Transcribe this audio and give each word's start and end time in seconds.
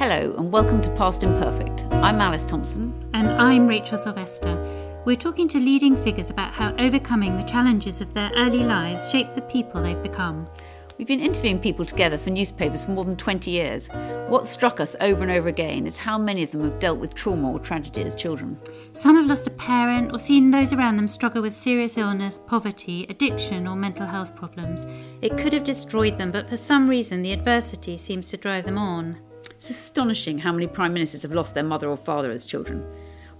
Hello, 0.00 0.34
and 0.38 0.50
welcome 0.50 0.80
to 0.80 0.90
Past 0.92 1.24
Imperfect. 1.24 1.84
I'm 1.90 2.22
Alice 2.22 2.46
Thomson. 2.46 2.94
And 3.12 3.28
I'm 3.28 3.66
Rachel 3.66 3.98
Sylvester. 3.98 4.56
We're 5.04 5.14
talking 5.14 5.46
to 5.48 5.58
leading 5.58 5.94
figures 6.02 6.30
about 6.30 6.54
how 6.54 6.74
overcoming 6.78 7.36
the 7.36 7.42
challenges 7.42 8.00
of 8.00 8.14
their 8.14 8.32
early 8.34 8.64
lives 8.64 9.10
shape 9.10 9.34
the 9.34 9.42
people 9.42 9.82
they've 9.82 10.02
become. 10.02 10.48
We've 10.96 11.06
been 11.06 11.20
interviewing 11.20 11.58
people 11.58 11.84
together 11.84 12.16
for 12.16 12.30
newspapers 12.30 12.86
for 12.86 12.92
more 12.92 13.04
than 13.04 13.18
20 13.18 13.50
years. 13.50 13.88
What 14.28 14.46
struck 14.46 14.80
us 14.80 14.96
over 15.02 15.22
and 15.22 15.32
over 15.32 15.48
again 15.48 15.86
is 15.86 15.98
how 15.98 16.16
many 16.16 16.44
of 16.44 16.50
them 16.50 16.62
have 16.62 16.78
dealt 16.78 16.98
with 16.98 17.12
trauma 17.12 17.52
or 17.52 17.58
tragedy 17.58 18.00
as 18.00 18.14
children. 18.14 18.58
Some 18.94 19.16
have 19.16 19.26
lost 19.26 19.48
a 19.48 19.50
parent 19.50 20.14
or 20.14 20.18
seen 20.18 20.50
those 20.50 20.72
around 20.72 20.96
them 20.96 21.08
struggle 21.08 21.42
with 21.42 21.54
serious 21.54 21.98
illness, 21.98 22.38
poverty, 22.38 23.04
addiction, 23.10 23.66
or 23.66 23.76
mental 23.76 24.06
health 24.06 24.34
problems. 24.34 24.86
It 25.20 25.36
could 25.36 25.52
have 25.52 25.64
destroyed 25.64 26.16
them, 26.16 26.32
but 26.32 26.48
for 26.48 26.56
some 26.56 26.88
reason, 26.88 27.20
the 27.20 27.32
adversity 27.32 27.98
seems 27.98 28.30
to 28.30 28.38
drive 28.38 28.64
them 28.64 28.78
on. 28.78 29.18
It's 29.60 29.68
astonishing 29.68 30.38
how 30.38 30.52
many 30.52 30.66
prime 30.66 30.94
ministers 30.94 31.20
have 31.20 31.32
lost 31.32 31.52
their 31.52 31.62
mother 31.62 31.90
or 31.90 31.96
father 31.98 32.30
as 32.30 32.46
children. 32.46 32.82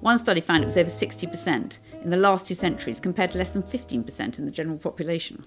One 0.01 0.19
study 0.19 0.43
found 0.43 0.63
it 0.63 0.67
was 0.67 0.77
over 0.77 0.91
60% 0.91 1.79
in 2.03 2.11
the 2.11 2.17
last 2.19 2.47
two 2.47 2.55
centuries 2.55 3.01
compared 3.01 3.33
to 3.33 3.39
less 3.39 3.53
than 3.53 3.63
15% 3.63 4.39
in 4.39 4.45
the 4.45 4.51
general 4.51 4.77
population. 4.77 5.47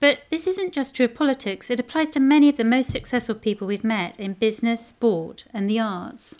But 0.00 0.20
this 0.30 0.46
isn't 0.46 0.72
just 0.72 0.96
true 0.96 1.04
of 1.04 1.14
politics, 1.14 1.68
it 1.68 1.78
applies 1.78 2.08
to 2.10 2.20
many 2.20 2.48
of 2.48 2.56
the 2.56 2.64
most 2.64 2.88
successful 2.88 3.34
people 3.34 3.66
we've 3.66 3.84
met 3.84 4.18
in 4.18 4.32
business, 4.32 4.86
sport, 4.86 5.44
and 5.52 5.68
the 5.68 5.80
arts. 5.80 6.34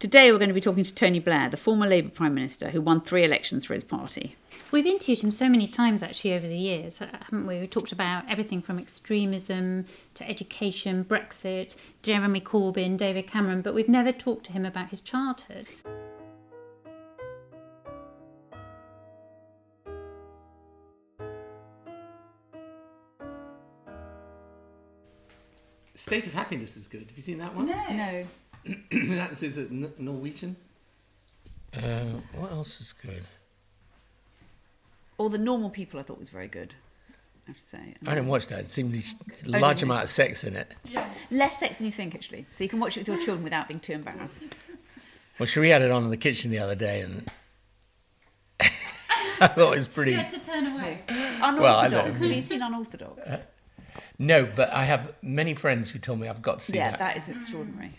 Today 0.00 0.32
we're 0.32 0.38
going 0.38 0.48
to 0.48 0.54
be 0.54 0.60
talking 0.60 0.82
to 0.82 0.94
Tony 0.94 1.20
Blair, 1.20 1.48
the 1.48 1.56
former 1.56 1.86
Labour 1.86 2.10
Prime 2.10 2.34
Minister 2.34 2.70
who 2.70 2.80
won 2.80 3.00
three 3.00 3.22
elections 3.22 3.64
for 3.64 3.74
his 3.74 3.84
party. 3.84 4.34
We've 4.74 4.86
interviewed 4.86 5.20
him 5.20 5.30
so 5.30 5.48
many 5.48 5.68
times 5.68 6.02
actually 6.02 6.34
over 6.34 6.48
the 6.48 6.58
years, 6.58 6.98
haven't 6.98 7.46
we? 7.46 7.60
We've 7.60 7.70
talked 7.70 7.92
about 7.92 8.28
everything 8.28 8.60
from 8.60 8.80
extremism 8.80 9.86
to 10.14 10.28
education, 10.28 11.04
Brexit, 11.04 11.76
Jeremy 12.02 12.40
Corbyn, 12.40 12.96
David 12.96 13.28
Cameron, 13.28 13.62
but 13.62 13.72
we've 13.72 13.88
never 13.88 14.10
talked 14.10 14.46
to 14.46 14.52
him 14.52 14.64
about 14.64 14.88
his 14.88 15.00
childhood. 15.00 15.68
State 25.94 26.26
of 26.26 26.34
Happiness 26.34 26.76
is 26.76 26.88
good. 26.88 27.02
Have 27.06 27.16
you 27.16 27.22
seen 27.22 27.38
that 27.38 27.54
one? 27.54 27.66
No. 27.66 28.24
That's 28.90 29.44
is 29.44 29.56
it 29.56 29.70
Norwegian? 29.70 30.56
Uh, 31.76 32.06
what 32.36 32.50
else 32.50 32.80
is 32.80 32.92
good? 32.92 33.22
Or 35.18 35.30
The 35.30 35.38
Normal 35.38 35.70
People 35.70 36.00
I 36.00 36.02
thought 36.02 36.18
was 36.18 36.30
very 36.30 36.48
good, 36.48 36.74
I 37.46 37.50
have 37.50 37.56
to 37.56 37.62
say. 37.62 37.94
I 38.06 38.14
didn't 38.14 38.28
watch 38.28 38.48
that. 38.48 38.60
It 38.60 38.68
seemed 38.68 38.94
a 38.96 39.48
large 39.48 39.82
amount 39.82 40.04
of 40.04 40.10
sex 40.10 40.44
in 40.44 40.56
it. 40.56 40.74
Less 41.30 41.58
sex 41.58 41.78
than 41.78 41.86
you 41.86 41.92
think, 41.92 42.14
actually. 42.14 42.46
So 42.54 42.64
you 42.64 42.70
can 42.70 42.80
watch 42.80 42.96
it 42.96 43.00
with 43.00 43.08
your 43.08 43.18
children 43.18 43.44
without 43.44 43.68
being 43.68 43.80
too 43.80 43.92
embarrassed. 43.92 44.46
Well, 45.38 45.46
Cherie 45.46 45.70
had 45.70 45.82
it 45.82 45.90
on 45.90 46.04
in 46.04 46.10
the 46.10 46.16
kitchen 46.16 46.50
the 46.50 46.60
other 46.60 46.76
day, 46.76 47.00
and 47.00 47.28
I 48.60 49.48
thought 49.48 49.72
it 49.72 49.78
was 49.78 49.88
pretty. 49.88 50.12
You 50.12 50.18
had 50.18 50.28
to 50.30 50.40
turn 50.40 50.66
away. 50.68 51.00
Well, 51.08 51.44
I 51.44 51.88
know. 51.88 51.98
Unorthodox. 51.98 52.20
Have 52.20 52.30
you 52.30 52.40
seen 52.40 52.62
Unorthodox? 52.62 53.30
Uh, 53.30 53.42
no, 54.18 54.46
but 54.46 54.70
I 54.70 54.84
have 54.84 55.12
many 55.22 55.54
friends 55.54 55.90
who 55.90 55.98
told 55.98 56.20
me 56.20 56.28
I've 56.28 56.42
got 56.42 56.60
to 56.60 56.64
see 56.64 56.76
yeah, 56.76 56.92
that. 56.92 57.00
Yeah, 57.00 57.06
that 57.06 57.16
is 57.16 57.28
extraordinary. 57.28 57.90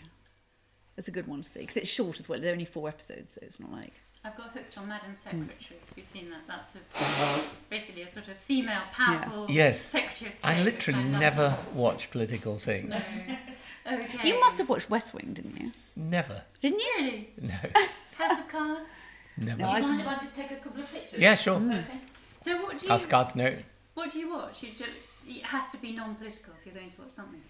That's 0.96 1.08
a 1.08 1.10
good 1.10 1.26
one 1.26 1.42
to 1.42 1.48
see 1.48 1.60
because 1.60 1.76
it's 1.76 1.90
short 1.90 2.18
as 2.18 2.28
well. 2.28 2.40
There 2.40 2.50
are 2.50 2.52
only 2.52 2.64
four 2.64 2.88
episodes, 2.88 3.32
so 3.32 3.40
it's 3.42 3.60
not 3.60 3.70
like. 3.70 3.92
I've 4.26 4.36
got 4.36 4.50
hooked 4.50 4.76
on 4.76 4.88
Madam 4.88 5.10
hmm. 5.10 5.14
Secretary. 5.14 5.78
Have 5.88 5.96
you 5.96 6.02
seen 6.02 6.30
that? 6.30 6.42
That's 6.48 6.74
a, 6.74 6.78
uh, 6.98 7.38
basically 7.70 8.02
a 8.02 8.08
sort 8.08 8.26
of 8.26 8.36
female, 8.38 8.82
powerful 8.92 9.46
Yes. 9.48 9.80
Secretary 9.80 10.30
of 10.30 10.34
State. 10.34 10.48
I 10.48 10.62
literally 10.62 11.04
love. 11.04 11.20
never 11.20 11.56
watch 11.74 12.10
political 12.10 12.58
things. 12.58 13.00
No. 13.28 13.36
Okay. 13.88 14.28
You 14.28 14.40
must 14.40 14.58
have 14.58 14.68
watched 14.68 14.90
West 14.90 15.14
Wing, 15.14 15.32
didn't 15.32 15.62
you? 15.62 15.70
Never. 15.94 16.42
Didn't 16.60 16.80
you? 16.80 16.92
Really? 16.98 17.30
No. 17.40 17.54
House 18.18 18.40
of 18.40 18.48
Cards? 18.48 18.90
Never. 19.36 19.62
Do 19.62 19.68
you 19.68 19.80
mind 19.80 20.00
if 20.00 20.08
I 20.08 20.16
just 20.16 20.34
take 20.34 20.50
a 20.50 20.56
couple 20.56 20.80
of 20.80 20.92
pictures? 20.92 21.20
Yeah, 21.20 21.36
sure. 21.36 21.60
Hmm. 21.60 21.70
Okay. 21.70 22.00
So 22.38 22.60
what 22.64 22.80
do 22.80 22.84
you 22.84 22.88
House 22.88 23.04
of 23.04 23.10
Cards, 23.10 23.36
no. 23.36 23.56
what 23.94 24.10
do 24.10 24.18
you 24.18 24.28
watch? 24.34 24.60
You 24.60 24.70
just, 24.70 24.90
it 25.24 25.44
has 25.44 25.70
to 25.70 25.76
be 25.76 25.92
non-political 25.92 26.52
if 26.58 26.66
you're 26.66 26.74
going 26.74 26.90
to 26.90 27.00
watch 27.00 27.12
something. 27.12 27.40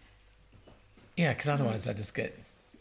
Yeah, 1.16 1.32
because 1.32 1.48
otherwise 1.48 1.88
I 1.88 1.94
just 1.94 2.14
get. 2.14 2.38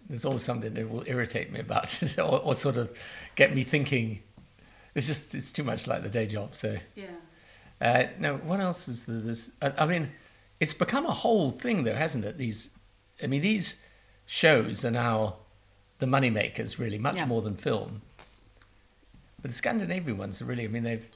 There's 0.07 0.25
always 0.25 0.43
something 0.43 0.73
that 0.73 0.89
will 0.89 1.03
irritate 1.07 1.51
me 1.51 1.59
about 1.59 2.01
it, 2.03 2.17
or, 2.19 2.41
or 2.43 2.55
sort 2.55 2.77
of 2.77 2.95
get 3.35 3.55
me 3.55 3.63
thinking. 3.63 4.19
It's 4.93 5.07
just 5.07 5.33
it's 5.35 5.51
too 5.51 5.63
much 5.63 5.88
like 5.88 6.03
the 6.03 6.09
day 6.09 6.25
job. 6.27 6.55
So 6.55 6.77
Yeah. 6.95 7.05
uh, 7.81 8.03
no, 8.19 8.38
what 8.38 8.59
else 8.59 8.88
is 8.88 9.05
there? 9.05 9.19
This 9.19 9.51
I, 9.61 9.73
I 9.79 9.85
mean, 9.85 10.11
it's 10.59 10.73
become 10.73 11.05
a 11.05 11.11
whole 11.11 11.51
thing 11.51 11.83
though, 11.83 11.95
hasn't 11.95 12.23
it? 12.25 12.38
These, 12.38 12.69
I 13.21 13.27
mean, 13.27 13.41
these 13.41 13.81
shows 14.25 14.85
are 14.85 14.91
now 14.91 15.38
the 15.99 16.07
money 16.07 16.29
makers 16.29 16.79
really, 16.79 16.97
much 16.97 17.16
Yeah. 17.16 17.25
more 17.25 17.41
than 17.41 17.55
film. 17.55 18.01
But 19.41 19.51
the 19.51 19.55
Scandinavian 19.57 20.17
ones 20.17 20.41
are 20.41 20.45
really. 20.45 20.63
I 20.66 20.67
mean, 20.67 20.83
they've 20.83 21.07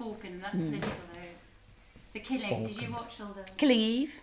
Borgen, 0.00 0.40
that's 0.40 0.58
political 0.58 0.88
though. 1.12 1.20
The 2.14 2.20
Killing, 2.20 2.64
did 2.64 2.80
you 2.82 2.92
watch 2.92 3.20
all 3.20 3.34
the... 3.34 3.42
Killing 3.56 3.80
Eve. 3.80 4.14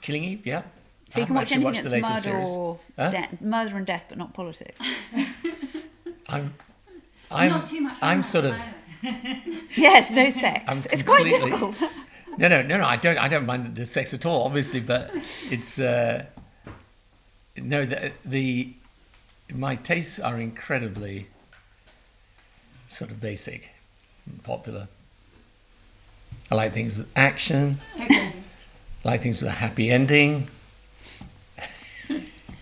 Killing 0.00 0.24
Eve, 0.24 0.46
yeah. 0.46 0.62
So 1.10 1.20
you 1.20 1.26
can 1.26 1.34
watch 1.34 1.52
anything 1.52 1.72
that's 1.72 1.90
murder 1.92 2.20
series. 2.20 2.50
or 2.50 2.78
Huh? 2.98 3.10
de- 3.10 3.28
murder 3.40 3.76
and 3.76 3.86
death, 3.86 4.06
but 4.08 4.18
not 4.18 4.34
politics. 4.34 4.78
I'm, 6.28 6.52
I'm, 7.30 7.48
Not 7.50 7.66
too 7.66 7.80
much 7.80 7.96
I'm 8.02 8.22
sort 8.22 8.44
of. 8.44 8.54
yes, 9.76 10.10
no 10.10 10.28
sex. 10.28 10.64
I'm 10.66 10.78
it's 10.92 11.02
quite 11.02 11.24
difficult. 11.24 11.80
No, 12.36 12.48
no, 12.48 12.62
no, 12.62 12.76
no. 12.76 12.84
I 12.84 12.96
don't. 12.96 13.16
I 13.16 13.28
don't 13.28 13.46
mind 13.46 13.74
the 13.74 13.86
sex 13.86 14.12
at 14.12 14.26
all, 14.26 14.44
obviously, 14.44 14.80
but 14.80 15.10
it's 15.50 15.78
uh, 15.80 16.26
no. 17.56 17.84
The, 17.86 18.12
the 18.24 18.72
my 19.54 19.76
tastes 19.76 20.18
are 20.20 20.38
incredibly 20.38 21.28
sort 22.88 23.10
of 23.10 23.20
basic, 23.20 23.70
and 24.26 24.42
popular. 24.42 24.88
I 26.50 26.54
like 26.56 26.72
things 26.72 26.98
with 26.98 27.08
action. 27.16 27.78
Okay. 28.00 28.32
I 29.04 29.08
like 29.08 29.22
things 29.22 29.40
with 29.42 29.50
a 29.50 29.54
happy 29.54 29.90
ending. 29.90 30.48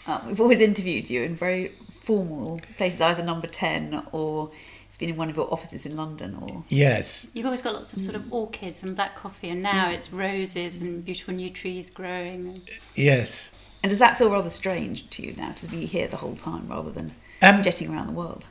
Uh, 0.06 0.20
we've 0.26 0.40
always 0.40 0.60
interviewed 0.60 1.10
you 1.10 1.22
in 1.22 1.34
very 1.34 1.72
formal 2.02 2.60
places, 2.76 3.00
either 3.00 3.22
number 3.22 3.46
10 3.46 4.06
or 4.12 4.50
it's 4.88 4.96
been 4.96 5.10
in 5.10 5.16
one 5.16 5.28
of 5.28 5.36
your 5.36 5.52
offices 5.52 5.84
in 5.84 5.96
London 5.96 6.38
or. 6.40 6.64
Yes, 6.68 7.30
You've 7.34 7.44
always 7.46 7.60
got 7.60 7.74
lots 7.74 7.92
of 7.92 8.00
sort 8.00 8.14
of 8.14 8.32
orchids 8.32 8.82
and 8.82 8.94
black 8.94 9.16
coffee, 9.16 9.48
and 9.50 9.62
now 9.62 9.90
it's 9.90 10.12
roses 10.12 10.80
and 10.80 11.04
beautiful 11.04 11.34
new 11.34 11.50
trees 11.50 11.90
growing. 11.90 12.60
Yes. 12.94 13.54
And 13.82 13.90
does 13.90 13.98
that 13.98 14.16
feel 14.16 14.30
rather 14.30 14.48
strange 14.48 15.10
to 15.10 15.22
you 15.22 15.34
now 15.34 15.52
to 15.52 15.66
be 15.66 15.84
here 15.86 16.08
the 16.08 16.16
whole 16.16 16.36
time 16.36 16.66
rather 16.66 16.90
than 16.90 17.12
Um, 17.42 17.62
jetting 17.62 17.92
around 17.92 18.06
the 18.06 18.12
world? 18.14 18.46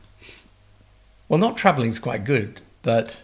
Well, 1.27 1.39
not 1.39 1.57
travelling's 1.57 1.97
quite 1.97 2.25
good, 2.25 2.61
but 2.83 3.23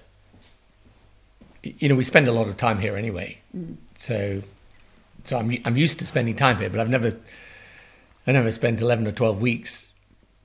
you 1.61 1.87
know 1.87 1.95
we 1.95 2.03
spend 2.03 2.27
a 2.27 2.31
lot 2.31 2.47
of 2.47 2.57
time 2.57 2.79
here 2.79 2.95
anyway. 2.95 3.37
So, 3.99 4.41
so 5.25 5.37
I'm 5.37 5.55
I'm 5.63 5.77
used 5.77 5.99
to 5.99 6.07
spending 6.07 6.35
time 6.35 6.57
here, 6.57 6.69
but 6.71 6.79
I've 6.79 6.89
never 6.89 7.11
I 8.27 8.31
never 8.31 8.51
spent 8.51 8.81
eleven 8.81 9.07
or 9.07 9.11
twelve 9.11 9.41
weeks 9.41 9.93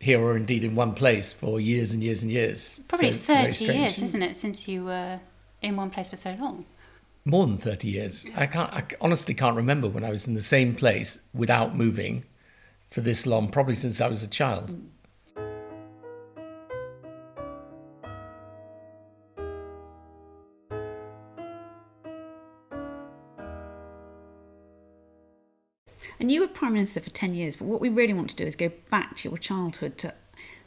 here, 0.01 0.21
or 0.21 0.37
indeed 0.37 0.65
in 0.65 0.75
one 0.75 0.95
place 0.95 1.33
for 1.33 1.59
years 1.61 1.93
and 1.93 2.03
years 2.03 2.23
and 2.23 2.31
years. 2.31 2.85
Probably 2.89 3.13
So 3.13 3.17
it's 3.17 3.27
very 3.29 3.45
30 3.45 3.53
strange. 3.53 3.81
years, 3.81 4.03
isn't 4.03 4.23
it, 4.23 4.37
since 4.37 4.69
you 4.69 4.85
were 4.85 5.21
in 5.63 5.77
one 5.77 5.91
place 5.91 6.09
for 6.09 6.17
so 6.17 6.35
long? 6.39 6.65
More 7.25 7.47
than 7.47 7.59
thirty 7.59 7.89
years. 7.89 8.25
I 8.37 8.47
can't. 8.47 8.73
I 8.73 8.85
honestly 9.01 9.35
can't 9.35 9.57
remember 9.57 9.89
when 9.89 10.05
I 10.05 10.11
was 10.11 10.29
in 10.29 10.35
the 10.35 10.41
same 10.41 10.75
place 10.75 11.27
without 11.35 11.75
moving 11.75 12.25
for 12.89 13.01
this 13.01 13.27
long. 13.27 13.49
Probably 13.49 13.75
since 13.75 14.01
I 14.01 14.09
was 14.09 14.23
a 14.23 14.29
child. 14.29 14.71
Mm. 14.71 14.87
And 26.19 26.31
you 26.31 26.41
were 26.41 26.49
Prime 26.49 26.73
Minister 26.73 27.01
for 27.01 27.11
10 27.11 27.35
years, 27.35 27.57
but 27.57 27.67
what 27.67 27.81
we 27.81 27.89
really 27.89 28.15
want 28.15 28.31
to 28.31 28.37
do 28.37 28.45
is 28.45 28.57
go 28.57 28.71
back 28.91 29.17
to 29.17 29.29
your 29.29 29.39
childhood 29.39 29.99
to 29.99 30.15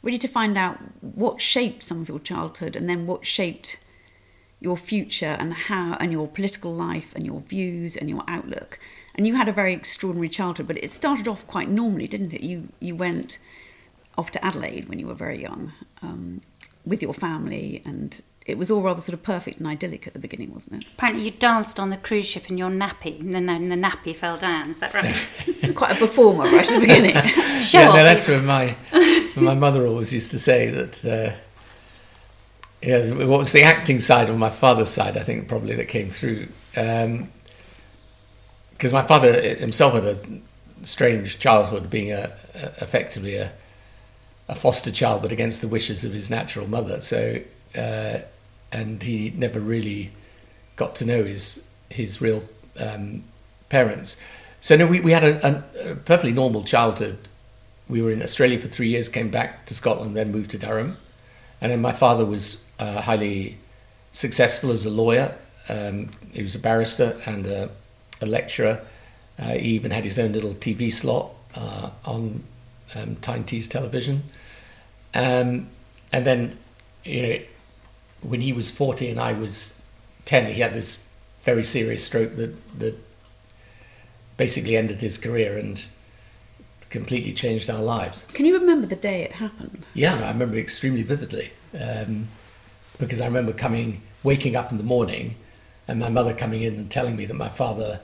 really 0.02 0.18
to 0.18 0.28
find 0.28 0.56
out 0.56 0.78
what 1.00 1.40
shaped 1.40 1.82
some 1.82 2.00
of 2.00 2.08
your 2.08 2.18
childhood 2.20 2.76
and 2.76 2.88
then 2.88 3.06
what 3.06 3.26
shaped 3.26 3.78
your 4.60 4.76
future 4.76 5.36
and 5.38 5.52
how 5.54 5.94
and 6.00 6.12
your 6.12 6.28
political 6.28 6.72
life 6.74 7.14
and 7.14 7.26
your 7.26 7.40
views 7.40 7.96
and 7.96 8.08
your 8.08 8.22
outlook. 8.28 8.78
And 9.14 9.26
you 9.26 9.34
had 9.34 9.48
a 9.48 9.52
very 9.52 9.72
extraordinary 9.72 10.28
childhood, 10.28 10.66
but 10.66 10.82
it 10.82 10.92
started 10.92 11.26
off 11.26 11.46
quite 11.46 11.68
normally, 11.68 12.06
didn't 12.06 12.32
it? 12.32 12.42
You 12.42 12.68
you 12.78 12.94
went 12.94 13.38
off 14.18 14.30
to 14.32 14.44
Adelaide 14.44 14.88
when 14.88 14.98
you 14.98 15.06
were 15.06 15.14
very 15.14 15.40
young 15.40 15.72
um, 16.02 16.42
with 16.84 17.02
your 17.02 17.14
family, 17.14 17.82
and 17.84 18.20
it 18.50 18.58
was 18.58 18.70
all 18.70 18.82
rather 18.82 19.00
sort 19.00 19.14
of 19.14 19.22
perfect 19.22 19.58
and 19.58 19.66
idyllic 19.66 20.06
at 20.06 20.12
the 20.12 20.18
beginning, 20.18 20.52
wasn't 20.52 20.82
it? 20.82 20.88
Apparently, 20.94 21.24
you 21.24 21.30
danced 21.30 21.80
on 21.80 21.90
the 21.90 21.96
cruise 21.96 22.26
ship 22.26 22.50
in 22.50 22.58
your 22.58 22.70
nappy, 22.70 23.20
and 23.20 23.48
then 23.48 23.68
the 23.68 23.76
nappy 23.76 24.14
fell 24.14 24.36
down. 24.36 24.70
Is 24.70 24.80
that 24.80 24.94
right? 24.94 25.74
quite 25.74 25.92
a 25.92 25.98
performer 25.98 26.44
right 26.44 26.70
at 26.70 26.74
the 26.74 26.80
beginning. 26.80 27.14
Show 27.62 27.78
yeah, 27.80 27.88
off. 27.88 27.96
no, 27.96 28.04
that's 28.04 28.28
what 28.28 28.42
my 28.42 28.76
my 29.36 29.54
mother 29.54 29.86
always 29.86 30.12
used 30.12 30.30
to 30.32 30.38
say 30.38 30.70
that. 30.70 31.04
Uh, 31.04 31.36
yeah, 32.82 33.12
what 33.12 33.38
was 33.38 33.52
the 33.52 33.62
acting 33.62 34.00
side 34.00 34.30
on 34.30 34.38
my 34.38 34.48
father's 34.48 34.88
side? 34.88 35.18
I 35.18 35.22
think 35.22 35.48
probably 35.48 35.74
that 35.76 35.88
came 35.88 36.08
through 36.08 36.48
because 36.72 37.28
my 38.92 39.02
father 39.02 39.38
himself 39.56 39.92
had 39.92 40.04
a 40.04 40.16
strange 40.82 41.38
childhood, 41.38 41.90
being 41.90 42.12
a, 42.12 42.32
a 42.54 42.82
effectively 42.82 43.36
a, 43.36 43.52
a 44.48 44.54
foster 44.54 44.90
child, 44.90 45.22
but 45.22 45.32
against 45.32 45.60
the 45.60 45.68
wishes 45.68 46.04
of 46.04 46.12
his 46.12 46.30
natural 46.30 46.66
mother. 46.66 47.00
So, 47.00 47.40
uh, 47.76 48.18
and 48.72 49.02
he 49.02 49.30
never 49.30 49.60
really 49.60 50.10
got 50.76 50.94
to 50.96 51.04
know 51.04 51.24
his 51.24 51.68
his 51.88 52.20
real 52.20 52.42
um, 52.78 53.24
parents. 53.68 54.22
So 54.60 54.76
no, 54.76 54.86
we, 54.86 55.00
we 55.00 55.12
had 55.12 55.24
a, 55.24 55.64
a, 55.90 55.94
perfectly 55.94 56.32
normal 56.32 56.62
childhood. 56.64 57.18
We 57.88 58.02
were 58.02 58.10
in 58.10 58.22
Australia 58.22 58.58
for 58.58 58.68
three 58.68 58.88
years, 58.88 59.08
came 59.08 59.30
back 59.30 59.66
to 59.66 59.74
Scotland, 59.74 60.16
then 60.16 60.30
moved 60.30 60.50
to 60.52 60.58
Durham, 60.58 60.98
and 61.60 61.72
then 61.72 61.80
my 61.80 61.92
father 61.92 62.24
was 62.24 62.70
uh, 62.78 63.00
highly 63.00 63.58
successful 64.12 64.70
as 64.70 64.84
a 64.84 64.90
lawyer. 64.90 65.34
Um, 65.68 66.10
he 66.32 66.42
was 66.42 66.54
a 66.54 66.58
barrister 66.58 67.20
and 67.26 67.46
a, 67.46 67.70
a 68.20 68.26
lecturer. 68.26 68.80
Uh, 69.38 69.52
he 69.52 69.70
even 69.70 69.90
had 69.90 70.04
his 70.04 70.18
own 70.18 70.32
little 70.32 70.54
TV 70.54 70.92
slot 70.92 71.30
uh, 71.54 71.90
on 72.04 72.42
um, 72.94 73.16
Tyne 73.16 73.44
Tees 73.44 73.68
television. 73.68 74.22
Um, 75.14 75.68
and 76.12 76.26
then, 76.26 76.58
you 77.04 77.22
know, 77.22 77.38
when 78.22 78.40
he 78.40 78.52
was 78.52 78.70
40 78.70 79.10
and 79.10 79.20
I 79.20 79.32
was 79.32 79.82
10, 80.26 80.52
he 80.52 80.60
had 80.60 80.74
this 80.74 81.06
very 81.42 81.64
serious 81.64 82.04
stroke 82.04 82.36
that, 82.36 82.78
that 82.78 82.96
basically 84.36 84.76
ended 84.76 85.00
his 85.00 85.18
career 85.18 85.58
and 85.58 85.82
completely 86.90 87.32
changed 87.32 87.70
our 87.70 87.82
lives. 87.82 88.26
Can 88.32 88.46
you 88.46 88.58
remember 88.58 88.86
the 88.86 88.96
day 88.96 89.22
it 89.22 89.32
happened? 89.32 89.84
Yeah, 89.94 90.14
I 90.14 90.30
remember 90.30 90.58
extremely 90.58 91.02
vividly 91.02 91.50
um, 91.80 92.28
because 92.98 93.20
I 93.20 93.26
remember 93.26 93.52
coming, 93.52 94.02
waking 94.22 94.56
up 94.56 94.70
in 94.70 94.78
the 94.78 94.84
morning, 94.84 95.36
and 95.88 95.98
my 95.98 96.08
mother 96.08 96.34
coming 96.34 96.62
in 96.62 96.74
and 96.74 96.90
telling 96.90 97.16
me 97.16 97.24
that 97.26 97.34
my 97.34 97.48
father 97.48 98.00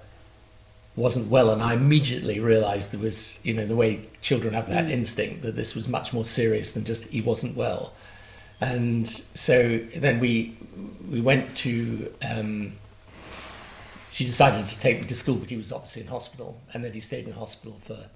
wasn't 0.94 1.28
well, 1.28 1.50
and 1.50 1.62
I 1.62 1.74
immediately 1.74 2.40
realised 2.40 2.92
there 2.92 3.00
was, 3.00 3.38
you 3.44 3.52
know, 3.52 3.66
the 3.66 3.76
way 3.76 4.00
children 4.22 4.54
have 4.54 4.68
that 4.70 4.90
instinct 4.90 5.42
that 5.42 5.54
this 5.54 5.74
was 5.74 5.86
much 5.86 6.12
more 6.12 6.24
serious 6.24 6.72
than 6.72 6.84
just 6.84 7.04
he 7.08 7.20
wasn't 7.20 7.56
well, 7.56 7.92
and 8.60 9.06
so 9.06 9.78
then 9.96 10.20
we 10.20 10.56
we 11.10 11.20
went 11.20 11.56
to. 11.58 12.12
Um, 12.28 12.74
she 14.10 14.24
decided 14.24 14.66
to 14.70 14.80
take 14.80 14.98
me 15.00 15.06
to 15.08 15.14
school, 15.14 15.36
but 15.36 15.50
he 15.50 15.56
was 15.56 15.70
obviously 15.70 16.02
in 16.02 16.08
hospital, 16.08 16.58
and 16.72 16.82
then 16.82 16.92
he 16.92 17.00
stayed 17.00 17.26
in 17.26 17.34
hospital 17.34 17.78
for 17.82 18.06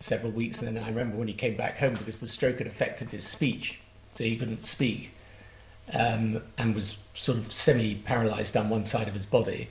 several 0.00 0.32
weeks. 0.32 0.60
And 0.60 0.76
then 0.76 0.82
I 0.82 0.88
remember 0.88 1.16
when 1.16 1.28
he 1.28 1.34
came 1.34 1.56
back 1.56 1.78
home 1.78 1.94
because 1.94 2.18
the 2.18 2.26
stroke 2.26 2.58
had 2.58 2.66
affected 2.66 3.12
his 3.12 3.24
speech, 3.24 3.80
so 4.12 4.24
he 4.24 4.36
couldn't 4.36 4.64
speak, 4.64 5.12
um, 5.92 6.42
and 6.58 6.74
was 6.74 7.06
sort 7.14 7.38
of 7.38 7.52
semi-paralyzed 7.52 8.54
down 8.54 8.70
one 8.70 8.82
side 8.82 9.06
of 9.06 9.14
his 9.14 9.26
body. 9.26 9.68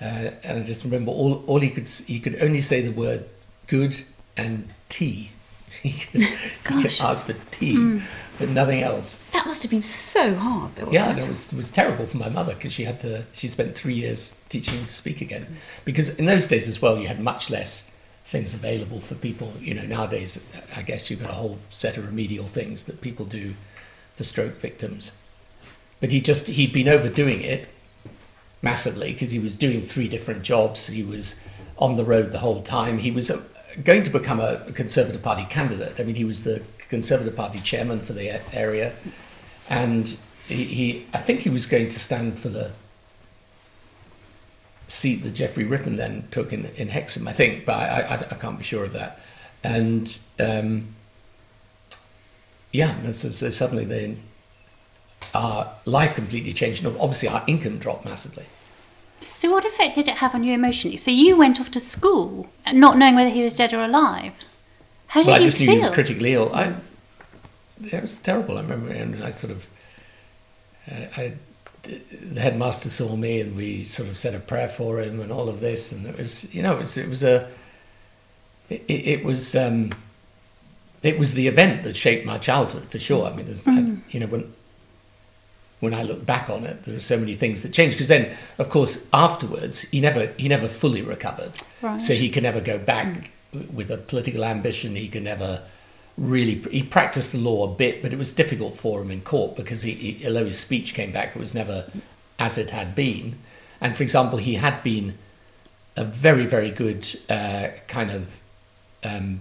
Uh, 0.00 0.30
and 0.42 0.58
I 0.58 0.62
just 0.62 0.84
remember 0.84 1.10
all, 1.10 1.44
all 1.46 1.60
he 1.60 1.68
could 1.68 1.88
he 1.88 2.18
could 2.18 2.42
only 2.42 2.62
say 2.62 2.80
the 2.80 2.92
word 2.92 3.28
good 3.66 4.00
and 4.36 4.68
tea. 4.88 5.30
He, 5.82 5.92
could, 5.92 6.22
he 6.22 6.82
could 6.82 7.00
ask 7.00 7.26
for 7.26 7.34
tea, 7.50 7.74
hmm. 7.74 7.98
but 8.38 8.48
nothing 8.48 8.82
else. 8.82 9.16
That 9.32 9.46
must 9.46 9.62
have 9.62 9.70
been 9.70 9.82
so 9.82 10.34
hard, 10.34 10.74
though. 10.76 10.90
Yeah, 10.90 11.06
it? 11.06 11.10
and 11.10 11.18
it 11.20 11.28
was 11.28 11.52
it 11.52 11.56
was 11.56 11.70
terrible 11.70 12.06
for 12.06 12.16
my 12.16 12.28
mother 12.28 12.54
because 12.54 12.72
she 12.72 12.84
had 12.84 13.00
to. 13.00 13.24
She 13.32 13.48
spent 13.48 13.74
three 13.74 13.94
years 13.94 14.40
teaching 14.48 14.78
him 14.78 14.86
to 14.86 14.94
speak 14.94 15.20
again, 15.20 15.46
because 15.84 16.18
in 16.18 16.26
those 16.26 16.46
days 16.46 16.68
as 16.68 16.82
well, 16.82 16.98
you 16.98 17.08
had 17.08 17.20
much 17.20 17.50
less 17.50 17.94
things 18.24 18.54
available 18.54 19.00
for 19.00 19.14
people. 19.14 19.52
You 19.60 19.74
know, 19.74 19.82
nowadays, 19.82 20.44
I 20.76 20.82
guess 20.82 21.10
you've 21.10 21.20
got 21.20 21.30
a 21.30 21.34
whole 21.34 21.58
set 21.68 21.96
of 21.96 22.06
remedial 22.06 22.46
things 22.46 22.84
that 22.84 23.00
people 23.00 23.26
do 23.26 23.54
for 24.14 24.24
stroke 24.24 24.54
victims. 24.54 25.12
But 26.00 26.12
he 26.12 26.20
just 26.20 26.46
he'd 26.48 26.72
been 26.72 26.88
overdoing 26.88 27.42
it 27.42 27.68
massively 28.62 29.12
because 29.12 29.30
he 29.30 29.38
was 29.38 29.56
doing 29.56 29.82
three 29.82 30.08
different 30.08 30.42
jobs. 30.42 30.86
He 30.88 31.02
was 31.02 31.46
on 31.78 31.96
the 31.96 32.04
road 32.04 32.32
the 32.32 32.38
whole 32.38 32.62
time. 32.62 32.98
He 32.98 33.10
was 33.10 33.30
going 33.84 34.02
to 34.02 34.10
become 34.10 34.40
a 34.40 34.58
Conservative 34.72 35.22
Party 35.22 35.44
candidate. 35.48 35.98
I 35.98 36.04
mean, 36.04 36.16
he 36.16 36.24
was 36.24 36.44
the 36.44 36.62
Conservative 36.88 37.36
Party 37.36 37.60
chairman 37.60 38.00
for 38.00 38.12
the 38.12 38.40
area, 38.54 38.94
and 39.68 40.16
he, 40.46 40.64
he 40.64 41.06
I 41.14 41.18
think 41.18 41.40
he 41.40 41.50
was 41.50 41.66
going 41.66 41.88
to 41.88 41.98
stand 41.98 42.38
for 42.38 42.48
the 42.48 42.72
seat 44.88 45.22
that 45.22 45.34
Geoffrey 45.34 45.64
Rippon 45.64 45.96
then 45.96 46.26
took 46.30 46.52
in, 46.52 46.66
in 46.76 46.88
Hexham, 46.88 47.28
I 47.28 47.32
think, 47.32 47.64
but 47.64 47.74
I, 47.76 48.00
I, 48.00 48.14
I 48.16 48.34
can't 48.34 48.58
be 48.58 48.64
sure 48.64 48.84
of 48.84 48.92
that. 48.92 49.20
And 49.62 50.16
um, 50.40 50.94
yeah, 52.72 53.10
so, 53.12 53.28
so 53.28 53.50
suddenly 53.50 53.84
then 53.84 54.20
our 55.34 55.72
life 55.84 56.14
completely 56.16 56.52
changed. 56.52 56.84
Obviously, 56.84 57.28
our 57.28 57.44
income 57.46 57.78
dropped 57.78 58.04
massively. 58.04 58.46
So, 59.36 59.50
what 59.50 59.64
effect 59.64 59.94
did 59.94 60.08
it 60.08 60.16
have 60.16 60.34
on 60.34 60.44
you 60.44 60.52
emotionally? 60.52 60.96
So, 60.96 61.10
you 61.10 61.36
went 61.36 61.60
off 61.60 61.70
to 61.72 61.80
school, 61.80 62.50
not 62.72 62.98
knowing 62.98 63.14
whether 63.14 63.30
he 63.30 63.42
was 63.42 63.54
dead 63.54 63.72
or 63.72 63.82
alive. 63.82 64.34
How 65.08 65.20
did 65.20 65.26
well, 65.26 65.36
I 65.36 65.38
you 65.40 65.46
just 65.46 65.58
feel? 65.58 65.68
knew 65.68 65.74
he 65.74 65.80
was 65.80 65.90
critically 65.90 66.34
ill. 66.34 66.54
I, 66.54 66.74
it 67.82 68.02
was 68.02 68.20
terrible. 68.20 68.58
I 68.58 68.62
remember, 68.62 68.90
and 68.92 69.24
I 69.24 69.30
sort 69.30 69.52
of, 69.52 69.66
uh, 70.90 71.06
I, 71.16 71.32
the 71.82 72.40
headmaster 72.40 72.90
saw 72.90 73.16
me, 73.16 73.40
and 73.40 73.56
we 73.56 73.82
sort 73.82 74.08
of 74.08 74.18
said 74.18 74.34
a 74.34 74.40
prayer 74.40 74.68
for 74.68 75.00
him, 75.00 75.20
and 75.20 75.32
all 75.32 75.48
of 75.48 75.60
this, 75.60 75.92
and 75.92 76.06
it 76.06 76.16
was, 76.16 76.54
you 76.54 76.62
know, 76.62 76.74
it 76.74 76.78
was, 76.78 76.98
it 76.98 77.08
was 77.08 77.22
a, 77.22 77.48
it, 78.68 78.82
it 78.88 79.24
was, 79.24 79.56
um, 79.56 79.92
it 81.02 81.18
was 81.18 81.32
the 81.34 81.48
event 81.48 81.82
that 81.84 81.96
shaped 81.96 82.26
my 82.26 82.38
childhood 82.38 82.84
for 82.84 82.98
sure. 82.98 83.26
I 83.26 83.34
mean, 83.34 83.46
there's, 83.46 83.66
I, 83.66 83.96
you 84.10 84.20
know, 84.20 84.26
when 84.26 84.52
when 85.80 85.94
I 85.94 86.02
look 86.02 86.24
back 86.24 86.48
on 86.48 86.64
it, 86.64 86.84
there 86.84 86.96
are 86.96 87.00
so 87.00 87.18
many 87.18 87.34
things 87.34 87.62
that 87.62 87.72
changed. 87.72 87.96
Because 87.96 88.08
then, 88.08 88.30
of 88.58 88.68
course, 88.68 89.08
afterwards, 89.12 89.90
he 89.90 90.00
never 90.00 90.26
he 90.36 90.48
never 90.48 90.68
fully 90.68 91.02
recovered. 91.02 91.58
Right. 91.82 92.00
So 92.00 92.14
he 92.14 92.28
can 92.28 92.42
never 92.42 92.60
go 92.60 92.78
back 92.78 93.30
w- 93.52 93.72
with 93.72 93.90
a 93.90 93.96
political 93.96 94.44
ambition. 94.44 94.94
He 94.94 95.08
can 95.08 95.24
never 95.24 95.62
really. 96.16 96.56
He 96.70 96.82
practiced 96.82 97.32
the 97.32 97.38
law 97.38 97.70
a 97.70 97.74
bit, 97.74 98.02
but 98.02 98.12
it 98.12 98.18
was 98.18 98.34
difficult 98.34 98.76
for 98.76 99.00
him 99.00 99.10
in 99.10 99.22
court 99.22 99.56
because 99.56 99.82
he, 99.82 99.92
he 99.92 100.26
although 100.26 100.44
his 100.44 100.58
speech 100.58 100.94
came 100.94 101.12
back, 101.12 101.34
it 101.34 101.40
was 101.40 101.54
never 101.54 101.90
as 102.38 102.58
it 102.58 102.70
had 102.70 102.94
been. 102.94 103.38
And 103.80 103.96
for 103.96 104.02
example, 104.02 104.38
he 104.38 104.54
had 104.54 104.82
been 104.82 105.16
a 105.96 106.04
very 106.04 106.46
very 106.46 106.70
good 106.70 107.18
uh, 107.28 107.68
kind 107.88 108.10
of. 108.10 108.38
Um, 109.02 109.40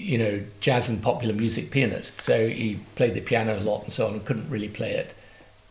you 0.00 0.18
know, 0.18 0.42
jazz 0.60 0.88
and 0.88 1.02
popular 1.02 1.34
music 1.34 1.70
pianist. 1.70 2.20
So 2.20 2.48
he 2.48 2.80
played 2.94 3.14
the 3.14 3.20
piano 3.20 3.58
a 3.58 3.60
lot 3.60 3.84
and 3.84 3.92
so 3.92 4.06
on, 4.06 4.14
and 4.14 4.24
couldn't 4.24 4.48
really 4.48 4.68
play 4.68 4.92
it 4.92 5.14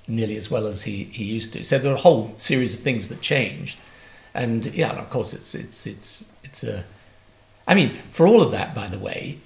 nearly 0.07 0.35
as 0.35 0.49
well 0.49 0.67
as 0.67 0.83
he, 0.83 1.05
he 1.05 1.23
used 1.23 1.53
to. 1.53 1.63
So 1.63 1.77
there 1.77 1.91
were 1.91 1.97
a 1.97 2.01
whole 2.01 2.33
series 2.37 2.73
of 2.73 2.81
things 2.81 3.09
that 3.09 3.21
changed, 3.21 3.77
and 4.33 4.65
yeah, 4.67 4.91
and 4.91 4.99
of 4.99 5.09
course 5.09 5.33
it's 5.33 5.55
it's 5.55 5.85
it's 5.87 6.31
it's 6.43 6.63
a. 6.63 6.83
I 7.67 7.75
mean, 7.75 7.93
for 8.09 8.25
all 8.25 8.41
of 8.41 8.51
that, 8.51 8.73
by 8.73 8.87
the 8.87 8.97
way, 8.97 9.39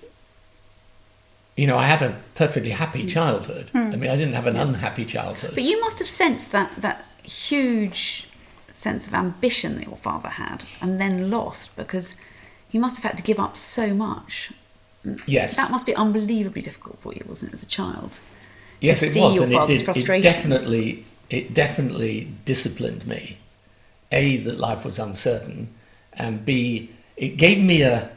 you 1.57 1.67
know, 1.67 1.77
I 1.77 1.85
had 1.85 2.01
a 2.01 2.15
perfectly 2.35 2.71
happy 2.71 3.01
hmm. 3.01 3.07
childhood. 3.07 3.69
Hmm. 3.71 3.91
I 3.91 3.95
mean, 3.95 4.09
I 4.09 4.15
didn't 4.15 4.33
have 4.33 4.47
an 4.47 4.55
unhappy 4.55 5.05
childhood. 5.05 5.51
But 5.53 5.63
you 5.63 5.79
must 5.81 5.99
have 5.99 6.07
sensed 6.07 6.51
that 6.51 6.71
that 6.77 7.05
huge 7.23 8.27
sense 8.71 9.07
of 9.07 9.13
ambition 9.13 9.75
that 9.75 9.85
your 9.85 9.97
father 9.97 10.29
had, 10.29 10.65
and 10.81 10.99
then 10.99 11.29
lost 11.29 11.75
because 11.75 12.15
you 12.71 12.79
must 12.79 12.97
have 12.97 13.03
had 13.03 13.17
to 13.17 13.23
give 13.23 13.39
up 13.39 13.55
so 13.55 13.93
much. 13.93 14.51
Yes, 15.27 15.57
That 15.57 15.71
must 15.71 15.85
be 15.85 15.95
unbelievably 15.95 16.61
difficult 16.61 16.99
for 17.01 17.13
you, 17.13 17.23
wasn't 17.27 17.51
it, 17.51 17.55
as 17.55 17.63
a 17.63 17.67
child? 17.67 18.19
yes, 18.79 19.01
it 19.03 19.15
was, 19.19 19.39
and 19.39 19.53
it, 19.53 19.67
did, 19.67 19.87
it 19.97 20.21
definitely 20.21 21.05
it 21.29 21.53
definitely 21.53 22.27
disciplined 22.45 23.07
me. 23.07 23.37
A 24.11 24.37
that 24.37 24.57
life 24.59 24.85
was 24.85 24.99
uncertain, 24.99 25.69
and 26.13 26.45
B 26.45 26.89
it 27.17 27.37
gave 27.37 27.59
me 27.59 27.81
a 27.81 28.09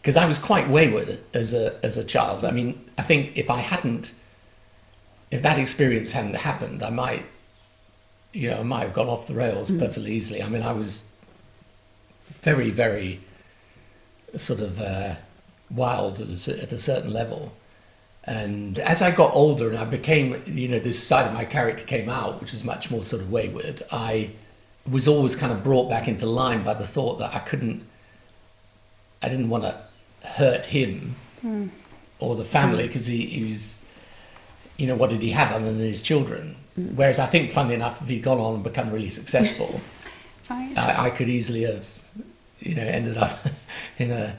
because 0.00 0.16
I 0.16 0.26
was 0.26 0.38
quite 0.38 0.68
wayward 0.68 1.20
as 1.34 1.52
a 1.54 1.78
as 1.84 1.96
a 1.98 2.04
child. 2.04 2.44
I 2.44 2.50
mean, 2.50 2.82
I 2.98 3.02
think 3.02 3.36
if 3.36 3.50
I 3.50 3.58
hadn't, 3.60 4.12
if 5.30 5.42
that 5.42 5.58
experience 5.58 6.12
hadn't 6.12 6.34
happened, 6.36 6.82
I 6.82 6.90
might, 6.90 7.24
you 8.32 8.50
know, 8.50 8.60
I 8.60 8.62
might 8.62 8.84
have 8.84 8.94
gone 8.94 9.08
off 9.08 9.26
the 9.26 9.34
rails 9.34 9.70
Mm. 9.70 9.78
perfectly 9.80 10.12
easily. 10.12 10.42
I 10.42 10.48
mean, 10.48 10.62
I 10.62 10.72
was 10.72 11.12
very 12.42 12.70
very 12.70 13.20
sort 14.36 14.60
of 14.60 14.80
uh, 14.80 15.16
wild 15.74 16.20
at 16.20 16.28
a, 16.28 16.62
at 16.62 16.72
a 16.72 16.78
certain 16.78 17.12
level. 17.12 17.52
And 18.24 18.78
as 18.78 19.02
I 19.02 19.10
got 19.10 19.34
older 19.34 19.68
and 19.68 19.78
I 19.78 19.84
became, 19.84 20.42
you 20.46 20.68
know, 20.68 20.78
this 20.78 21.04
side 21.04 21.26
of 21.26 21.34
my 21.34 21.44
character 21.44 21.84
came 21.84 22.08
out, 22.08 22.40
which 22.40 22.52
was 22.52 22.64
much 22.64 22.90
more 22.90 23.02
sort 23.02 23.22
of 23.22 23.32
wayward, 23.32 23.82
I 23.90 24.30
was 24.88 25.08
always 25.08 25.34
kind 25.34 25.52
of 25.52 25.64
brought 25.64 25.88
back 25.88 26.08
into 26.08 26.26
line 26.26 26.62
by 26.62 26.74
the 26.74 26.86
thought 26.86 27.18
that 27.18 27.34
I 27.34 27.40
couldn't, 27.40 27.84
I 29.22 29.28
didn't 29.28 29.48
want 29.48 29.64
to 29.64 29.84
hurt 30.26 30.66
him 30.66 31.14
hmm. 31.40 31.68
or 32.20 32.36
the 32.36 32.44
family 32.44 32.86
because 32.86 33.06
he, 33.06 33.26
he 33.26 33.44
was, 33.44 33.84
you 34.76 34.86
know, 34.86 34.94
what 34.94 35.10
did 35.10 35.20
he 35.20 35.30
have 35.30 35.52
other 35.52 35.64
than 35.72 35.78
his 35.78 36.02
children? 36.02 36.56
Hmm. 36.76 36.94
Whereas 36.94 37.18
I 37.18 37.26
think, 37.26 37.50
funnily 37.50 37.74
enough, 37.74 38.00
if 38.02 38.08
he'd 38.08 38.22
gone 38.22 38.38
on 38.38 38.54
and 38.54 38.64
become 38.64 38.92
really 38.92 39.10
successful, 39.10 39.80
I, 40.50 41.06
I 41.06 41.10
could 41.10 41.28
easily 41.28 41.62
have, 41.62 41.86
you 42.60 42.76
know, 42.76 42.82
ended 42.82 43.16
up 43.16 43.40
in 43.98 44.12
a 44.12 44.38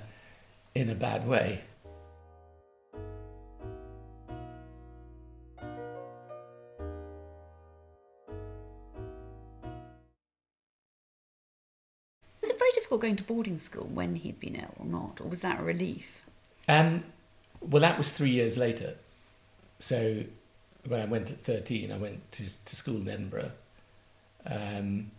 in 0.76 0.90
a 0.90 0.96
bad 0.96 1.28
way. 1.28 1.62
Was 12.42 12.50
it 12.50 12.60
very 12.60 12.72
difficult 12.74 13.02
going 13.02 13.16
to 13.16 13.24
boarding 13.24 13.60
school 13.60 13.86
when 13.94 14.16
he'd 14.16 14.40
been 14.40 14.56
ill 14.56 14.74
or 14.80 14.86
not? 14.86 15.22
Or 15.22 15.30
was 15.30 15.40
that 15.42 15.60
a 15.60 15.64
relief? 15.64 16.26
Um, 16.68 17.04
well, 17.62 17.82
that 17.82 17.98
was 17.98 18.12
three 18.12 18.32
years 18.32 18.58
later. 18.58 18.96
So 19.80 20.24
when 20.88 21.00
I 21.00 21.06
went 21.06 21.32
at 21.32 21.40
13, 21.40 21.92
I 21.92 21.98
went 21.98 22.32
to, 22.34 22.66
to 22.66 22.76
school 22.76 22.98
in 22.98 23.08
Edinburgh. 23.08 23.52
Um, 24.46 25.12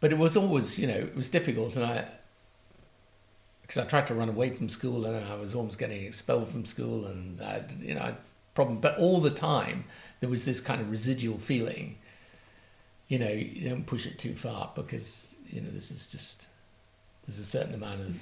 but 0.00 0.12
it 0.12 0.18
was 0.18 0.36
always, 0.36 0.78
you 0.78 0.86
know, 0.86 0.94
it 0.94 1.16
was 1.16 1.28
difficult. 1.28 1.76
And 1.76 1.84
I, 1.86 2.04
because 3.62 3.78
I 3.78 3.86
tried 3.86 4.06
to 4.08 4.14
run 4.14 4.28
away 4.28 4.50
from 4.50 4.68
school 4.68 5.06
and 5.06 5.24
I 5.24 5.34
was 5.36 5.54
almost 5.54 5.78
getting 5.78 6.04
expelled 6.04 6.50
from 6.50 6.64
school 6.64 7.06
and, 7.06 7.40
I, 7.40 7.64
you 7.80 7.94
know, 7.94 8.14
problem. 8.54 8.80
But 8.80 8.98
all 8.98 9.20
the 9.20 9.30
time, 9.30 9.84
there 10.20 10.28
was 10.28 10.44
this 10.44 10.60
kind 10.60 10.80
of 10.80 10.90
residual 10.90 11.38
feeling, 11.38 11.96
you 13.08 13.18
know, 13.18 13.30
you 13.30 13.68
don't 13.68 13.86
push 13.86 14.06
it 14.06 14.18
too 14.18 14.34
far 14.34 14.70
because, 14.74 15.36
you 15.48 15.60
know, 15.60 15.70
this 15.70 15.90
is 15.90 16.06
just, 16.06 16.48
there's 17.26 17.38
a 17.38 17.44
certain 17.44 17.74
amount 17.74 18.00
of 18.00 18.16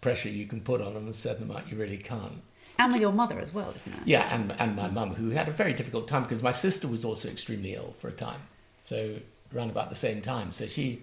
pressure 0.00 0.28
you 0.28 0.46
can 0.46 0.60
put 0.60 0.80
on 0.80 0.94
them, 0.94 1.04
and 1.04 1.08
a 1.08 1.16
certain 1.16 1.50
amount 1.50 1.68
you 1.68 1.76
really 1.76 1.96
can't. 1.96 2.42
And 2.78 2.92
with 2.92 3.00
your 3.00 3.12
mother 3.12 3.40
as 3.40 3.54
well, 3.54 3.72
isn't 3.74 3.92
it? 3.92 4.00
Yeah, 4.04 4.28
and 4.32 4.52
and 4.60 4.76
my 4.76 4.88
mum, 4.88 5.14
who 5.14 5.30
had 5.30 5.48
a 5.48 5.52
very 5.52 5.72
difficult 5.72 6.06
time 6.06 6.22
because 6.22 6.42
my 6.42 6.50
sister 6.50 6.86
was 6.86 7.04
also 7.04 7.28
extremely 7.28 7.74
ill 7.74 7.92
for 7.92 8.08
a 8.08 8.12
time, 8.12 8.40
so 8.82 9.16
around 9.54 9.70
about 9.70 9.88
the 9.88 9.96
same 9.96 10.20
time. 10.20 10.52
So 10.52 10.66
she, 10.66 11.02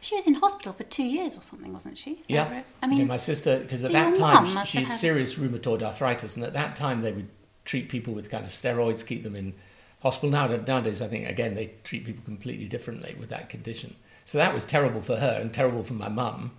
She 0.00 0.14
was 0.14 0.26
in 0.26 0.34
hospital 0.34 0.72
for 0.72 0.84
two 0.84 1.04
years 1.04 1.36
or 1.36 1.42
something, 1.42 1.72
wasn't 1.72 1.98
she? 1.98 2.22
yeah, 2.28 2.62
I 2.82 2.86
mean, 2.86 3.00
yeah, 3.00 3.04
my 3.04 3.16
sister, 3.16 3.60
because 3.60 3.84
at 3.84 3.88
so 3.88 3.92
that 3.92 4.14
time 4.14 4.64
she, 4.64 4.78
she 4.78 4.84
had 4.84 4.92
serious 4.92 5.34
rheumatoid 5.34 5.82
arthritis, 5.82 6.36
and 6.36 6.44
at 6.44 6.54
that 6.54 6.76
time 6.76 7.02
they 7.02 7.12
would 7.12 7.28
treat 7.64 7.88
people 7.88 8.14
with 8.14 8.30
kind 8.30 8.44
of 8.44 8.50
steroids, 8.50 9.06
keep 9.06 9.22
them 9.22 9.36
in 9.36 9.54
hospital. 10.02 10.30
Now 10.30 10.46
nowadays, 10.46 11.02
I 11.02 11.08
think 11.08 11.28
again 11.28 11.54
they 11.54 11.72
treat 11.84 12.04
people 12.04 12.22
completely 12.24 12.68
differently 12.68 13.16
with 13.18 13.28
that 13.30 13.48
condition. 13.48 13.94
So 14.24 14.38
that 14.38 14.54
was 14.54 14.64
terrible 14.64 15.02
for 15.02 15.16
her 15.16 15.38
and 15.40 15.52
terrible 15.52 15.82
for 15.82 15.94
my 15.94 16.08
mum, 16.08 16.52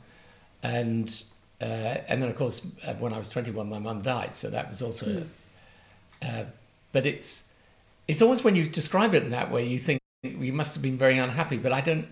and 0.62 1.24
uh, 1.62 1.98
and 2.08 2.22
then 2.22 2.30
of 2.30 2.36
course 2.36 2.68
uh, 2.86 2.94
when 2.96 3.14
I 3.14 3.18
was 3.18 3.30
21, 3.30 3.70
my 3.70 3.80
mum 3.80 4.02
died, 4.02 4.36
so 4.36 4.50
that 4.50 4.70
was 4.70 4.82
also. 4.82 5.24
Uh, 6.22 6.44
but 6.92 7.06
it's 7.06 7.48
it's 8.08 8.22
always 8.22 8.44
when 8.44 8.56
you 8.56 8.66
describe 8.66 9.16
it 9.16 9.24
in 9.24 9.32
that 9.32 9.52
way, 9.52 9.66
you 9.66 9.80
think 9.80 10.00
we 10.24 10.52
must 10.52 10.76
have 10.76 10.84
been 10.84 10.98
very 10.98 11.18
unhappy, 11.18 11.58
but 11.58 11.72
I 11.72 11.82
don't. 11.82 12.08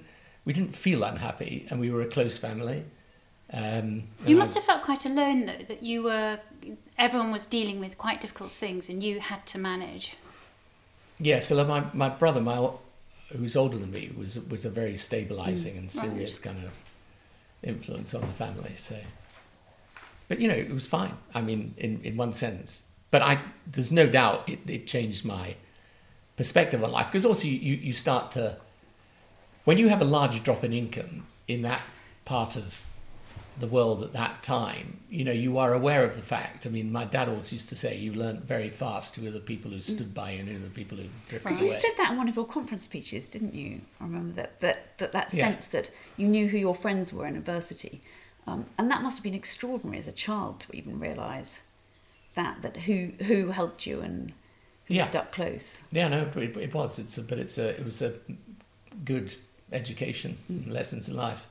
We 0.46 0.54
didn't 0.54 0.74
feel 0.74 1.04
unhappy, 1.04 1.68
and 1.70 1.80
we 1.80 1.92
were 1.92 2.02
a 2.02 2.08
close 2.08 2.38
family. 2.38 2.86
Um, 3.52 4.04
you 4.26 4.36
must 4.36 4.54
have 4.56 4.64
felt 4.64 4.84
quite 4.84 5.06
alone 5.06 5.48
though, 5.48 5.66
that 5.68 5.82
you 5.82 6.04
were, 6.04 6.40
everyone 7.00 7.32
was 7.32 7.48
dealing 7.48 7.80
with 7.80 7.98
quite 7.98 8.22
difficult 8.22 8.52
things 8.52 8.90
and 8.90 9.02
you 9.02 9.20
had 9.20 9.46
to 9.48 9.58
manage. 9.58 10.16
Yeah, 11.18 11.40
so 11.40 11.64
my, 11.66 11.84
my 11.94 12.10
brother, 12.10 12.42
my 12.42 12.70
who's 13.36 13.56
older 13.56 13.78
than 13.78 13.92
me, 13.92 14.12
was 14.18 14.40
was 14.50 14.66
a 14.66 14.70
very 14.70 14.96
stabilizing 14.96 15.78
and 15.78 15.92
serious 15.92 16.40
kind 16.40 16.64
of 16.64 16.72
influence 17.64 18.14
on 18.14 18.22
the 18.22 18.28
family. 18.28 18.74
So, 18.76 18.96
but 20.28 20.40
you 20.40 20.48
know, 20.48 20.56
it 20.56 20.72
was 20.72 20.88
fine. 20.88 21.14
I 21.34 21.42
mean, 21.42 21.74
in, 21.78 22.02
in 22.04 22.18
one 22.18 22.34
sense, 22.34 22.88
but 23.12 23.22
I 23.22 23.40
there's 23.68 23.92
no 23.92 24.08
doubt 24.08 24.50
it, 24.50 24.60
it 24.68 24.88
changed 24.88 25.26
my 25.26 25.56
perspective 26.38 26.84
on 26.84 26.92
life 26.92 27.08
because 27.08 27.26
also 27.26 27.48
you 27.48 27.76
you 27.76 27.94
start 27.94 28.32
to 28.32 28.58
when 29.70 29.78
you 29.78 29.88
have 29.88 30.02
a 30.02 30.06
large 30.06 30.42
drop 30.42 30.64
in 30.64 30.74
income 30.74 31.28
in 31.48 31.62
that 31.62 31.84
part 32.26 32.56
of 32.56 32.82
the 33.60 33.68
world 33.68 34.02
at 34.02 34.14
that 34.14 34.42
time, 34.42 35.00
you 35.12 35.24
know, 35.24 35.32
you 35.32 35.60
are 35.60 35.76
aware 35.76 36.04
of 36.04 36.16
the 36.16 36.24
fact. 36.24 36.66
I 36.66 36.72
mean, 36.72 36.92
my 36.92 37.06
dad 37.06 37.30
always 37.30 37.54
used 37.54 37.70
to 37.70 37.76
say, 37.76 37.96
you 37.96 38.12
learnt 38.16 38.46
very 38.46 38.72
fast 38.72 39.16
who 39.16 39.26
were 39.26 39.30
the 39.30 39.40
people 39.40 39.70
who 39.70 39.80
stood 39.80 40.16
by 40.16 40.32
you 40.32 40.40
and 40.40 40.48
who 40.48 40.56
were 40.56 40.64
the 40.64 40.72
people 40.72 40.98
who 40.98 41.04
drifted 41.28 41.44
Because 41.50 41.62
you 41.62 41.70
said 41.70 41.92
that 41.98 42.10
in 42.10 42.18
one 42.18 42.28
of 42.28 42.36
your 42.36 42.48
conference 42.48 42.82
speeches, 42.82 43.28
didn't 43.28 43.54
you? 43.54 43.82
I 44.02 44.06
remember 44.06 44.34
that 44.42 44.60
that 44.62 44.98
that, 44.98 45.12
that 45.12 45.32
Yeah. 45.32 45.46
sense 45.46 45.68
that 45.68 45.92
you 46.18 46.28
knew 46.28 46.48
who 46.48 46.58
your 46.58 46.74
friends 46.74 47.14
were 47.14 47.28
in 47.28 47.36
adversity, 47.36 48.02
um, 48.48 48.66
and 48.80 48.90
that 48.90 49.04
must 49.04 49.18
have 49.18 49.24
been 49.24 49.36
extraordinary 49.36 50.00
as 50.00 50.08
a 50.08 50.12
child 50.12 50.62
to 50.62 50.76
even 50.76 51.00
realise 51.00 51.62
that 52.34 52.64
that 52.64 52.76
who 52.76 53.12
who 53.28 53.52
helped 53.52 53.86
you 53.86 54.02
and 54.02 54.34
who 54.86 54.96
Yeah. 54.96 55.06
stuck 55.06 55.32
close. 55.32 55.78
Yeah, 55.92 56.08
no, 56.08 56.22
it, 56.38 56.58
it 56.58 56.74
was. 56.74 56.98
It's 56.98 57.20
a, 57.20 57.22
but 57.22 57.38
it's 57.38 57.60
a, 57.60 57.70
it 57.80 57.86
was 57.86 58.02
a 58.02 58.14
good 59.06 59.36
education, 59.72 60.38
Mm. 60.52 60.70
lessons 60.70 61.10
in 61.10 61.16
life, 61.16 61.44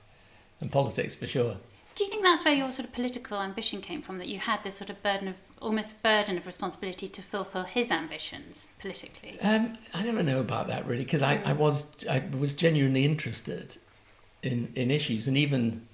and 0.61 0.71
politics 0.73 1.15
for 1.15 1.27
sure. 1.27 1.57
Do 1.95 2.05
you 2.05 2.11
think 2.11 2.23
that's 2.23 2.45
where 2.45 2.55
your 2.55 2.71
sort 2.71 2.87
of 2.87 2.93
political 2.93 3.41
ambition 3.41 3.81
came 3.81 4.03
from? 4.03 4.19
That 4.19 4.29
you 4.29 4.39
had 4.39 4.63
this 4.63 4.77
sort 4.77 4.89
of 4.91 5.03
burden 5.03 5.27
of, 5.29 5.35
almost 5.61 6.01
burden 6.03 6.39
of 6.39 6.47
responsibility 6.47 7.09
to 7.09 7.21
fulfil 7.23 7.65
his 7.65 7.91
ambitions 7.91 8.69
politically? 8.79 9.39
Um, 9.41 9.77
I 9.93 10.05
never 10.05 10.23
know 10.23 10.39
about 10.39 10.69
that 10.69 10.87
really 10.87 11.03
because 11.05 11.23
I, 11.23 11.41
I 11.45 11.53
was 11.55 12.05
I 12.09 12.23
was 12.39 12.55
genuinely 12.55 13.05
interested 13.05 13.77
in 14.45 14.73
in 14.77 14.93
issues 14.93 15.27
and 15.27 15.37
even 15.37 15.89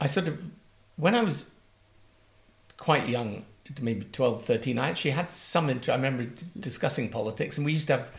I 0.00 0.06
sort 0.06 0.28
of 0.28 0.38
when 0.96 1.14
I 1.14 1.22
was 1.22 1.54
quite 2.76 3.08
young 3.08 3.44
maybe 3.80 4.04
12 4.04 4.42
13 4.44 4.78
I 4.78 4.90
actually 4.90 5.12
had 5.12 5.30
some 5.30 5.70
interest 5.70 5.90
I 5.90 5.94
remember 5.96 6.26
discussing 6.58 7.08
politics 7.08 7.56
and 7.58 7.64
we 7.64 7.72
used 7.72 7.86
to 7.88 7.96
have 7.98 8.10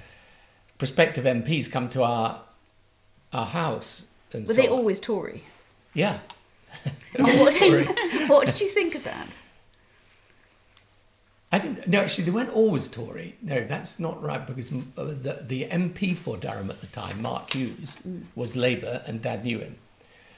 prospective 0.78 1.26
MPs 1.26 1.72
come 1.72 1.90
to 1.90 2.04
our 2.04 2.42
our 3.34 3.46
house 3.46 4.08
and 4.34 4.48
Were 4.48 4.54
so 4.54 4.62
they 4.62 4.68
always 4.68 5.00
Tory? 5.00 5.44
yeah 5.94 6.20
what, 7.18 7.54
Tory. 7.56 7.86
what 8.28 8.46
did 8.48 8.60
you 8.62 8.68
think 8.68 8.96
of 8.96 9.04
that? 9.04 9.28
I 11.52 11.60
didn't. 11.60 11.88
No, 11.88 12.02
actually, 12.02 12.26
they 12.26 12.32
weren't 12.32 12.50
always 12.50 12.90
Tory. 12.90 13.36
No, 13.42 13.64
that's 13.64 14.00
not 14.02 14.22
right 14.22 14.46
because 14.46 14.72
uh, 14.74 14.78
the, 14.98 15.44
the 15.48 15.64
MP 15.66 16.16
for 16.16 16.36
Durham 16.36 16.70
at 16.70 16.82
the 16.82 16.88
time, 16.88 17.22
Mark 17.22 17.54
Hughes, 17.54 18.06
was 18.36 18.58
Labour, 18.58 19.02
and 19.08 19.22
Dad 19.22 19.46
knew 19.46 19.60
him. 19.60 19.78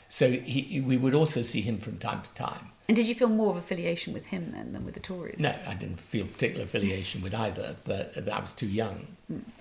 So 0.08 0.29
he- 0.31 0.79
we 0.81 0.98
would 0.98 1.15
also 1.15 1.41
see 1.41 1.62
him 1.62 1.79
from 1.79 1.98
time 1.98 2.22
to 2.22 2.31
time. 2.36 2.69
And 2.89 2.96
did 2.96 3.08
you 3.08 3.13
feel 3.13 3.29
more 3.29 3.51
of 3.51 3.58
affiliation 3.58 4.13
with 4.13 4.25
him 4.25 4.50
then 4.50 4.74
than 4.74 4.84
with 4.84 4.96
the 4.96 5.00
Tories? 5.00 5.39
No, 5.39 5.53
I 5.67 5.75
didn't 5.75 6.00
feel 6.00 6.25
particular 6.25 6.65
affiliation 6.65 7.22
with 7.22 7.36
either, 7.36 7.75
but 7.84 8.27
I 8.27 8.39
was 8.39 8.51
too 8.51 8.65
young. 8.65 9.05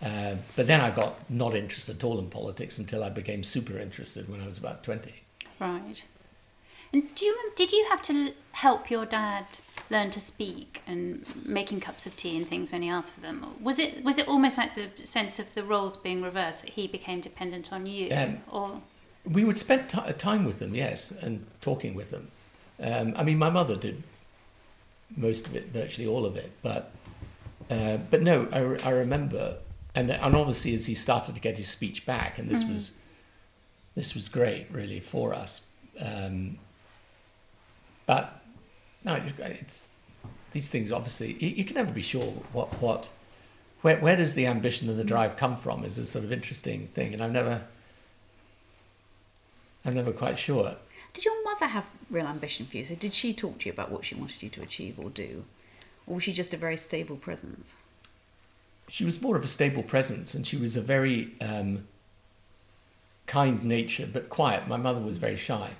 Uh, 0.00 0.36
but 0.56 0.66
then 0.66 0.80
I 0.80 0.90
got 0.90 1.30
not 1.30 1.54
interested 1.54 1.96
at 1.96 2.04
all 2.04 2.18
in 2.18 2.30
politics 2.30 2.78
until 2.78 3.04
I 3.04 3.10
became 3.10 3.44
super 3.44 3.78
interested 3.78 4.30
when 4.30 4.40
I 4.40 4.46
was 4.46 4.56
about 4.56 4.82
20. 4.82 5.12
Right. 5.60 6.02
And 6.90 7.14
do 7.14 7.26
you 7.26 7.52
did 7.54 7.70
you 7.70 7.84
have 7.90 8.00
to 8.02 8.32
help 8.52 8.90
your 8.90 9.04
dad 9.04 9.44
learn 9.90 10.08
to 10.12 10.20
speak 10.20 10.80
and 10.86 11.26
making 11.44 11.80
cups 11.80 12.06
of 12.06 12.16
tea 12.16 12.34
and 12.34 12.46
things 12.46 12.72
when 12.72 12.80
he 12.80 12.88
asked 12.88 13.12
for 13.12 13.20
them? 13.20 13.44
Was 13.60 13.78
it 13.78 14.02
was 14.02 14.16
it 14.16 14.26
almost 14.26 14.56
like 14.56 14.74
the 14.74 14.88
sense 15.04 15.38
of 15.38 15.52
the 15.52 15.62
roles 15.62 15.98
being 15.98 16.22
reversed 16.22 16.62
that 16.62 16.70
he 16.70 16.86
became 16.86 17.20
dependent 17.20 17.74
on 17.74 17.84
you, 17.84 18.08
Um, 18.10 18.40
or 18.50 18.80
We 19.30 19.44
would 19.44 19.58
spend 19.58 19.90
ti 19.90 20.00
time 20.16 20.46
with 20.46 20.60
them, 20.60 20.74
yes, 20.74 21.10
and 21.10 21.44
talking 21.60 21.94
with 21.94 22.10
them. 22.10 22.30
Um, 22.80 23.14
I 23.16 23.24
mean, 23.24 23.38
my 23.38 23.50
mother 23.50 23.76
did 23.76 24.02
most 25.16 25.46
of 25.46 25.56
it, 25.56 25.68
virtually 25.68 26.06
all 26.06 26.24
of 26.24 26.36
it, 26.36 26.52
but 26.62 26.92
uh, 27.70 27.98
but 28.10 28.22
no, 28.22 28.48
I, 28.52 28.88
I 28.88 28.90
remember, 28.92 29.58
and 29.94 30.10
and 30.10 30.34
obviously 30.34 30.74
as 30.74 30.86
he 30.86 30.94
started 30.94 31.34
to 31.34 31.40
get 31.40 31.58
his 31.58 31.68
speech 31.68 32.06
back, 32.06 32.38
and 32.38 32.48
this 32.48 32.64
was 32.64 32.92
this 33.94 34.14
was 34.14 34.28
great, 34.28 34.66
really, 34.70 35.00
for 35.00 35.34
us. 35.34 35.66
Um, 36.00 36.58
but 38.06 38.40
no, 39.04 39.14
it's, 39.14 39.32
it's 39.38 39.94
these 40.52 40.70
things. 40.70 40.92
Obviously, 40.92 41.32
you, 41.34 41.48
you 41.48 41.64
can 41.64 41.74
never 41.74 41.92
be 41.92 42.02
sure 42.02 42.32
what 42.52 42.68
what 42.80 43.08
where 43.82 43.98
where 43.98 44.16
does 44.16 44.34
the 44.34 44.46
ambition 44.46 44.88
and 44.88 44.98
the 44.98 45.04
drive 45.04 45.36
come 45.36 45.56
from 45.56 45.84
is 45.84 45.98
a 45.98 46.06
sort 46.06 46.24
of 46.24 46.32
interesting 46.32 46.88
thing, 46.94 47.12
and 47.12 47.22
I've 47.22 47.32
never. 47.32 47.62
I'm 49.84 49.94
never 49.94 50.12
quite 50.12 50.38
sure. 50.38 50.76
Did 51.12 51.24
your 51.24 51.42
mother 51.44 51.66
have 51.66 51.86
real 52.10 52.26
ambition 52.26 52.66
for 52.66 52.76
you? 52.76 52.84
So 52.84 52.94
did 52.94 53.12
she 53.14 53.32
talk 53.32 53.60
to 53.60 53.66
you 53.66 53.72
about 53.72 53.90
what 53.90 54.04
she 54.04 54.14
wanted 54.14 54.42
you 54.42 54.50
to 54.50 54.62
achieve 54.62 54.98
or 54.98 55.10
do? 55.10 55.44
Or 56.06 56.16
was 56.16 56.24
she 56.24 56.32
just 56.32 56.54
a 56.54 56.56
very 56.56 56.76
stable 56.76 57.16
presence? 57.16 57.74
She 58.88 59.04
was 59.04 59.20
more 59.20 59.36
of 59.36 59.44
a 59.44 59.48
stable 59.48 59.82
presence, 59.82 60.34
and 60.34 60.46
she 60.46 60.56
was 60.56 60.74
a 60.76 60.80
very 60.80 61.32
um, 61.40 61.86
kind 63.26 63.62
nature, 63.62 64.08
but 64.10 64.30
quiet. 64.30 64.66
My 64.66 64.78
mother 64.78 65.00
was 65.00 65.18
very 65.18 65.36
shy. 65.36 65.70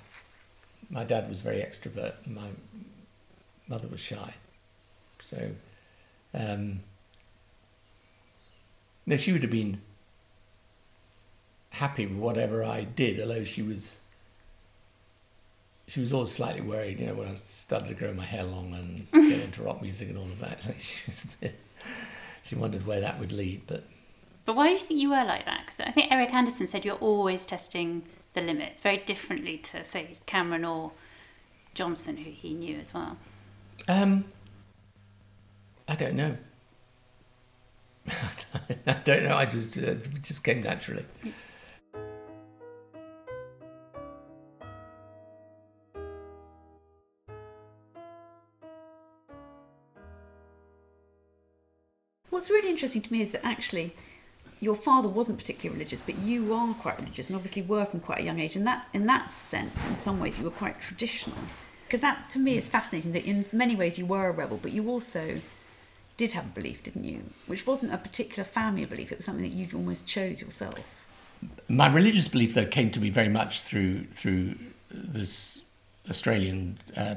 My 0.89 1.03
dad 1.03 1.27
was 1.27 1.41
very 1.41 1.57
extrovert. 1.61 2.13
and 2.25 2.35
My 2.35 2.49
mother 3.67 3.87
was 3.87 3.99
shy. 3.99 4.35
So, 5.21 5.51
um, 6.33 6.81
no, 9.05 9.17
she 9.17 9.31
would 9.31 9.41
have 9.41 9.51
been 9.51 9.81
happy 11.71 12.05
with 12.05 12.17
whatever 12.17 12.63
I 12.63 12.83
did, 12.83 13.19
although 13.19 13.43
she 13.43 13.61
was 13.61 13.99
she 15.89 15.99
was 15.99 16.13
always 16.13 16.31
slightly 16.31 16.61
worried, 16.61 16.99
you 16.99 17.07
know, 17.07 17.15
when 17.15 17.27
I 17.27 17.33
started 17.33 17.87
to 17.87 17.95
grow 17.95 18.13
my 18.13 18.23
hair 18.23 18.43
long 18.43 18.73
and 18.73 19.11
get 19.29 19.41
into 19.41 19.63
rock 19.63 19.81
music 19.81 20.09
and 20.09 20.17
all 20.19 20.25
of 20.25 20.39
that. 20.39 20.59
she, 20.77 21.01
was 21.07 21.23
a 21.23 21.27
bit, 21.39 21.59
she 22.43 22.55
wondered 22.55 22.85
where 22.85 23.01
that 23.01 23.19
would 23.19 23.31
lead, 23.31 23.63
but. 23.65 23.83
But 24.45 24.55
why 24.55 24.67
do 24.67 24.73
you 24.73 24.79
think 24.79 24.99
you 24.99 25.09
were 25.09 25.23
like 25.25 25.45
that? 25.45 25.61
Because 25.61 25.79
I 25.79 25.91
think 25.91 26.11
Eric 26.11 26.33
Anderson 26.33 26.67
said 26.67 26.85
you're 26.85 26.95
always 26.95 27.45
testing 27.45 28.03
the 28.35 28.41
limits, 28.41 28.81
very 28.81 28.97
differently 28.97 29.57
to 29.57 29.83
say 29.83 30.17
Cameron 30.27 30.63
or 30.63 30.91
Johnson, 31.73 32.17
who 32.17 32.29
he 32.29 32.53
knew 32.53 32.77
as 32.77 32.93
well. 32.93 33.17
Um, 33.87 34.25
I 35.87 35.95
don't 35.95 36.15
know. 36.15 36.37
I 38.07 38.93
don't 39.03 39.23
know. 39.23 39.35
I 39.35 39.45
just 39.45 39.77
uh, 39.77 39.91
it 39.91 40.21
just 40.21 40.43
came 40.43 40.61
naturally. 40.61 41.05
What's 52.39 52.49
really 52.49 52.69
interesting 52.69 53.01
to 53.01 53.11
me 53.11 53.21
is 53.21 53.31
that 53.31 53.45
actually 53.45 53.93
your 54.61 54.73
father 54.73 55.09
wasn't 55.09 55.39
particularly 55.39 55.77
religious, 55.77 55.99
but 55.99 56.17
you 56.19 56.53
are 56.53 56.73
quite 56.75 56.97
religious 56.97 57.29
and 57.29 57.35
obviously 57.35 57.63
were 57.63 57.83
from 57.83 57.99
quite 57.99 58.19
a 58.19 58.23
young 58.23 58.39
age. 58.39 58.55
And 58.55 58.65
that, 58.65 58.87
in 58.93 59.07
that 59.07 59.29
sense, 59.29 59.83
in 59.83 59.97
some 59.97 60.21
ways, 60.21 60.37
you 60.37 60.45
were 60.45 60.49
quite 60.49 60.79
traditional. 60.79 61.35
Because 61.85 61.99
that, 61.99 62.29
to 62.29 62.39
me, 62.39 62.55
is 62.55 62.69
fascinating 62.69 63.11
that 63.11 63.25
in 63.25 63.43
many 63.51 63.75
ways 63.75 63.99
you 63.99 64.05
were 64.05 64.29
a 64.29 64.31
rebel, 64.31 64.57
but 64.61 64.71
you 64.71 64.89
also 64.89 65.41
did 66.15 66.31
have 66.31 66.45
a 66.45 66.47
belief, 66.51 66.81
didn't 66.81 67.03
you? 67.03 67.23
Which 67.47 67.67
wasn't 67.67 67.93
a 67.93 67.97
particular 67.97 68.45
family 68.45 68.85
belief, 68.85 69.11
it 69.11 69.17
was 69.17 69.25
something 69.25 69.43
that 69.43 69.53
you 69.53 69.67
almost 69.75 70.07
chose 70.07 70.39
yourself. 70.39 70.79
My 71.67 71.93
religious 71.93 72.29
belief, 72.29 72.53
though, 72.53 72.65
came 72.65 72.89
to 72.91 73.01
me 73.01 73.09
very 73.09 73.27
much 73.27 73.63
through 73.63 74.05
through 74.05 74.55
this 74.89 75.61
Australian 76.09 76.79
uh, 76.95 77.15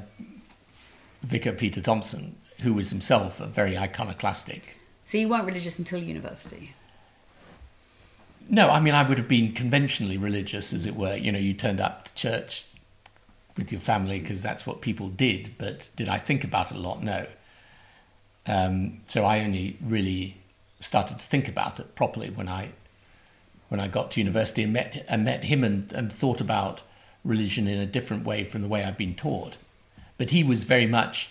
vicar 1.21 1.53
Peter 1.53 1.79
Thomson, 1.79 2.35
who 2.59 2.73
was 2.73 2.89
himself 2.89 3.39
a 3.39 3.47
very 3.47 3.77
iconoclastic. 3.77 4.79
So 5.05 5.17
you 5.17 5.29
weren't 5.29 5.45
religious 5.45 5.79
until 5.79 6.01
university. 6.01 6.73
No, 8.49 8.69
I 8.69 8.79
mean 8.79 8.93
I 8.93 9.07
would 9.07 9.17
have 9.17 9.27
been 9.27 9.53
conventionally 9.53 10.17
religious, 10.17 10.73
as 10.73 10.85
it 10.85 10.95
were. 10.95 11.15
You 11.15 11.31
know, 11.31 11.39
you 11.39 11.53
turned 11.53 11.81
up 11.81 12.05
to 12.05 12.13
church 12.13 12.67
with 13.57 13.71
your 13.71 13.81
family 13.81 14.19
because 14.19 14.41
that's 14.41 14.65
what 14.65 14.81
people 14.81 15.09
did. 15.09 15.55
But 15.57 15.89
did 15.95 16.09
I 16.09 16.17
think 16.17 16.43
about 16.43 16.71
it 16.71 16.77
a 16.77 16.79
lot? 16.79 17.03
No. 17.03 17.25
Um, 18.45 19.01
so 19.07 19.23
I 19.23 19.39
only 19.41 19.77
really 19.81 20.37
started 20.79 21.19
to 21.19 21.25
think 21.25 21.47
about 21.47 21.79
it 21.79 21.95
properly 21.95 22.29
when 22.29 22.49
I 22.49 22.71
when 23.69 23.79
I 23.79 23.87
got 23.87 24.11
to 24.11 24.19
university 24.19 24.63
and 24.63 24.73
met 24.73 25.05
and 25.07 25.23
met 25.23 25.45
him 25.45 25.63
and, 25.63 25.91
and 25.93 26.11
thought 26.11 26.41
about 26.41 26.83
religion 27.23 27.67
in 27.67 27.79
a 27.79 27.85
different 27.85 28.25
way 28.25 28.43
from 28.43 28.61
the 28.61 28.67
way 28.67 28.83
I'd 28.83 28.97
been 28.97 29.15
taught. 29.15 29.57
But 30.17 30.29
he 30.29 30.43
was 30.43 30.63
very 30.63 30.85
much, 30.85 31.29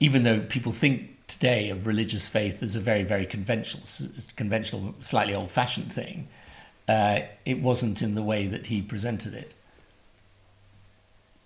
even 0.00 0.22
though 0.24 0.40
people 0.40 0.72
think 0.72 1.15
today 1.28 1.70
of 1.70 1.86
religious 1.86 2.28
faith 2.28 2.62
as 2.62 2.76
a 2.76 2.80
very 2.80 3.02
very 3.02 3.26
conventional 3.26 3.84
conventional 4.36 4.94
slightly 5.00 5.34
old 5.34 5.50
fashioned 5.50 5.92
thing, 5.92 6.28
uh, 6.88 7.20
it 7.44 7.60
wasn't 7.60 8.02
in 8.02 8.14
the 8.14 8.22
way 8.22 8.46
that 8.46 8.66
he 8.66 8.82
presented 8.82 9.34
it. 9.34 9.54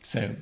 So 0.03 0.35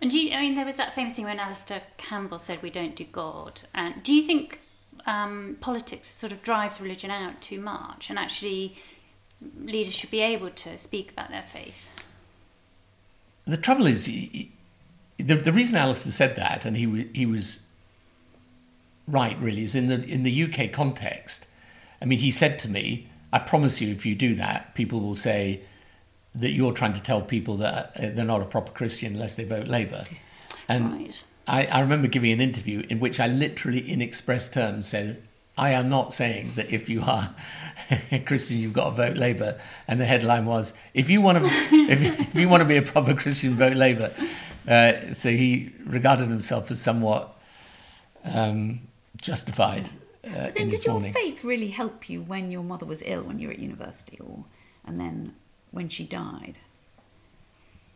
and 0.00 0.10
do 0.10 0.18
you, 0.18 0.32
I 0.32 0.40
mean, 0.42 0.54
there 0.54 0.64
was 0.64 0.76
that 0.76 0.94
famous 0.94 1.16
thing 1.16 1.24
when 1.24 1.40
Alastair 1.40 1.82
Campbell 1.96 2.38
said, 2.38 2.62
"We 2.62 2.70
don't 2.70 2.94
do 2.94 3.04
God." 3.04 3.62
And 3.74 4.02
do 4.02 4.14
you 4.14 4.22
think 4.22 4.60
um, 5.06 5.56
politics 5.60 6.08
sort 6.08 6.32
of 6.32 6.42
drives 6.42 6.80
religion 6.80 7.10
out 7.10 7.40
too 7.40 7.60
much, 7.60 8.08
and 8.08 8.18
actually 8.18 8.76
leaders 9.56 9.94
should 9.94 10.10
be 10.10 10.20
able 10.20 10.50
to 10.50 10.78
speak 10.78 11.10
about 11.10 11.30
their 11.30 11.42
faith? 11.42 11.88
The 13.44 13.56
trouble 13.56 13.86
is, 13.86 14.04
he, 14.04 14.52
the 15.16 15.34
the 15.34 15.52
reason 15.52 15.76
Alastair 15.76 16.12
said 16.12 16.36
that, 16.36 16.64
and 16.64 16.76
he 16.76 17.08
he 17.12 17.26
was 17.26 17.66
right, 19.08 19.36
really, 19.40 19.62
is 19.62 19.74
in 19.74 19.88
the 19.88 20.04
in 20.04 20.22
the 20.22 20.44
UK 20.44 20.72
context. 20.72 21.48
I 22.00 22.04
mean, 22.04 22.18
he 22.18 22.30
said 22.30 22.58
to 22.60 22.68
me, 22.68 23.08
"I 23.32 23.40
promise 23.40 23.80
you, 23.80 23.90
if 23.90 24.06
you 24.06 24.14
do 24.14 24.34
that, 24.36 24.74
people 24.74 25.00
will 25.00 25.14
say." 25.14 25.62
that 26.34 26.52
you're 26.52 26.72
trying 26.72 26.92
to 26.92 27.02
tell 27.02 27.20
people 27.20 27.56
that 27.56 27.90
uh, 27.96 28.10
they're 28.14 28.24
not 28.24 28.40
a 28.40 28.44
proper 28.44 28.70
Christian 28.70 29.14
unless 29.14 29.34
they 29.34 29.44
vote 29.44 29.66
Labour. 29.66 30.04
And 30.68 30.92
right. 30.92 31.24
I, 31.46 31.66
I 31.66 31.80
remember 31.80 32.06
giving 32.06 32.30
an 32.30 32.40
interview 32.40 32.84
in 32.88 33.00
which 33.00 33.18
I 33.18 33.26
literally, 33.26 33.90
in 33.90 34.00
express 34.00 34.48
terms, 34.48 34.86
said, 34.88 35.22
I 35.56 35.70
am 35.70 35.88
not 35.88 36.12
saying 36.12 36.52
that 36.54 36.72
if 36.72 36.88
you 36.88 37.02
are 37.02 37.34
a 38.12 38.20
Christian, 38.20 38.58
you've 38.58 38.72
got 38.72 38.90
to 38.90 38.96
vote 38.96 39.16
Labour. 39.16 39.58
And 39.88 40.00
the 40.00 40.04
headline 40.04 40.46
was, 40.46 40.74
if 40.94 41.10
you 41.10 41.20
want 41.20 41.40
to, 41.40 41.46
if, 41.72 42.02
if 42.20 42.34
you 42.34 42.48
want 42.48 42.62
to 42.62 42.68
be 42.68 42.76
a 42.76 42.82
proper 42.82 43.14
Christian, 43.14 43.54
vote 43.54 43.76
Labour. 43.76 44.12
Uh, 44.68 45.12
so 45.12 45.30
he 45.30 45.72
regarded 45.84 46.28
himself 46.28 46.70
as 46.70 46.80
somewhat 46.80 47.36
um, 48.24 48.80
justified. 49.20 49.90
Uh, 50.24 50.50
then 50.50 50.68
did 50.68 50.84
your 50.84 50.94
morning. 50.94 51.12
faith 51.12 51.44
really 51.44 51.68
help 51.68 52.10
you 52.10 52.20
when 52.22 52.50
your 52.50 52.62
mother 52.62 52.84
was 52.84 53.02
ill 53.06 53.22
when 53.22 53.38
you 53.38 53.48
were 53.48 53.54
at 53.54 53.60
university, 53.60 54.18
or 54.20 54.44
and 54.84 55.00
then 55.00 55.34
when 55.70 55.88
she 55.88 56.04
died? 56.04 56.58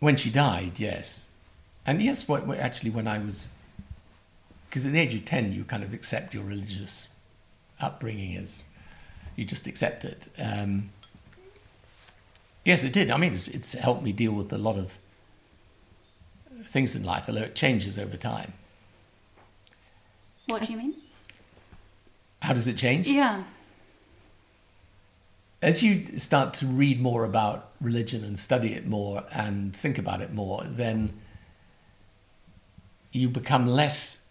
When 0.00 0.16
she 0.16 0.30
died, 0.30 0.78
yes. 0.78 1.30
And 1.86 2.00
yes, 2.00 2.28
what, 2.28 2.48
actually, 2.58 2.90
when 2.90 3.06
I 3.06 3.18
was. 3.18 3.50
Because 4.68 4.86
at 4.86 4.92
the 4.92 4.98
age 4.98 5.14
of 5.14 5.24
10, 5.24 5.52
you 5.52 5.64
kind 5.64 5.82
of 5.82 5.92
accept 5.92 6.32
your 6.32 6.44
religious 6.44 7.08
upbringing 7.80 8.36
as. 8.36 8.62
You 9.36 9.44
just 9.44 9.66
accept 9.66 10.04
it. 10.04 10.28
Um, 10.38 10.90
yes, 12.64 12.84
it 12.84 12.92
did. 12.92 13.10
I 13.10 13.16
mean, 13.16 13.32
it's, 13.32 13.48
it's 13.48 13.72
helped 13.72 14.02
me 14.02 14.12
deal 14.12 14.32
with 14.32 14.52
a 14.52 14.58
lot 14.58 14.76
of 14.76 14.98
things 16.64 16.94
in 16.94 17.04
life, 17.04 17.24
although 17.28 17.42
it 17.42 17.54
changes 17.54 17.98
over 17.98 18.16
time. 18.16 18.54
What 20.48 20.62
do 20.62 20.72
you 20.72 20.78
mean? 20.78 20.94
How 22.42 22.52
does 22.52 22.68
it 22.68 22.76
change? 22.76 23.08
Yeah 23.08 23.44
as 25.62 25.80
you 25.80 26.18
start 26.18 26.52
to 26.52 26.66
read 26.66 27.00
more 27.00 27.24
about 27.24 27.70
religion 27.80 28.24
and 28.24 28.36
study 28.36 28.72
it 28.72 28.84
more 28.86 29.22
and 29.32 29.74
think 29.74 29.96
about 29.96 30.20
it 30.20 30.32
more, 30.32 30.64
then 30.64 31.12
you 33.12 33.28
become 33.28 33.66
less 33.66 34.24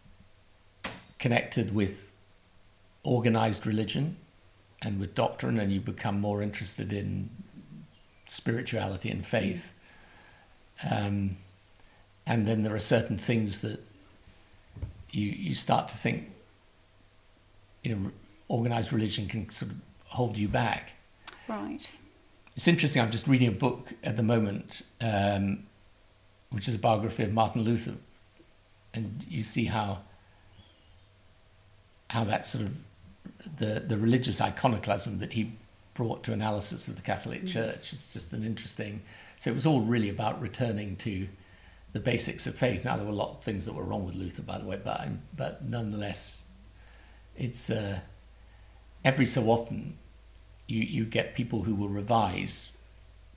connected 1.19 1.74
with 1.74 2.13
organized 3.04 3.65
religion 3.65 4.17
and 4.82 5.00
with 5.00 5.15
doctrine, 5.15 5.60
and 5.60 5.71
you 5.71 5.80
become 5.80 6.19
more 6.19 6.41
interested 6.41 6.91
in 6.91 7.30
spirituality 8.28 9.10
and 9.10 9.26
faith. 9.26 9.74
Um, 10.89 11.38
and 12.26 12.45
then 12.45 12.63
there 12.63 12.74
are 12.74 12.80
certain 12.80 13.17
things 13.17 13.62
that 13.62 13.80
you 15.12 15.30
you 15.30 15.56
start 15.56 15.88
to 15.89 15.97
think, 15.97 16.32
you 17.84 17.96
know, 17.96 18.12
organized 18.48 18.94
religion 18.94 19.28
can 19.28 19.50
sort 19.50 19.72
of 19.72 19.78
hold 20.06 20.38
you 20.38 20.48
back. 20.48 20.94
Right. 21.48 21.89
It's 22.56 22.67
interesting. 22.67 23.02
I'm 23.02 23.12
just 23.12 23.28
reading 23.28 23.48
a 23.48 23.54
book 23.54 23.94
at 24.04 24.17
the 24.17 24.24
moment, 24.24 24.82
um, 25.00 25.65
which 26.52 26.67
is 26.67 26.76
a 26.76 26.80
biography 26.80 27.24
of 27.24 27.34
Martin 27.34 27.63
Luther, 27.63 27.96
and 28.94 29.26
you 29.28 29.44
see 29.44 29.65
how 29.65 30.00
how 32.10 32.26
that 32.26 32.44
sort 32.44 32.65
of 32.65 32.78
the 33.58 33.80
the 33.88 33.98
religious 33.98 34.41
iconoclasm 34.41 35.20
that 35.20 35.34
he 35.34 35.54
brought 35.94 36.24
to 36.24 36.34
analysis 36.34 36.88
of 36.88 36.96
the 36.96 37.02
Catholic 37.02 37.44
mm. 37.44 37.48
Church 37.48 37.94
is 37.94 38.08
just 38.08 38.34
an 38.34 38.44
interesting. 38.44 39.02
So 39.39 39.50
it 39.50 39.54
was 39.54 39.65
all 39.65 39.82
really 39.82 40.10
about 40.10 40.41
returning 40.41 40.96
to 40.98 41.28
the 41.94 42.00
basics 42.00 42.48
of 42.48 42.56
faith. 42.56 42.86
Now 42.86 42.96
there 42.96 43.06
were 43.06 43.12
a 43.12 43.15
lot 43.15 43.38
of 43.38 43.44
things 43.44 43.65
that 43.65 43.74
were 43.74 43.84
wrong 43.84 44.06
with 44.06 44.15
Luther, 44.15 44.41
by 44.44 44.58
the 44.58 44.65
way, 44.65 44.80
but 44.84 45.08
but 45.36 45.63
nonetheless, 45.63 46.40
it's 47.36 47.70
uh, 47.70 48.00
every 49.04 49.26
so 49.26 49.50
often 49.50 49.98
you, 50.67 50.82
you 50.82 51.06
get 51.06 51.36
people 51.36 51.63
who 51.63 51.76
will 51.76 51.89
revise 51.89 52.76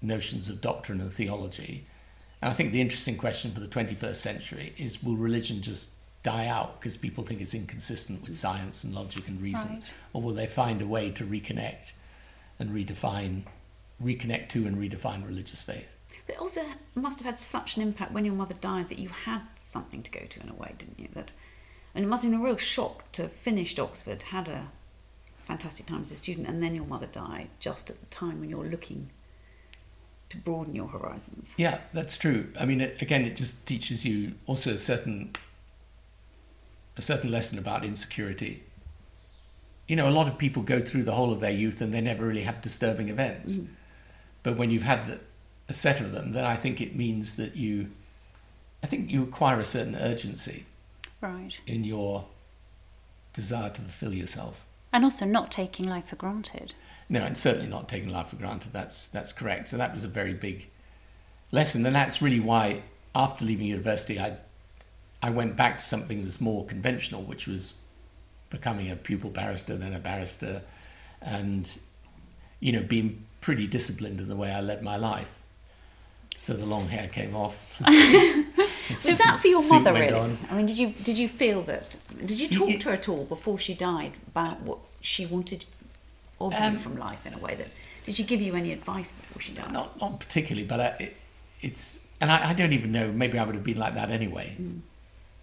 notions 0.02 0.48
of 0.48 0.60
doctrine 0.60 1.00
and 1.00 1.12
theology. 1.12 1.86
And 2.42 2.50
I 2.50 2.54
think 2.54 2.72
the 2.72 2.80
interesting 2.80 3.16
question 3.16 3.52
for 3.52 3.60
the 3.60 3.68
21st 3.68 4.16
century 4.16 4.74
is 4.76 5.02
will 5.02 5.16
religion 5.16 5.62
just 5.62 5.94
die 6.22 6.46
out 6.46 6.80
because 6.80 6.96
people 6.96 7.22
think 7.22 7.40
it's 7.40 7.54
inconsistent 7.54 8.22
with 8.22 8.34
science 8.34 8.82
and 8.82 8.94
logic 8.94 9.28
and 9.28 9.40
reason? 9.40 9.74
Right. 9.74 9.94
Or 10.12 10.22
will 10.22 10.34
they 10.34 10.46
find 10.46 10.82
a 10.82 10.86
way 10.86 11.10
to 11.12 11.24
reconnect 11.24 11.92
and 12.58 12.70
redefine, 12.70 13.44
reconnect 14.02 14.48
to 14.50 14.66
and 14.66 14.76
redefine 14.76 15.24
religious 15.24 15.62
faith? 15.62 15.94
But 16.26 16.38
also 16.38 16.62
must 16.94 17.18
have 17.18 17.26
had 17.26 17.38
such 17.38 17.76
an 17.76 17.82
impact 17.82 18.12
when 18.12 18.24
your 18.24 18.34
mother 18.34 18.54
died 18.54 18.88
that 18.88 18.98
you 18.98 19.10
had 19.10 19.42
something 19.58 20.02
to 20.02 20.10
go 20.10 20.20
to 20.20 20.40
in 20.40 20.48
a 20.48 20.54
way, 20.54 20.74
didn't 20.78 20.98
you? 20.98 21.08
That, 21.12 21.32
and 21.94 22.04
it 22.04 22.08
must 22.08 22.22
have 22.22 22.32
been 22.32 22.40
a 22.40 22.44
real 22.44 22.56
shock 22.56 23.10
to 23.12 23.22
have 23.22 23.32
finished 23.32 23.78
Oxford, 23.78 24.22
had 24.22 24.48
a 24.48 24.68
fantastic 25.44 25.86
time 25.86 26.02
as 26.02 26.10
a 26.10 26.16
student, 26.16 26.48
and 26.48 26.62
then 26.62 26.74
your 26.74 26.86
mother 26.86 27.06
died 27.06 27.48
just 27.60 27.90
at 27.90 28.00
the 28.00 28.06
time 28.06 28.40
when 28.40 28.50
you're 28.50 28.64
looking 28.64 29.10
to 30.30 30.36
broaden 30.38 30.74
your 30.74 30.88
horizons. 30.88 31.54
Yeah, 31.56 31.78
that's 31.92 32.16
true. 32.16 32.48
I 32.58 32.64
mean, 32.64 32.80
it, 32.80 33.00
again, 33.00 33.24
it 33.24 33.36
just 33.36 33.66
teaches 33.66 34.04
you 34.04 34.32
also 34.46 34.72
a 34.72 34.78
certain 34.78 35.34
a 36.96 37.02
certain 37.02 37.30
lesson 37.30 37.58
about 37.58 37.84
insecurity. 37.84 38.62
You 39.88 39.96
know, 39.96 40.08
a 40.08 40.10
lot 40.10 40.28
of 40.28 40.38
people 40.38 40.62
go 40.62 40.80
through 40.80 41.02
the 41.02 41.12
whole 41.12 41.32
of 41.32 41.40
their 41.40 41.50
youth 41.50 41.80
and 41.80 41.92
they 41.92 42.00
never 42.00 42.24
really 42.24 42.42
have 42.42 42.62
disturbing 42.62 43.08
events. 43.08 43.56
Mm. 43.56 43.66
But 44.44 44.56
when 44.56 44.70
you've 44.70 44.84
had 44.84 45.06
the, 45.06 45.20
a 45.68 45.74
set 45.74 46.00
of 46.00 46.12
them, 46.12 46.32
then 46.32 46.44
I 46.44 46.56
think 46.56 46.80
it 46.80 46.94
means 46.94 47.36
that 47.36 47.56
you, 47.56 47.90
I 48.82 48.86
think 48.86 49.10
you 49.10 49.24
acquire 49.24 49.58
a 49.58 49.64
certain 49.64 49.96
urgency, 49.96 50.66
right, 51.24 51.60
in 51.66 51.84
your 51.84 52.26
desire 53.32 53.70
to 53.70 53.80
fulfill 53.80 54.14
yourself, 54.14 54.64
and 54.92 55.04
also 55.04 55.24
not 55.24 55.50
taking 55.50 55.86
life 55.86 56.08
for 56.08 56.16
granted. 56.16 56.74
No, 57.08 57.24
and 57.24 57.36
certainly 57.36 57.68
not 57.68 57.88
taking 57.88 58.08
life 58.08 58.28
for 58.28 58.36
granted. 58.36 58.72
That's 58.72 59.08
that's 59.08 59.32
correct. 59.32 59.68
So 59.68 59.76
that 59.76 59.92
was 59.92 60.04
a 60.04 60.08
very 60.08 60.34
big 60.34 60.68
lesson, 61.50 61.84
and 61.86 61.94
that's 61.94 62.22
really 62.22 62.40
why 62.40 62.82
after 63.14 63.44
leaving 63.44 63.66
university, 63.66 64.18
I 64.18 64.36
I 65.22 65.30
went 65.30 65.56
back 65.56 65.78
to 65.78 65.84
something 65.84 66.22
that's 66.22 66.40
more 66.40 66.66
conventional, 66.66 67.22
which 67.22 67.46
was 67.46 67.74
becoming 68.50 68.90
a 68.90 68.96
pupil 68.96 69.30
barrister, 69.30 69.76
then 69.76 69.92
a 69.92 69.98
barrister, 69.98 70.62
and 71.22 71.78
you 72.60 72.72
know 72.72 72.82
being 72.82 73.24
pretty 73.40 73.66
disciplined 73.66 74.20
in 74.20 74.28
the 74.28 74.36
way 74.36 74.52
I 74.52 74.60
led 74.60 74.82
my 74.82 74.96
life. 74.96 75.38
So 76.36 76.54
the 76.54 76.66
long 76.66 76.88
hair 76.88 77.08
came 77.08 77.36
off. 77.36 77.80
Is 78.90 79.18
that 79.18 79.40
for 79.40 79.48
your 79.48 79.66
mother 79.68 79.92
really? 79.92 80.12
On. 80.12 80.38
I 80.50 80.56
mean, 80.56 80.66
did 80.66 80.78
you 80.78 80.88
did 80.88 81.18
you 81.18 81.28
feel 81.28 81.62
that? 81.62 81.96
Did 82.24 82.40
you 82.40 82.48
talk 82.48 82.80
to 82.80 82.88
her 82.88 82.94
at 82.94 83.08
all 83.08 83.24
before 83.24 83.58
she 83.58 83.74
died 83.74 84.12
about 84.28 84.60
what 84.60 84.78
she 85.00 85.26
wanted 85.26 85.64
of 86.40 86.54
um, 86.54 86.74
you 86.74 86.78
from 86.78 86.96
life 86.96 87.26
in 87.26 87.34
a 87.34 87.38
way 87.38 87.54
that? 87.54 87.68
Did 88.04 88.16
she 88.16 88.24
give 88.24 88.42
you 88.42 88.54
any 88.54 88.72
advice 88.72 89.12
before 89.12 89.40
she 89.40 89.52
died? 89.52 89.72
Not 89.72 89.98
not 90.00 90.20
particularly, 90.20 90.66
but 90.66 90.80
I, 90.80 90.86
uh, 90.86 90.96
it, 91.00 91.16
it's 91.62 92.06
and 92.20 92.30
I, 92.30 92.50
I, 92.50 92.54
don't 92.54 92.72
even 92.72 92.92
know. 92.92 93.10
Maybe 93.10 93.38
I 93.38 93.44
would 93.44 93.54
have 93.54 93.64
been 93.64 93.78
like 93.78 93.94
that 93.94 94.10
anyway. 94.10 94.56
Mm. 94.60 94.80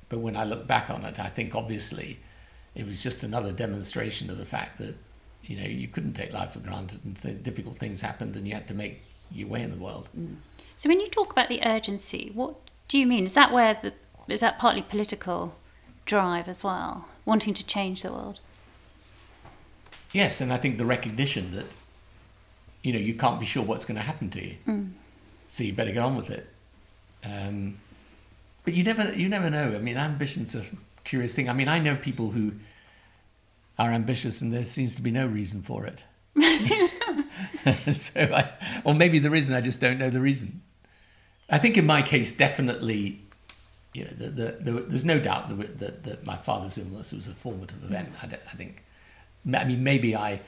But 0.09 0.19
when 0.19 0.35
I 0.35 0.43
look 0.43 0.67
back 0.67 0.89
on 0.89 1.03
it, 1.05 1.19
I 1.19 1.27
think 1.27 1.55
obviously 1.55 2.19
it 2.75 2.85
was 2.85 3.01
just 3.01 3.23
another 3.23 3.51
demonstration 3.51 4.29
of 4.29 4.37
the 4.37 4.45
fact 4.45 4.77
that 4.77 4.95
you 5.43 5.57
know 5.57 5.67
you 5.67 5.87
couldn't 5.87 6.13
take 6.13 6.33
life 6.33 6.53
for 6.53 6.59
granted 6.59 7.03
and 7.03 7.19
th- 7.19 7.41
difficult 7.41 7.77
things 7.77 8.01
happened 8.01 8.35
and 8.35 8.47
you 8.47 8.53
had 8.53 8.67
to 8.67 8.73
make 8.73 9.01
your 9.31 9.47
way 9.47 9.63
in 9.63 9.71
the 9.71 9.77
world. 9.77 10.09
Mm. 10.17 10.35
So 10.77 10.89
when 10.89 10.99
you 10.99 11.07
talk 11.07 11.31
about 11.31 11.49
the 11.49 11.61
urgency, 11.65 12.31
what 12.33 12.55
do 12.91 12.99
you 12.99 13.07
mean? 13.07 13.23
Is 13.23 13.35
that 13.35 13.53
where 13.53 13.79
the 13.81 13.93
is 14.27 14.41
that 14.41 14.59
partly 14.59 14.81
political 14.81 15.55
drive 16.05 16.49
as 16.49 16.61
well, 16.61 17.07
wanting 17.23 17.53
to 17.53 17.65
change 17.65 18.01
the 18.01 18.11
world? 18.11 18.41
Yes, 20.11 20.41
and 20.41 20.51
I 20.51 20.57
think 20.57 20.77
the 20.77 20.83
recognition 20.83 21.51
that 21.51 21.67
you 22.83 22.91
know 22.91 22.99
you 22.99 23.13
can't 23.13 23.39
be 23.39 23.45
sure 23.45 23.63
what's 23.63 23.85
going 23.85 23.95
to 23.95 24.01
happen 24.01 24.29
to 24.31 24.45
you, 24.45 24.57
mm. 24.67 24.91
so 25.47 25.63
you 25.63 25.71
better 25.71 25.93
get 25.93 26.03
on 26.03 26.17
with 26.17 26.29
it. 26.31 26.49
Um, 27.23 27.79
but 28.65 28.73
you 28.73 28.83
never 28.83 29.13
you 29.13 29.29
never 29.29 29.49
know. 29.49 29.73
I 29.73 29.79
mean, 29.79 29.95
ambition's 29.95 30.53
a 30.53 30.65
curious 31.05 31.33
thing. 31.33 31.49
I 31.49 31.53
mean, 31.53 31.69
I 31.69 31.79
know 31.79 31.95
people 31.95 32.31
who 32.31 32.51
are 33.79 33.91
ambitious, 33.91 34.41
and 34.41 34.51
there 34.51 34.65
seems 34.65 34.95
to 34.95 35.01
be 35.01 35.11
no 35.11 35.27
reason 35.27 35.61
for 35.61 35.85
it. 35.85 36.03
so, 37.93 38.19
I, 38.21 38.51
or 38.83 38.93
maybe 38.93 39.19
the 39.19 39.29
reason 39.29 39.55
I 39.55 39.61
just 39.61 39.79
don't 39.79 39.97
know 39.97 40.09
the 40.09 40.19
reason. 40.19 40.61
I 41.49 41.57
think 41.57 41.77
in 41.77 41.85
my 41.85 42.01
case, 42.01 42.35
definitely, 42.35 43.21
you 43.93 44.05
know, 44.05 44.11
the, 44.11 44.29
the, 44.29 44.51
the, 44.51 44.71
there's 44.81 45.05
no 45.05 45.19
doubt 45.19 45.49
that, 45.49 45.79
that, 45.79 46.03
that, 46.03 46.25
my 46.25 46.37
father's 46.37 46.77
illness 46.77 47.11
was 47.11 47.27
a 47.27 47.33
formative 47.33 47.83
event. 47.83 48.09
I, 48.21 48.27
I 48.27 48.55
think, 48.55 48.83
I 49.53 49.63
mean, 49.65 49.83
maybe 49.83 50.15
I 50.15 50.39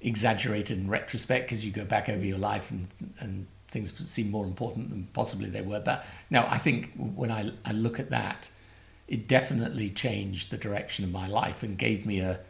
exaggerated 0.00 0.78
in 0.78 0.88
retrospect 0.88 1.46
because 1.46 1.64
you 1.64 1.72
go 1.72 1.84
back 1.84 2.08
over 2.08 2.24
your 2.24 2.38
life 2.38 2.70
and, 2.70 2.88
and 3.20 3.46
things 3.68 3.92
seem 4.08 4.30
more 4.30 4.44
important 4.44 4.90
than 4.90 5.08
possibly 5.12 5.48
they 5.48 5.62
were. 5.62 5.80
But 5.80 6.04
now 6.30 6.46
I 6.48 6.58
think 6.58 6.92
when 6.96 7.32
I, 7.32 7.50
I 7.64 7.72
look 7.72 7.98
at 7.98 8.10
that, 8.10 8.50
it 9.08 9.26
definitely 9.26 9.90
changed 9.90 10.50
the 10.50 10.56
direction 10.56 11.04
of 11.04 11.10
my 11.10 11.26
life 11.26 11.62
and 11.62 11.76
gave 11.76 12.06
me 12.06 12.20
a, 12.20 12.40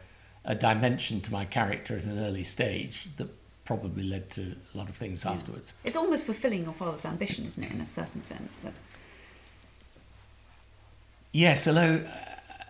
a 0.45 0.55
dimension 0.55 1.21
to 1.21 1.31
my 1.31 1.45
character 1.45 1.97
at 1.97 2.03
an 2.03 2.19
early 2.19 2.43
stage 2.43 3.09
that 3.17 3.29
probably 3.65 4.03
led 4.03 4.29
to 4.29 4.55
a 4.73 4.77
lot 4.77 4.87
of 4.87 4.95
things 4.95 5.25
yeah. 5.25 5.31
afterwards. 5.31 5.73
It's 5.83 5.97
almost 5.97 6.25
fulfilling 6.25 6.63
your 6.63 6.73
father's 6.73 7.03
ambition, 7.03 7.45
isn't 7.47 7.63
it, 7.63 7.71
in 7.71 7.81
a 7.81 7.85
certain 7.85 8.23
sense? 8.23 8.57
That... 8.59 8.73
Yes, 11.33 11.67
although, 11.67 12.05
uh, 12.05 12.63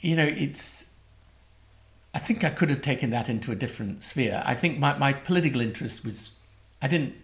you 0.00 0.14
know, 0.14 0.26
it's. 0.26 0.94
I 2.12 2.18
think 2.18 2.44
I 2.44 2.50
could 2.50 2.70
have 2.70 2.82
taken 2.82 3.10
that 3.10 3.28
into 3.28 3.52
a 3.52 3.54
different 3.54 4.02
sphere. 4.02 4.42
I 4.44 4.54
think 4.54 4.78
my, 4.78 4.96
my 4.98 5.12
political 5.12 5.60
interest 5.60 6.04
was. 6.04 6.38
I 6.82 6.88
didn't. 6.88 7.14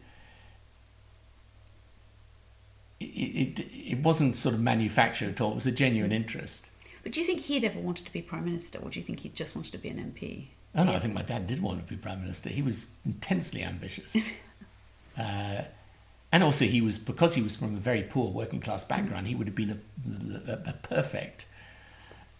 It, 2.98 3.04
it, 3.04 3.66
it 3.92 3.98
wasn't 4.02 4.37
sort 4.37 4.54
of 4.54 4.61
manufactured 4.61 5.28
at 5.28 5.40
all. 5.40 5.52
It 5.52 5.56
was 5.56 5.66
a 5.66 5.72
genuine 5.72 6.12
interest. 6.12 6.70
But 7.02 7.12
do 7.12 7.20
you 7.20 7.26
think 7.26 7.40
he'd 7.40 7.62
ever 7.62 7.78
wanted 7.78 8.06
to 8.06 8.12
be 8.12 8.22
prime 8.22 8.46
minister, 8.46 8.78
or 8.78 8.88
do 8.88 8.98
you 8.98 9.04
think 9.04 9.20
he 9.20 9.28
just 9.28 9.54
wanted 9.54 9.72
to 9.72 9.78
be 9.78 9.90
an 9.90 9.98
MP? 9.98 10.46
Oh 10.76 10.84
no, 10.84 10.92
I 10.92 10.98
think 10.98 11.14
my 11.14 11.22
dad 11.22 11.46
did 11.46 11.62
want 11.62 11.78
to 11.80 11.84
be 11.86 11.96
prime 11.96 12.20
minister. 12.20 12.50
He 12.50 12.62
was 12.62 12.92
intensely 13.06 13.62
ambitious, 13.62 14.16
uh, 15.18 15.62
and 16.30 16.42
also 16.42 16.66
he 16.66 16.82
was 16.82 16.98
because 16.98 17.34
he 17.34 17.42
was 17.42 17.56
from 17.56 17.76
a 17.76 17.80
very 17.80 18.02
poor 18.02 18.30
working 18.30 18.60
class 18.60 18.84
background. 18.84 19.26
He 19.26 19.34
would 19.34 19.46
have 19.46 19.56
been 19.56 19.70
a, 19.70 20.50
a, 20.52 20.70
a 20.70 20.72
perfect 20.74 21.46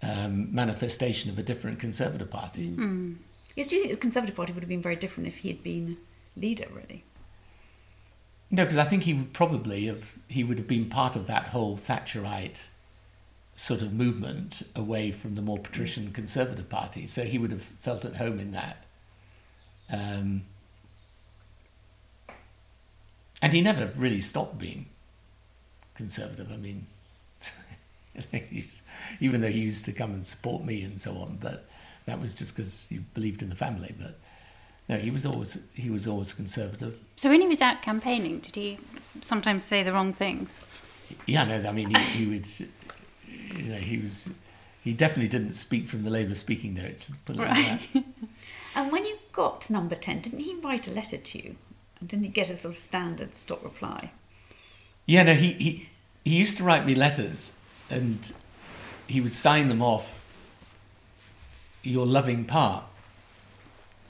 um, 0.03 0.55
manifestation 0.55 1.31
of 1.31 1.39
a 1.39 1.43
different 1.43 1.79
Conservative 1.79 2.31
Party. 2.31 2.69
Mm. 2.71 3.17
Yes, 3.57 3.69
do 3.69 3.77
you 3.77 3.83
think 3.83 3.95
the 3.95 4.01
Conservative 4.01 4.37
Party 4.37 4.53
would 4.53 4.63
have 4.63 4.69
been 4.69 4.83
very 4.83 4.97
different 4.97 5.29
if 5.29 5.39
he 5.39 5.49
had 5.49 5.63
been 5.63 5.97
leader? 6.37 6.67
Really? 6.71 7.05
No, 8.51 8.65
because 8.65 8.79
I 8.79 8.85
think 8.85 9.05
he 9.05 9.15
would 9.15 9.33
probably 9.33 9.87
have. 9.87 10.13
He 10.29 10.45
would 10.45 10.59
have 10.59 10.69
been 10.69 10.91
part 10.91 11.17
of 11.17 11.27
that 11.27 11.47
whole 11.47 11.79
Thatcherite 11.79 12.69
sort 13.57 13.81
of 13.81 13.93
movement 13.93 14.63
away 14.77 15.11
from 15.11 15.35
the 15.35 15.43
more 15.43 15.59
patrician 15.59 16.13
Conservative 16.13 16.69
Party. 16.69 17.07
So 17.07 17.25
he 17.25 17.39
would 17.39 17.51
have 17.51 17.63
felt 17.63 18.05
at 18.05 18.17
home 18.17 18.39
in 18.39 18.53
that. 18.53 18.85
Um, 19.91 20.45
and 23.41 23.53
he 23.53 23.63
never 23.63 23.91
really 23.97 24.21
stopped 24.21 24.59
being 24.59 24.87
conservative. 25.95 26.53
I 26.53 26.57
mean, 26.57 26.87
even 29.21 29.41
though 29.41 29.49
he 29.49 29.61
used 29.61 29.87
to 29.87 29.93
come 29.93 30.13
and 30.13 30.25
support 30.25 30.65
me 30.65 30.83
and 30.83 31.01
so 31.01 31.13
on, 31.13 31.39
but 31.41 31.67
that 32.05 32.21
was 32.21 32.35
just 32.35 32.55
because 32.55 32.87
he 32.89 32.99
believed 33.15 33.43
in 33.43 33.49
the 33.49 33.57
family. 33.57 33.95
But 33.99 34.19
no, 34.89 34.99
he 34.99 35.11
was 35.11 35.25
always 35.25 35.67
he 35.75 35.91
was 35.91 36.07
always 36.07 36.33
conservative. 36.33 36.99
So 37.17 37.31
when 37.31 37.41
he 37.41 37.49
was 37.49 37.63
out 37.63 37.83
campaigning, 37.83 38.41
did 38.41 38.55
he 38.55 38.79
sometimes 39.21 39.65
say 39.65 39.83
the 39.83 39.93
wrong 39.93 40.13
things? 40.13 40.61
Yeah, 41.27 41.45
no, 41.45 41.69
I 41.69 41.73
mean 41.73 41.95
he, 41.95 42.03
he 42.03 42.27
would 42.27 42.47
you 43.57 43.73
know, 43.73 43.79
he 43.79 43.99
was 43.99 44.33
he 44.83 44.93
definitely 44.93 45.29
didn't 45.29 45.55
speak 45.55 45.89
from 45.89 46.05
the 46.05 46.11
Labour 46.11 46.35
speaking 46.35 46.75
notes. 46.75 47.11
Put 47.25 47.37
it 47.37 47.43
right. 47.43 47.81
Like 47.93 48.05
and 48.77 48.93
when 48.93 49.05
you 49.05 49.17
got 49.33 49.69
number 49.69 49.95
ten, 49.97 50.21
didn't 50.21 50.41
he 50.41 50.55
write 50.57 50.87
a 50.89 50.93
letter 50.93 51.17
to 51.17 51.39
you? 51.39 51.57
And 52.01 52.09
didn't 52.09 52.25
he 52.25 52.31
get 52.31 52.51
a 52.51 52.57
sort 52.57 52.75
of 52.75 52.79
standard 52.79 53.35
stop 53.35 53.65
reply? 53.65 54.13
Yeah, 55.07 55.23
no, 55.25 55.35
he 55.35 55.53
he 55.55 55.89
he 56.25 56.37
used 56.37 56.57
to 56.59 56.65
write 56.65 56.87
me 56.87 56.95
letters, 56.95 57.59
and 57.91 58.33
he 59.07 59.21
would 59.21 59.33
sign 59.33 59.69
them 59.69 59.83
off. 59.83 60.25
Your 61.83 62.07
loving 62.07 62.45
part. 62.45 62.85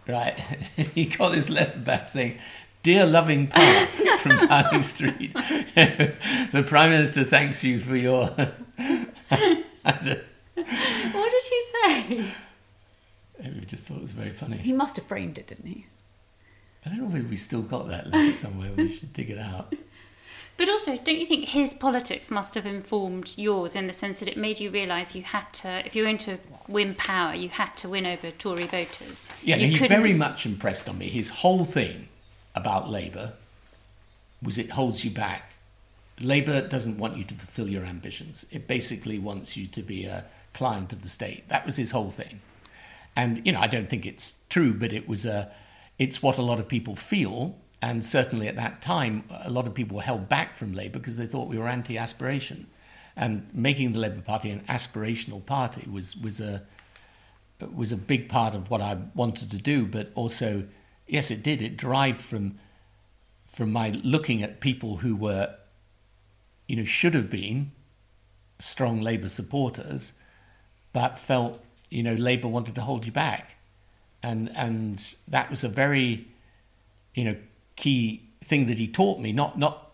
Right, 0.08 0.38
he 0.94 1.06
got 1.06 1.32
this 1.32 1.50
letter 1.50 1.78
back 1.78 2.08
saying, 2.08 2.38
Dear 2.82 3.04
loving 3.06 3.48
Pa 3.48 3.86
from 4.20 4.38
Downing 4.38 4.82
Street, 4.82 5.32
the 5.34 6.64
Prime 6.66 6.90
Minister 6.90 7.24
thanks 7.24 7.64
you 7.64 7.80
for 7.80 7.96
your 7.96 8.30
what 9.28 10.04
did 11.30 11.42
he 11.50 11.62
say? 11.62 12.24
We 13.38 13.64
just 13.66 13.86
thought 13.86 13.98
it 13.98 14.02
was 14.02 14.12
very 14.12 14.30
funny. 14.30 14.56
He 14.56 14.72
must 14.72 14.96
have 14.96 15.06
framed 15.06 15.38
it, 15.38 15.46
didn't 15.48 15.66
he? 15.66 15.84
I 16.84 16.90
don't 16.90 17.10
know 17.10 17.16
if 17.16 17.28
we 17.28 17.36
still 17.36 17.62
got 17.62 17.88
that 17.88 18.06
letter 18.06 18.34
somewhere. 18.34 18.70
We 18.76 18.94
should 18.96 19.12
dig 19.12 19.30
it 19.30 19.38
out. 19.38 19.74
But 20.56 20.70
also, 20.70 20.96
don't 20.96 21.18
you 21.18 21.26
think 21.26 21.50
his 21.50 21.74
politics 21.74 22.30
must 22.30 22.54
have 22.54 22.64
informed 22.64 23.34
yours 23.36 23.76
in 23.76 23.88
the 23.88 23.92
sense 23.92 24.20
that 24.20 24.28
it 24.28 24.38
made 24.38 24.58
you 24.58 24.70
realise 24.70 25.14
you 25.14 25.22
had 25.22 25.52
to, 25.54 25.84
if 25.84 25.94
you 25.94 26.02
were 26.02 26.06
going 26.06 26.18
to 26.18 26.38
win 26.66 26.94
power, 26.94 27.34
you 27.34 27.50
had 27.50 27.76
to 27.78 27.88
win 27.90 28.06
over 28.06 28.30
Tory 28.30 28.66
voters? 28.66 29.28
Yeah, 29.42 29.56
no, 29.56 29.66
he's 29.66 29.80
very 29.80 30.14
much 30.14 30.46
impressed 30.46 30.88
on 30.88 30.96
me. 30.96 31.08
His 31.08 31.28
whole 31.28 31.66
thing 31.66 32.08
about 32.54 32.88
Labour 32.88 33.34
was 34.42 34.56
it 34.56 34.70
holds 34.70 35.04
you 35.04 35.10
back 35.10 35.52
Labour 36.20 36.66
doesn't 36.66 36.98
want 36.98 37.16
you 37.16 37.24
to 37.24 37.34
fulfill 37.34 37.68
your 37.68 37.84
ambitions. 37.84 38.46
It 38.50 38.66
basically 38.66 39.18
wants 39.18 39.56
you 39.56 39.66
to 39.66 39.82
be 39.82 40.04
a 40.04 40.24
client 40.54 40.92
of 40.92 41.02
the 41.02 41.08
state. 41.08 41.48
That 41.48 41.66
was 41.66 41.76
his 41.76 41.90
whole 41.90 42.10
thing. 42.10 42.40
And 43.14 43.46
you 43.46 43.52
know, 43.52 43.60
I 43.60 43.66
don't 43.66 43.88
think 43.88 44.06
it's 44.06 44.40
true, 44.48 44.72
but 44.74 44.92
it 44.92 45.08
was 45.08 45.26
a 45.26 45.52
it's 45.98 46.22
what 46.22 46.38
a 46.38 46.42
lot 46.42 46.58
of 46.58 46.68
people 46.68 46.96
feel. 46.96 47.58
And 47.82 48.04
certainly 48.04 48.48
at 48.48 48.56
that 48.56 48.80
time, 48.80 49.24
a 49.30 49.50
lot 49.50 49.66
of 49.66 49.74
people 49.74 49.96
were 49.96 50.02
held 50.02 50.28
back 50.28 50.54
from 50.54 50.72
Labour 50.72 50.98
because 50.98 51.16
they 51.16 51.26
thought 51.26 51.48
we 51.48 51.58
were 51.58 51.68
anti-aspiration. 51.68 52.66
And 53.16 53.48
making 53.54 53.92
the 53.92 53.98
Labour 53.98 54.22
Party 54.22 54.50
an 54.50 54.60
aspirational 54.68 55.44
party 55.44 55.88
was 55.90 56.16
was 56.16 56.40
a 56.40 56.62
was 57.74 57.92
a 57.92 57.96
big 57.96 58.28
part 58.28 58.54
of 58.54 58.70
what 58.70 58.80
I 58.80 58.98
wanted 59.14 59.50
to 59.50 59.58
do. 59.58 59.86
But 59.86 60.10
also, 60.14 60.66
yes, 61.06 61.30
it 61.30 61.42
did. 61.42 61.62
It 61.62 61.76
derived 61.76 62.22
from 62.22 62.58
from 63.46 63.72
my 63.72 63.90
looking 64.02 64.42
at 64.42 64.60
people 64.60 64.98
who 64.98 65.16
were 65.16 65.54
you 66.66 66.76
know, 66.76 66.84
should 66.84 67.14
have 67.14 67.30
been 67.30 67.72
strong 68.58 69.00
Labour 69.00 69.28
supporters, 69.28 70.12
but 70.92 71.18
felt 71.18 71.62
you 71.90 72.02
know 72.02 72.14
Labour 72.14 72.48
wanted 72.48 72.74
to 72.74 72.80
hold 72.80 73.06
you 73.06 73.12
back, 73.12 73.56
and 74.22 74.50
and 74.56 75.16
that 75.28 75.50
was 75.50 75.64
a 75.64 75.68
very 75.68 76.26
you 77.14 77.24
know 77.24 77.36
key 77.76 78.22
thing 78.42 78.66
that 78.66 78.78
he 78.78 78.86
taught 78.86 79.20
me. 79.20 79.32
Not 79.32 79.58
not 79.58 79.92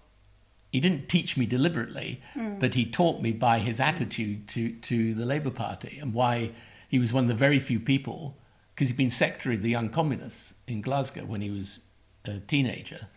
he 0.73 0.81
didn't 0.81 1.09
teach 1.09 1.37
me 1.37 1.45
deliberately, 1.45 2.21
mm. 2.35 2.59
but 2.59 2.75
he 2.75 2.87
taught 2.87 3.21
me 3.21 3.33
by 3.33 3.59
his 3.59 3.81
attitude 3.81 4.49
to 4.49 4.73
to 4.73 5.15
the 5.15 5.27
Labour 5.27 5.51
Party 5.51 5.99
and 6.01 6.15
why 6.15 6.53
he 6.89 6.99
was 6.99 7.13
one 7.13 7.25
of 7.25 7.29
the 7.29 7.35
very 7.35 7.59
few 7.59 7.81
people 7.81 8.37
because 8.75 8.89
he'd 8.89 8.97
been 8.97 9.11
secretary 9.11 9.57
of 9.57 9.63
the 9.63 9.71
Young 9.71 9.91
Communists 9.91 10.55
in 10.67 10.81
Glasgow 10.81 11.25
when 11.25 11.43
he 11.43 11.51
was 11.51 11.85
a 12.25 12.41
teenager, 12.41 13.09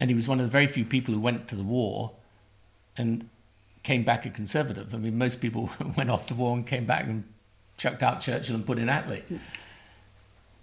and 0.00 0.10
he 0.10 0.16
was 0.16 0.26
one 0.26 0.40
of 0.40 0.46
the 0.46 0.50
very 0.50 0.66
few 0.66 0.84
people 0.84 1.14
who 1.14 1.20
went 1.20 1.46
to 1.48 1.56
the 1.56 1.62
war 1.62 2.16
and 2.96 3.28
came 3.82 4.04
back 4.04 4.26
a 4.26 4.30
conservative. 4.30 4.94
I 4.94 4.98
mean, 4.98 5.16
most 5.16 5.40
people 5.40 5.70
went 5.96 6.10
off 6.10 6.26
to 6.26 6.34
war 6.34 6.54
and 6.56 6.66
came 6.66 6.86
back 6.86 7.04
and 7.04 7.24
chucked 7.76 8.02
out 8.02 8.20
Churchill 8.20 8.54
and 8.54 8.66
put 8.66 8.78
in 8.78 8.88
Attlee. 8.88 9.22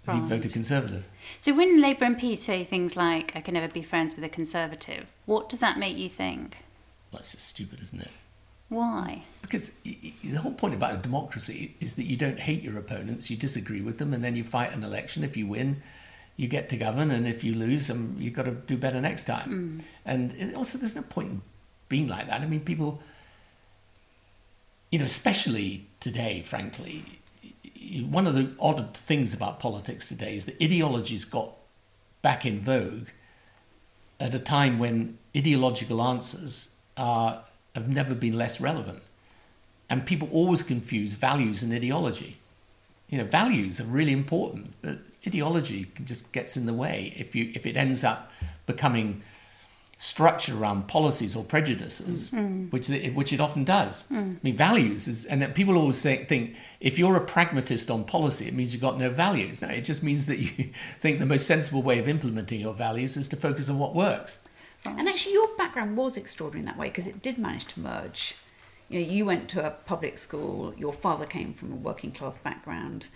Right. 0.06 0.22
He 0.22 0.28
voted 0.28 0.52
Conservative. 0.52 1.04
So 1.38 1.52
when 1.52 1.82
Labour 1.82 2.06
MPs 2.06 2.38
say 2.38 2.64
things 2.64 2.96
like, 2.96 3.32
I 3.34 3.42
can 3.42 3.54
never 3.54 3.68
be 3.68 3.82
friends 3.82 4.14
with 4.14 4.24
a 4.24 4.28
Conservative, 4.28 5.06
what 5.26 5.50
does 5.50 5.60
that 5.60 5.78
make 5.78 5.98
you 5.98 6.08
think? 6.08 6.58
Well, 7.12 7.20
it's 7.20 7.32
just 7.32 7.46
stupid, 7.46 7.82
isn't 7.82 8.00
it? 8.00 8.10
Why? 8.70 9.22
Because 9.42 9.70
the 9.82 10.36
whole 10.36 10.52
point 10.52 10.74
about 10.74 10.94
a 10.94 10.98
democracy 10.98 11.74
is 11.80 11.96
that 11.96 12.04
you 12.04 12.16
don't 12.16 12.38
hate 12.38 12.62
your 12.62 12.78
opponents, 12.78 13.30
you 13.30 13.36
disagree 13.36 13.80
with 13.80 13.98
them, 13.98 14.14
and 14.14 14.22
then 14.22 14.34
you 14.34 14.44
fight 14.44 14.72
an 14.72 14.84
election. 14.84 15.24
If 15.24 15.36
you 15.36 15.46
win, 15.46 15.82
you 16.36 16.48
get 16.48 16.68
to 16.70 16.76
govern, 16.76 17.10
and 17.10 17.26
if 17.26 17.42
you 17.44 17.54
lose, 17.54 17.90
um, 17.90 18.16
you've 18.18 18.34
got 18.34 18.44
to 18.44 18.52
do 18.52 18.76
better 18.76 19.00
next 19.00 19.24
time. 19.24 19.80
Mm. 19.80 19.84
And 20.04 20.54
also, 20.54 20.78
there's 20.78 20.96
no 20.96 21.02
point 21.02 21.30
in 21.30 21.42
being 21.88 22.08
like 22.08 22.26
that. 22.28 22.40
I 22.40 22.46
mean, 22.46 22.60
people, 22.60 23.00
you 24.90 24.98
know, 24.98 25.04
especially 25.04 25.86
today, 26.00 26.42
frankly, 26.42 27.04
one 28.10 28.26
of 28.26 28.34
the 28.34 28.50
odd 28.60 28.96
things 28.96 29.32
about 29.34 29.60
politics 29.60 30.08
today 30.08 30.36
is 30.36 30.46
that 30.46 30.62
ideologies 30.62 31.24
got 31.24 31.52
back 32.22 32.44
in 32.44 32.60
vogue 32.60 33.08
at 34.20 34.34
a 34.34 34.38
time 34.38 34.78
when 34.78 35.18
ideological 35.36 36.02
answers 36.02 36.74
are, 36.96 37.42
have 37.74 37.88
never 37.88 38.14
been 38.14 38.36
less 38.36 38.60
relevant. 38.60 39.02
And 39.90 40.04
people 40.04 40.28
always 40.32 40.62
confuse 40.62 41.14
values 41.14 41.62
and 41.62 41.72
ideology. 41.72 42.36
You 43.08 43.18
know, 43.18 43.24
values 43.24 43.80
are 43.80 43.84
really 43.84 44.12
important, 44.12 44.74
but 44.82 44.98
ideology 45.26 45.86
just 46.04 46.32
gets 46.32 46.56
in 46.56 46.66
the 46.66 46.74
way 46.74 47.14
if 47.16 47.34
you 47.34 47.50
if 47.54 47.64
it 47.64 47.76
ends 47.76 48.04
up 48.04 48.30
becoming 48.66 49.22
structured 50.00 50.54
around 50.54 50.86
policies 50.86 51.34
or 51.34 51.42
prejudices, 51.42 52.30
mm. 52.30 52.70
which 52.72 52.88
it, 52.88 53.14
which 53.16 53.32
it 53.32 53.40
often 53.40 53.64
does. 53.64 54.08
Mm. 54.10 54.36
I 54.36 54.38
mean, 54.42 54.56
values 54.56 55.08
is, 55.08 55.26
and 55.26 55.42
that 55.42 55.56
people 55.56 55.76
always 55.76 55.98
say, 55.98 56.24
think 56.24 56.54
if 56.80 56.98
you're 56.98 57.16
a 57.16 57.20
pragmatist 57.20 57.90
on 57.90 58.04
policy, 58.04 58.46
it 58.46 58.54
means 58.54 58.72
you've 58.72 58.80
got 58.80 58.96
no 58.96 59.10
values. 59.10 59.60
No, 59.60 59.68
it 59.68 59.82
just 59.82 60.04
means 60.04 60.26
that 60.26 60.38
you 60.38 60.70
think 61.00 61.18
the 61.18 61.26
most 61.26 61.48
sensible 61.48 61.82
way 61.82 61.98
of 61.98 62.06
implementing 62.08 62.60
your 62.60 62.74
values 62.74 63.16
is 63.16 63.26
to 63.28 63.36
focus 63.36 63.68
on 63.68 63.80
what 63.80 63.94
works. 63.94 64.46
And 64.86 65.08
actually, 65.08 65.32
your 65.32 65.48
background 65.56 65.96
was 65.96 66.16
extraordinary 66.16 66.60
in 66.60 66.66
that 66.66 66.78
way 66.78 66.88
because 66.88 67.08
it 67.08 67.20
did 67.20 67.36
manage 67.36 67.64
to 67.66 67.80
merge. 67.80 68.36
You 68.88 69.00
know, 69.00 69.06
you 69.06 69.24
went 69.24 69.48
to 69.50 69.66
a 69.66 69.70
public 69.70 70.16
school. 70.16 70.72
Your 70.76 70.92
father 70.92 71.26
came 71.26 71.52
from 71.52 71.72
a 71.72 71.76
working 71.76 72.12
class 72.12 72.36
background. 72.36 73.08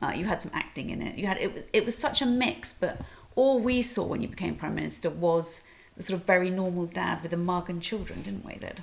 Uh, 0.00 0.12
you 0.14 0.26
had 0.26 0.40
some 0.40 0.52
acting 0.54 0.90
in 0.90 1.02
it. 1.02 1.18
You 1.18 1.26
had 1.26 1.38
it. 1.38 1.68
It 1.72 1.84
was 1.84 1.98
such 1.98 2.22
a 2.22 2.26
mix, 2.26 2.72
but 2.72 3.00
all 3.34 3.58
we 3.58 3.82
saw 3.82 4.04
when 4.04 4.22
you 4.22 4.28
became 4.28 4.54
prime 4.54 4.76
minister 4.76 5.10
was 5.10 5.60
the 5.98 6.04
sort 6.04 6.18
of 6.18 6.26
very 6.26 6.48
normal 6.48 6.86
dad 6.86 7.22
with 7.22 7.32
a 7.34 7.36
mug 7.36 7.68
and 7.68 7.82
children, 7.82 8.22
didn't 8.22 8.46
we? 8.46 8.54
That 8.54 8.80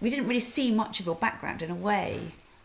we 0.00 0.10
didn't 0.10 0.28
really 0.28 0.38
see 0.38 0.70
much 0.70 1.00
of 1.00 1.06
your 1.06 1.16
background 1.16 1.62
in 1.62 1.70
a 1.70 1.74
way. 1.74 2.20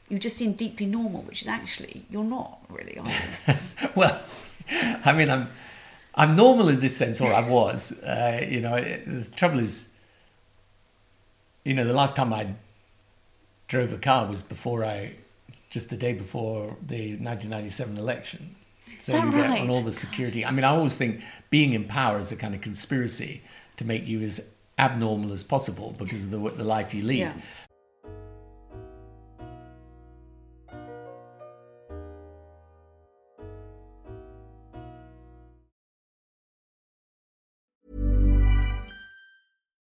You 0.10 0.20
just 0.20 0.36
seemed 0.36 0.58
deeply 0.58 0.86
normal, 0.86 1.22
which 1.22 1.42
is 1.42 1.48
actually 1.48 2.06
you're 2.10 2.26
not 2.26 2.60
really, 2.70 3.00
are 3.00 3.08
you? 3.08 3.56
well, 3.96 4.22
I 5.06 5.14
mean, 5.14 5.30
I'm 5.30 5.50
I'm 6.14 6.36
normal 6.36 6.68
in 6.68 6.82
this 6.82 6.96
sense, 6.96 7.22
or 7.22 7.34
I 7.34 7.48
was. 7.48 8.04
Uh, 8.04 8.46
you 8.48 8.60
know, 8.60 8.80
the 8.82 9.26
trouble 9.36 9.60
is, 9.60 9.96
you 11.64 11.74
know, 11.74 11.86
the 11.86 11.94
last 11.94 12.18
time 12.18 12.34
I 12.34 12.54
drove 13.70 13.94
a 13.94 13.98
car 13.98 14.28
was 14.28 14.44
before 14.44 14.84
I, 14.84 15.14
just 15.70 15.90
the 15.90 15.96
day 15.96 16.12
before 16.12 16.76
the 16.86 17.12
1997 17.12 17.98
election. 17.98 18.56
So 19.00 19.16
you 19.16 19.32
get 19.32 19.50
right? 19.50 19.62
on 19.62 19.70
all 19.70 19.82
the 19.82 19.94
security. 19.94 20.46
I 20.46 20.52
mean, 20.52 20.66
I 20.66 20.70
always 20.70 20.98
think 20.98 21.24
being 21.50 21.72
in 21.72 21.86
power 21.86 22.20
is 22.20 22.34
a 22.34 22.36
kind 22.36 22.54
of 22.54 22.62
conspiracy 22.62 23.42
to 23.78 23.86
make 23.86 24.08
you 24.08 24.22
as 24.22 24.54
abnormal 24.78 25.32
as 25.32 25.44
possible 25.44 25.96
because 25.98 26.24
of 26.24 26.32
the, 26.32 26.38
the 26.52 26.64
life 26.64 26.94
you 26.94 27.04
lead. 27.04 27.20
Yeah. 27.20 27.34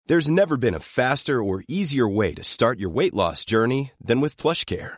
There's 0.07 0.29
never 0.29 0.55
been 0.55 0.75
a 0.75 0.79
faster 0.79 1.41
or 1.41 1.63
easier 1.67 2.07
way 2.07 2.35
to 2.35 2.43
start 2.43 2.79
your 2.79 2.91
weight 2.91 3.15
loss 3.15 3.43
journey 3.43 3.91
than 3.99 4.21
with 4.21 4.37
PlushCare. 4.37 4.97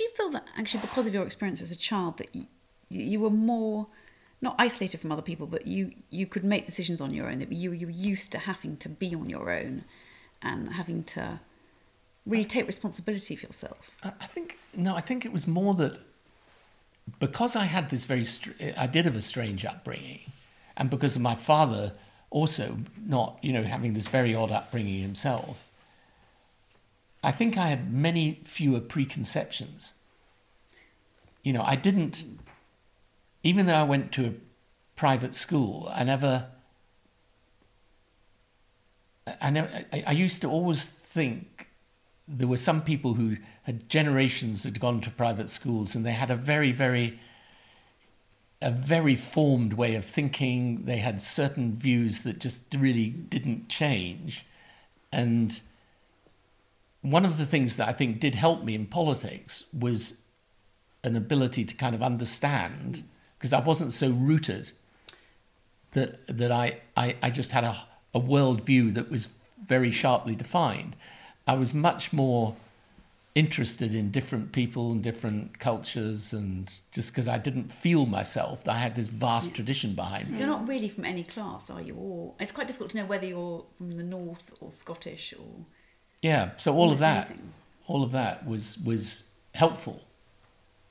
Do 0.00 0.04
you 0.04 0.10
feel 0.12 0.30
that 0.30 0.48
actually 0.56 0.80
because 0.80 1.06
of 1.06 1.12
your 1.12 1.24
experience 1.24 1.60
as 1.60 1.70
a 1.70 1.76
child 1.76 2.16
that 2.16 2.34
you, 2.34 2.46
you 2.88 3.20
were 3.20 3.28
more 3.28 3.86
not 4.40 4.54
isolated 4.58 4.98
from 4.98 5.12
other 5.12 5.20
people, 5.20 5.46
but 5.46 5.66
you 5.66 5.92
you 6.08 6.26
could 6.26 6.42
make 6.42 6.64
decisions 6.64 7.02
on 7.02 7.12
your 7.12 7.28
own. 7.30 7.38
That 7.40 7.52
you 7.52 7.72
you 7.72 7.86
were 7.86 7.92
used 7.92 8.32
to 8.32 8.38
having 8.38 8.78
to 8.78 8.88
be 8.88 9.14
on 9.14 9.28
your 9.28 9.50
own, 9.50 9.84
and 10.40 10.72
having 10.72 11.04
to 11.04 11.38
really 12.24 12.46
take 12.46 12.66
responsibility 12.66 13.36
for 13.36 13.44
yourself. 13.44 13.90
I 14.02 14.24
think 14.24 14.58
no, 14.72 14.96
I 14.96 15.02
think 15.02 15.26
it 15.26 15.34
was 15.34 15.46
more 15.46 15.74
that 15.74 15.98
because 17.18 17.54
I 17.54 17.64
had 17.64 17.90
this 17.90 18.06
very 18.06 18.24
I 18.78 18.86
did 18.86 19.04
have 19.04 19.16
a 19.16 19.20
strange 19.20 19.66
upbringing, 19.66 20.20
and 20.78 20.88
because 20.88 21.14
of 21.14 21.20
my 21.20 21.34
father 21.34 21.92
also 22.30 22.78
not 23.06 23.38
you 23.42 23.52
know 23.52 23.64
having 23.64 23.92
this 23.92 24.08
very 24.08 24.34
odd 24.34 24.50
upbringing 24.50 25.02
himself. 25.02 25.69
I 27.22 27.32
think 27.32 27.56
I 27.56 27.68
had 27.68 27.92
many 27.92 28.40
fewer 28.44 28.80
preconceptions. 28.80 29.94
You 31.42 31.52
know, 31.52 31.62
I 31.62 31.76
didn't, 31.76 32.24
even 33.42 33.66
though 33.66 33.74
I 33.74 33.82
went 33.82 34.12
to 34.12 34.26
a 34.26 34.34
private 34.96 35.34
school, 35.34 35.90
I 35.92 36.04
never, 36.04 36.46
I 39.40 39.50
never, 39.50 39.68
I, 39.92 40.04
I 40.06 40.12
used 40.12 40.42
to 40.42 40.48
always 40.48 40.86
think 40.86 41.68
there 42.26 42.48
were 42.48 42.56
some 42.56 42.82
people 42.82 43.14
who 43.14 43.36
had 43.64 43.88
generations 43.88 44.64
had 44.64 44.80
gone 44.80 45.00
to 45.02 45.10
private 45.10 45.48
schools 45.48 45.94
and 45.94 46.06
they 46.06 46.12
had 46.12 46.30
a 46.30 46.36
very, 46.36 46.72
very, 46.72 47.18
a 48.62 48.70
very 48.70 49.16
formed 49.16 49.72
way 49.74 49.94
of 49.94 50.04
thinking. 50.04 50.84
They 50.84 50.98
had 50.98 51.20
certain 51.20 51.74
views 51.74 52.22
that 52.22 52.38
just 52.38 52.74
really 52.74 53.08
didn't 53.10 53.68
change. 53.68 54.46
And 55.12 55.60
one 57.02 57.24
of 57.24 57.38
the 57.38 57.46
things 57.46 57.76
that 57.76 57.88
I 57.88 57.92
think 57.92 58.20
did 58.20 58.34
help 58.34 58.62
me 58.62 58.74
in 58.74 58.86
politics 58.86 59.64
was 59.78 60.22
an 61.02 61.16
ability 61.16 61.64
to 61.64 61.74
kind 61.74 61.94
of 61.94 62.02
understand 62.02 63.04
because 63.38 63.52
I 63.52 63.60
wasn't 63.60 63.92
so 63.92 64.10
rooted 64.10 64.72
that 65.92 66.26
that 66.26 66.52
I, 66.52 66.80
I, 66.96 67.16
I 67.22 67.30
just 67.30 67.52
had 67.52 67.64
a, 67.64 67.74
a 68.14 68.18
world 68.18 68.60
view 68.64 68.90
that 68.92 69.10
was 69.10 69.34
very 69.66 69.90
sharply 69.90 70.34
defined. 70.34 70.96
I 71.46 71.54
was 71.54 71.72
much 71.72 72.12
more 72.12 72.54
interested 73.34 73.94
in 73.94 74.10
different 74.10 74.52
people 74.52 74.92
and 74.92 75.02
different 75.02 75.58
cultures, 75.58 76.32
and 76.32 76.72
just 76.92 77.12
because 77.12 77.28
I 77.28 77.38
didn't 77.38 77.72
feel 77.72 78.04
myself, 78.04 78.68
I 78.68 78.76
had 78.76 78.94
this 78.94 79.08
vast 79.08 79.54
tradition 79.54 79.94
behind 79.94 80.28
me. 80.28 80.38
You're 80.38 80.48
not 80.48 80.68
really 80.68 80.88
from 80.88 81.04
any 81.04 81.24
class, 81.24 81.70
are 81.70 81.80
you? 81.80 81.94
Or 81.94 82.34
it's 82.40 82.52
quite 82.52 82.66
difficult 82.66 82.90
to 82.90 82.98
know 82.98 83.06
whether 83.06 83.26
you're 83.26 83.64
from 83.78 83.92
the 83.92 84.02
north 84.02 84.50
or 84.60 84.70
Scottish 84.70 85.32
or. 85.38 85.64
Yeah, 86.22 86.50
so 86.56 86.74
all 86.74 86.92
of 86.92 86.98
that, 86.98 87.26
anything. 87.26 87.52
all 87.86 88.02
of 88.02 88.12
that 88.12 88.46
was 88.46 88.78
was 88.84 89.30
helpful. 89.54 90.02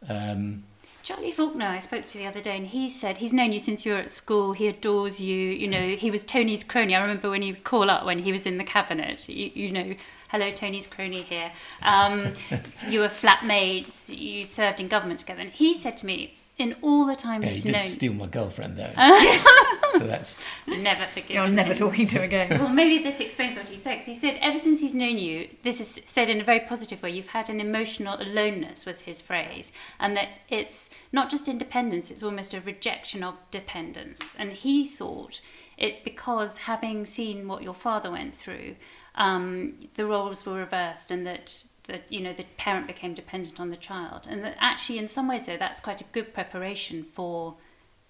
Um, 0.07 0.63
Charlie 1.03 1.31
Falconer, 1.31 1.65
I 1.65 1.79
spoke 1.79 2.07
to 2.07 2.17
the 2.17 2.27
other 2.27 2.41
day, 2.41 2.55
and 2.55 2.67
he 2.67 2.89
said 2.89 3.17
he's 3.17 3.33
known 3.33 3.51
you 3.51 3.59
since 3.59 3.85
you 3.85 3.93
were 3.93 3.99
at 3.99 4.09
school. 4.09 4.53
He 4.53 4.67
adores 4.67 5.19
you. 5.19 5.35
You 5.35 5.67
know, 5.67 5.95
he 5.95 6.11
was 6.11 6.23
Tony's 6.23 6.63
crony. 6.63 6.95
I 6.95 7.01
remember 7.01 7.29
when 7.29 7.41
he'd 7.41 7.63
call 7.63 7.89
up 7.89 8.05
when 8.05 8.19
he 8.19 8.31
was 8.31 8.45
in 8.45 8.57
the 8.57 8.63
cabinet. 8.63 9.27
You, 9.27 9.51
you 9.53 9.71
know, 9.71 9.95
hello, 10.29 10.51
Tony's 10.51 10.87
crony 10.87 11.23
here. 11.23 11.51
Um, 11.81 12.33
you 12.89 12.99
were 12.99 13.07
flatmates. 13.07 14.15
You 14.15 14.45
served 14.45 14.79
in 14.79 14.87
government 14.87 15.19
together. 15.19 15.41
And 15.41 15.51
he 15.51 15.73
said 15.73 15.97
to 15.97 16.05
me, 16.05 16.35
in 16.59 16.75
all 16.81 17.05
the 17.05 17.15
time 17.15 17.41
yeah, 17.41 17.49
he 17.49 17.61
did 17.61 17.71
known, 17.71 17.81
steal 17.81 18.13
my 18.13 18.27
girlfriend 18.27 18.77
though, 18.77 18.91
so 19.91 20.05
that's 20.05 20.45
never 20.67 21.05
forgive. 21.05 21.31
You're 21.31 21.45
him. 21.45 21.55
never 21.55 21.73
talking 21.73 22.05
to 22.07 22.21
again. 22.21 22.49
Well, 22.59 22.69
maybe 22.69 23.01
this 23.01 23.19
explains 23.19 23.55
what 23.55 23.67
he 23.69 23.77
said. 23.77 23.95
'cause 23.95 24.05
he 24.05 24.13
said, 24.13 24.37
ever 24.41 24.59
since 24.59 24.81
he's 24.81 24.93
known 24.93 25.17
you, 25.17 25.47
this 25.63 25.79
is 25.79 26.01
said 26.05 26.29
in 26.29 26.41
a 26.41 26.43
very 26.43 26.59
positive 26.59 27.01
way. 27.01 27.11
You've 27.11 27.29
had 27.29 27.49
an 27.49 27.59
emotional 27.61 28.15
aloneness, 28.21 28.85
was 28.85 29.01
his 29.03 29.21
phrase, 29.21 29.71
and 29.99 30.15
that 30.17 30.27
it's 30.49 30.89
not 31.11 31.29
just 31.31 31.47
independence; 31.47 32.11
it's 32.11 32.21
almost 32.23 32.53
a 32.53 32.59
rejection 32.61 33.23
of 33.23 33.35
dependence. 33.51 34.35
And 34.37 34.51
he 34.51 34.85
thought 34.87 35.41
it's 35.77 35.97
because 35.97 36.57
having 36.59 37.05
seen 37.05 37.47
what 37.47 37.63
your 37.63 37.73
father 37.73 38.11
went 38.11 38.35
through, 38.35 38.75
um, 39.15 39.75
the 39.95 40.05
roles 40.05 40.45
were 40.45 40.55
reversed, 40.55 41.09
and 41.09 41.25
that. 41.25 41.63
That 41.89 42.03
you 42.09 42.21
know 42.21 42.33
the 42.33 42.45
parent 42.57 42.87
became 42.87 43.13
dependent 43.13 43.59
on 43.59 43.69
the 43.69 43.75
child, 43.75 44.27
and 44.29 44.43
that 44.43 44.55
actually, 44.59 44.97
in 44.99 45.07
some 45.07 45.27
ways, 45.27 45.45
though, 45.47 45.57
that's 45.57 45.79
quite 45.79 45.99
a 46.01 46.05
good 46.11 46.33
preparation 46.33 47.03
for 47.03 47.55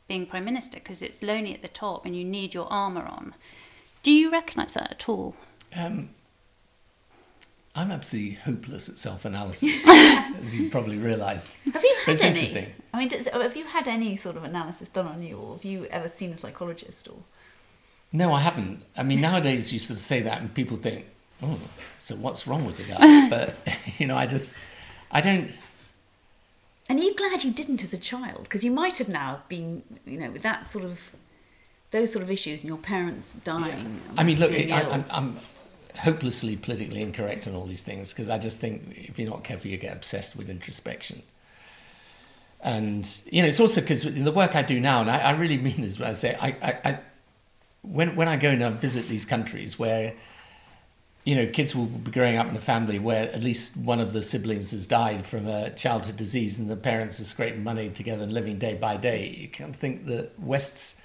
being 0.07 0.25
prime 0.25 0.45
minister 0.45 0.79
because 0.79 1.01
it's 1.01 1.21
lonely 1.23 1.53
at 1.53 1.61
the 1.61 1.67
top 1.67 2.05
and 2.05 2.15
you 2.15 2.23
need 2.25 2.53
your 2.53 2.65
armour 2.71 3.03
on. 3.03 3.33
Do 4.03 4.11
you 4.11 4.31
recognise 4.31 4.73
that 4.73 4.91
at 4.91 5.07
all? 5.09 5.35
Um, 5.75 6.09
I'm 7.75 7.91
absolutely 7.91 8.31
hopeless 8.35 8.89
at 8.89 8.97
self-analysis, 8.97 9.83
as 9.87 10.55
you 10.55 10.69
probably 10.69 10.97
realised. 10.97 11.55
Have 11.73 11.83
you 11.83 11.95
But 11.99 12.05
had 12.05 12.11
it's 12.13 12.23
any? 12.23 12.29
interesting. 12.31 12.65
I 12.93 12.97
mean, 12.99 13.07
does, 13.07 13.27
have 13.27 13.55
you 13.55 13.65
had 13.65 13.87
any 13.87 14.15
sort 14.15 14.35
of 14.35 14.43
analysis 14.43 14.89
done 14.89 15.07
on 15.07 15.21
you, 15.21 15.37
or 15.37 15.55
have 15.55 15.63
you 15.65 15.85
ever 15.85 16.09
seen 16.09 16.33
a 16.33 16.37
psychologist? 16.37 17.07
Or 17.07 17.17
No, 18.11 18.33
I 18.33 18.41
haven't. 18.41 18.83
I 18.97 19.03
mean, 19.03 19.21
nowadays 19.21 19.71
you 19.71 19.79
sort 19.79 19.97
of 19.97 20.01
say 20.01 20.21
that, 20.21 20.41
and 20.41 20.53
people 20.53 20.75
think, 20.77 21.05
"Oh, 21.41 21.59
so 21.99 22.15
what's 22.15 22.47
wrong 22.47 22.65
with 22.65 22.77
the 22.77 22.83
guy?" 22.83 23.29
But 23.29 23.55
you 23.97 24.07
know, 24.07 24.15
I 24.15 24.25
just, 24.25 24.57
I 25.11 25.21
don't. 25.21 25.51
and 26.87 26.99
are 26.99 27.03
you 27.03 27.15
glad 27.15 27.43
you 27.43 27.51
didn't 27.51 27.83
as 27.83 27.93
a 27.93 27.97
child? 27.97 28.43
Because 28.43 28.63
you 28.63 28.71
might 28.71 28.97
have 28.97 29.09
now 29.09 29.43
been, 29.49 29.83
you 30.05 30.17
know, 30.17 30.31
with 30.31 30.43
that 30.43 30.67
sort 30.67 30.85
of 30.85 31.11
those 31.91 32.11
sort 32.11 32.23
of 32.23 32.31
issues, 32.31 32.61
and 32.61 32.69
your 32.69 32.77
parents 32.77 33.33
dying. 33.43 33.99
I 34.17 34.23
mean, 34.23 34.39
look, 34.39 34.51
I, 34.51 34.81
I'm, 34.91 35.05
I'm 35.09 35.37
hopelessly 35.99 36.55
politically 36.55 37.01
incorrect 37.01 37.47
on 37.47 37.55
all 37.55 37.65
these 37.65 37.83
things 37.83 38.13
because 38.13 38.29
I 38.29 38.37
just 38.37 38.59
think 38.59 38.93
if 38.95 39.19
you're 39.19 39.29
not 39.29 39.43
careful, 39.43 39.69
you 39.69 39.77
get 39.77 39.95
obsessed 39.95 40.35
with 40.35 40.49
introspection. 40.49 41.23
And 42.61 43.21
you 43.31 43.41
know, 43.41 43.47
it's 43.47 43.59
also 43.59 43.81
because 43.81 44.05
in 44.05 44.23
the 44.23 44.31
work 44.31 44.55
I 44.55 44.61
do 44.61 44.79
now, 44.79 45.01
and 45.01 45.09
I, 45.09 45.19
I 45.19 45.31
really 45.31 45.57
mean 45.57 45.81
this 45.81 45.99
when 45.99 46.09
I 46.09 46.13
say, 46.13 46.35
I, 46.39 46.47
I, 46.61 46.77
I, 46.89 46.99
when 47.81 48.15
when 48.15 48.27
I 48.27 48.37
go 48.37 48.49
and 48.49 48.63
I 48.63 48.69
visit 48.71 49.07
these 49.07 49.25
countries 49.25 49.79
where, 49.79 50.13
you 51.25 51.35
know, 51.35 51.45
kids 51.45 51.75
will 51.75 51.85
be 51.85 52.11
growing 52.11 52.37
up 52.37 52.47
in 52.47 52.55
a 52.55 52.61
family 52.61 52.97
where 52.97 53.23
at 53.31 53.43
least 53.43 53.77
one 53.77 53.99
of 53.99 54.13
the 54.13 54.23
siblings 54.23 54.71
has 54.71 54.87
died 54.87 55.25
from 55.25 55.47
a 55.47 55.69
childhood 55.71 56.17
disease, 56.17 56.59
and 56.59 56.69
the 56.69 56.75
parents 56.75 57.19
are 57.19 57.25
scraping 57.25 57.63
money 57.63 57.89
together 57.89 58.23
and 58.23 58.33
living 58.33 58.57
day 58.57 58.73
by 58.73 58.97
day. 58.97 59.27
You 59.27 59.47
can 59.47 59.73
think 59.73 60.05
that 60.05 60.31
West's 60.39 61.01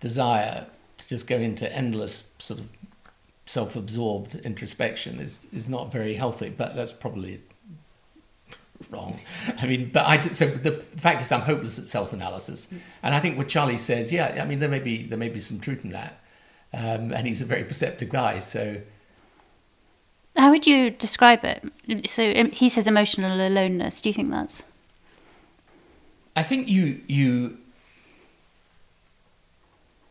desire 0.00 0.66
to 0.98 1.08
just 1.08 1.28
go 1.28 1.36
into 1.36 1.70
endless 1.74 2.34
sort 2.38 2.60
of 2.60 2.68
self-absorbed 3.44 4.34
introspection 4.36 5.20
is 5.20 5.48
is 5.52 5.68
not 5.68 5.92
very 5.92 6.14
healthy. 6.14 6.48
But 6.48 6.74
that's 6.74 6.92
probably 6.92 7.40
wrong. 8.90 9.20
I 9.58 9.66
mean, 9.66 9.90
but 9.92 10.06
I 10.06 10.16
did, 10.16 10.36
so 10.36 10.46
the 10.46 10.72
fact 10.96 11.22
is 11.22 11.32
I'm 11.32 11.40
hopeless 11.40 11.78
at 11.78 11.86
self-analysis, 11.86 12.68
and 13.02 13.14
I 13.14 13.20
think 13.20 13.36
what 13.36 13.48
Charlie 13.48 13.78
says, 13.78 14.12
yeah, 14.12 14.38
I 14.40 14.44
mean 14.46 14.58
there 14.58 14.68
may 14.68 14.80
be 14.80 15.02
there 15.02 15.18
may 15.18 15.28
be 15.28 15.40
some 15.40 15.60
truth 15.60 15.84
in 15.84 15.90
that, 15.90 16.20
um, 16.72 17.12
and 17.12 17.26
he's 17.26 17.42
a 17.42 17.46
very 17.46 17.64
perceptive 17.64 18.10
guy. 18.10 18.40
So 18.40 18.80
How 20.36 20.50
would 20.50 20.66
you 20.66 20.90
describe 20.90 21.44
it? 21.44 22.08
So 22.08 22.32
he 22.46 22.68
says 22.68 22.86
emotional 22.86 23.40
aloneness. 23.46 24.00
Do 24.00 24.10
you 24.10 24.14
think 24.14 24.30
that's 24.30 24.62
I 26.36 26.42
think 26.42 26.68
you 26.68 27.00
you 27.06 27.58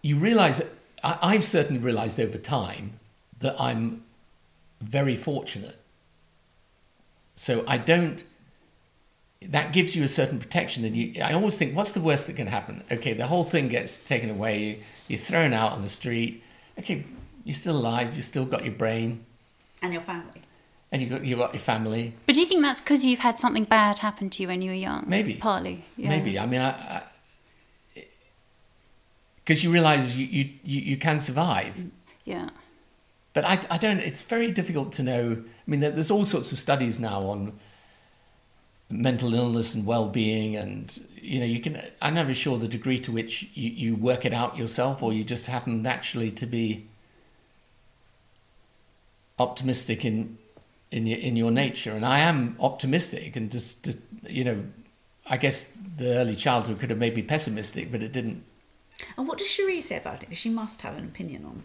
you 0.01 0.17
realize 0.17 0.61
I, 1.03 1.17
I've 1.21 1.43
certainly 1.43 1.79
realized 1.81 2.19
over 2.19 2.37
time 2.37 2.99
that 3.39 3.55
I'm 3.59 4.03
very 4.81 5.15
fortunate. 5.15 5.77
So 7.35 7.63
I 7.67 7.77
don't. 7.77 8.23
That 9.41 9.73
gives 9.73 9.95
you 9.95 10.03
a 10.03 10.07
certain 10.07 10.39
protection, 10.39 10.83
and 10.85 10.95
you. 10.95 11.21
I 11.21 11.33
always 11.33 11.57
think, 11.57 11.75
what's 11.75 11.91
the 11.91 12.01
worst 12.01 12.25
that 12.27 12.35
can 12.35 12.47
happen? 12.47 12.83
Okay, 12.91 13.13
the 13.13 13.27
whole 13.27 13.43
thing 13.43 13.67
gets 13.67 13.99
taken 13.99 14.29
away. 14.31 14.79
You're 15.07 15.19
thrown 15.19 15.53
out 15.53 15.73
on 15.73 15.83
the 15.83 15.89
street. 15.89 16.41
Okay, 16.79 17.05
you're 17.43 17.53
still 17.53 17.77
alive. 17.77 18.15
You've 18.15 18.25
still 18.25 18.45
got 18.45 18.63
your 18.63 18.73
brain, 18.73 19.25
and 19.85 19.93
your 19.93 20.01
family. 20.01 20.41
and 20.91 21.01
you 21.01 21.07
got 21.09 21.25
you 21.25 21.35
got 21.35 21.53
your 21.53 21.61
family. 21.73 22.13
But 22.25 22.35
do 22.35 22.41
you 22.41 22.47
think 22.47 22.61
that's 22.61 22.81
because 22.81 23.03
you've 23.05 23.19
had 23.29 23.37
something 23.39 23.65
bad 23.65 23.99
happen 23.99 24.29
to 24.31 24.41
you 24.41 24.47
when 24.49 24.61
you 24.61 24.69
were 24.71 24.75
young? 24.89 25.03
Maybe. 25.07 25.33
Partly. 25.35 25.83
Yeah. 25.97 26.09
Maybe. 26.09 26.37
I 26.39 26.45
mean, 26.45 26.61
I. 26.61 27.03
Because 29.43 29.63
you 29.63 29.71
realize 29.71 30.17
you, 30.17 30.25
you, 30.25 30.49
you, 30.63 30.81
you 30.81 30.97
can 30.97 31.19
survive. 31.19 31.75
Mm, 31.75 31.91
yeah. 32.23 32.49
But 33.33 33.43
I, 33.45 33.59
I 33.69 33.77
don't, 33.77 33.99
it's 33.99 34.23
very 34.23 34.49
difficult 34.51 34.91
to 34.93 35.03
know. 35.03 35.37
I 35.39 35.69
mean, 35.69 35.81
there- 35.81 35.91
there's 35.91 36.09
all 36.09 36.25
sorts 36.25 36.51
of 36.51 36.57
studies 36.57 36.99
now 36.99 37.21
on 37.21 37.53
mental 38.89 39.35
illness 39.35 39.75
and 39.75 39.85
well 39.85 40.09
being, 40.09 40.55
and, 40.55 40.99
you 41.21 41.39
know, 41.39 41.45
you 41.45 41.59
can, 41.59 41.79
I'm 42.01 42.15
never 42.15 42.33
sure 42.33 42.57
the 42.57 42.67
degree 42.67 42.97
to 42.99 43.11
which 43.11 43.47
you, 43.53 43.69
you 43.69 43.95
work 43.95 44.25
it 44.25 44.33
out 44.33 44.57
yourself 44.57 45.03
or 45.03 45.13
you 45.13 45.23
just 45.23 45.45
happen 45.47 45.83
naturally 45.83 46.31
to 46.31 46.45
be 46.47 46.87
optimistic 49.39 50.05
in, 50.05 50.37
in, 50.91 51.07
your, 51.07 51.19
in 51.19 51.35
your 51.35 51.51
nature. 51.51 51.91
And 51.91 52.05
I 52.05 52.19
am 52.19 52.55
optimistic 52.59 53.35
and 53.35 53.51
just, 53.51 53.83
just, 53.83 53.99
you 54.27 54.43
know, 54.43 54.63
I 55.27 55.37
guess 55.37 55.77
the 55.97 56.17
early 56.17 56.35
childhood 56.35 56.79
could 56.79 56.89
have 56.89 56.99
made 56.99 57.15
me 57.15 57.21
pessimistic, 57.21 57.91
but 57.91 58.01
it 58.01 58.11
didn't. 58.11 58.43
And 59.17 59.27
what 59.27 59.37
does 59.37 59.47
Cherie 59.47 59.81
say 59.81 59.97
about 59.97 60.15
it? 60.15 60.21
Because 60.21 60.37
she 60.37 60.49
must 60.49 60.81
have 60.81 60.97
an 60.97 61.03
opinion 61.05 61.45
on. 61.45 61.63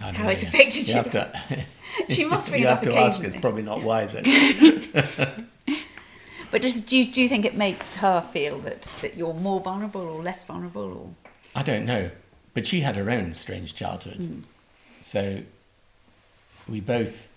I 0.00 0.06
don't 0.06 0.14
How 0.16 0.24
know, 0.24 0.30
it 0.30 0.42
yeah. 0.42 0.48
affected 0.48 0.88
you. 0.88 0.94
have 0.94 1.10
to, 1.12 1.66
She 2.08 2.24
must 2.24 2.48
bring 2.48 2.62
you 2.62 2.66
it 2.66 2.70
have 2.70 2.78
up 2.78 2.84
to 2.84 2.96
ask. 2.96 3.22
It's 3.22 3.36
probably 3.36 3.62
not 3.62 3.82
wise. 3.82 4.14
But 6.54 6.62
does, 6.62 6.82
do, 6.82 6.96
you, 6.96 7.10
do 7.10 7.20
you 7.20 7.28
think 7.28 7.44
it 7.44 7.56
makes 7.56 7.96
her 7.96 8.20
feel 8.20 8.60
that, 8.60 8.82
that 9.00 9.16
you're 9.16 9.34
more 9.34 9.58
vulnerable 9.58 10.02
or 10.02 10.22
less 10.22 10.44
vulnerable? 10.44 10.82
Or 10.82 11.30
I 11.52 11.64
don't 11.64 11.84
know, 11.84 12.12
but 12.54 12.64
she 12.64 12.78
had 12.78 12.94
her 12.94 13.10
own 13.10 13.32
strange 13.32 13.74
childhood. 13.74 14.18
Hmm. 14.18 14.40
So 15.00 15.40
we 16.68 16.80
both. 16.80 17.28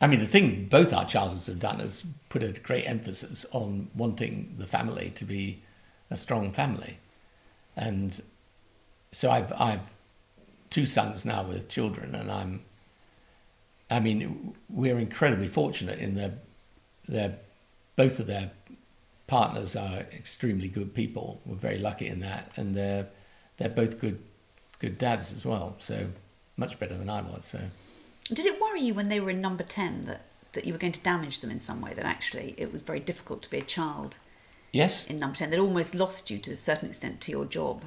I 0.00 0.06
mean, 0.06 0.20
the 0.20 0.26
thing 0.26 0.66
both 0.66 0.92
our 0.92 1.06
childhoods 1.06 1.46
have 1.46 1.60
done 1.60 1.80
is 1.80 2.04
put 2.28 2.42
a 2.42 2.52
great 2.52 2.86
emphasis 2.86 3.46
on 3.52 3.88
wanting 3.94 4.54
the 4.58 4.66
family 4.66 5.10
to 5.16 5.24
be 5.24 5.62
a 6.10 6.16
strong 6.16 6.52
family, 6.52 6.98
and 7.76 8.20
so 9.12 9.30
I've 9.30 9.52
I've 9.52 9.90
two 10.70 10.86
sons 10.86 11.24
now 11.24 11.42
with 11.44 11.68
children, 11.68 12.14
and 12.14 12.30
I'm. 12.30 12.64
I 13.88 14.00
mean, 14.00 14.54
we're 14.68 14.98
incredibly 14.98 15.48
fortunate 15.48 16.00
in 16.00 16.16
their 16.16 16.32
their 17.08 17.38
both 17.94 18.20
of 18.20 18.26
their 18.26 18.50
partners 19.26 19.74
are 19.74 20.00
extremely 20.12 20.68
good 20.68 20.94
people. 20.94 21.40
We're 21.46 21.56
very 21.56 21.78
lucky 21.78 22.06
in 22.08 22.20
that, 22.20 22.52
and 22.56 22.74
they're 22.74 23.06
they're 23.56 23.68
both 23.68 24.00
good 24.00 24.18
good 24.78 24.98
dads 24.98 25.32
as 25.32 25.44
well. 25.44 25.76
So 25.78 26.06
much 26.56 26.78
better 26.78 26.96
than 26.96 27.08
I 27.08 27.22
was. 27.22 27.44
So 27.44 27.60
did 28.32 28.46
it 28.46 28.60
worry 28.60 28.80
you 28.82 28.94
when 28.94 29.08
they 29.08 29.20
were 29.20 29.30
in 29.30 29.40
number 29.40 29.64
10 29.64 30.06
that, 30.06 30.22
that 30.52 30.64
you 30.64 30.72
were 30.72 30.78
going 30.78 30.92
to 30.92 31.00
damage 31.00 31.40
them 31.40 31.50
in 31.50 31.60
some 31.60 31.80
way? 31.80 31.94
That 31.94 32.04
actually 32.04 32.54
it 32.58 32.72
was 32.72 32.82
very 32.82 33.00
difficult 33.00 33.42
to 33.42 33.50
be 33.50 33.58
a 33.58 33.62
child 33.62 34.18
yes, 34.72 35.08
in 35.08 35.18
number 35.18 35.36
10? 35.36 35.50
That 35.50 35.58
almost 35.60 35.94
lost 35.94 36.30
you 36.30 36.38
to 36.38 36.52
a 36.52 36.56
certain 36.56 36.88
extent 36.88 37.20
to 37.22 37.30
your 37.32 37.44
job? 37.44 37.82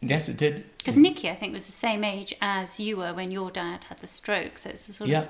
yes, 0.00 0.28
it 0.28 0.36
did. 0.36 0.64
Because 0.78 0.96
Nicky, 0.96 1.28
I 1.30 1.34
think, 1.34 1.52
was 1.52 1.66
the 1.66 1.72
same 1.72 2.04
age 2.04 2.34
as 2.40 2.78
you 2.78 2.96
were 2.98 3.12
when 3.12 3.30
your 3.30 3.50
dad 3.50 3.84
had 3.84 3.98
the 3.98 4.06
stroke. 4.06 4.58
So 4.58 4.70
it's 4.70 4.88
a 4.88 4.92
sort 4.92 5.10
Yeah, 5.10 5.22
of. 5.22 5.28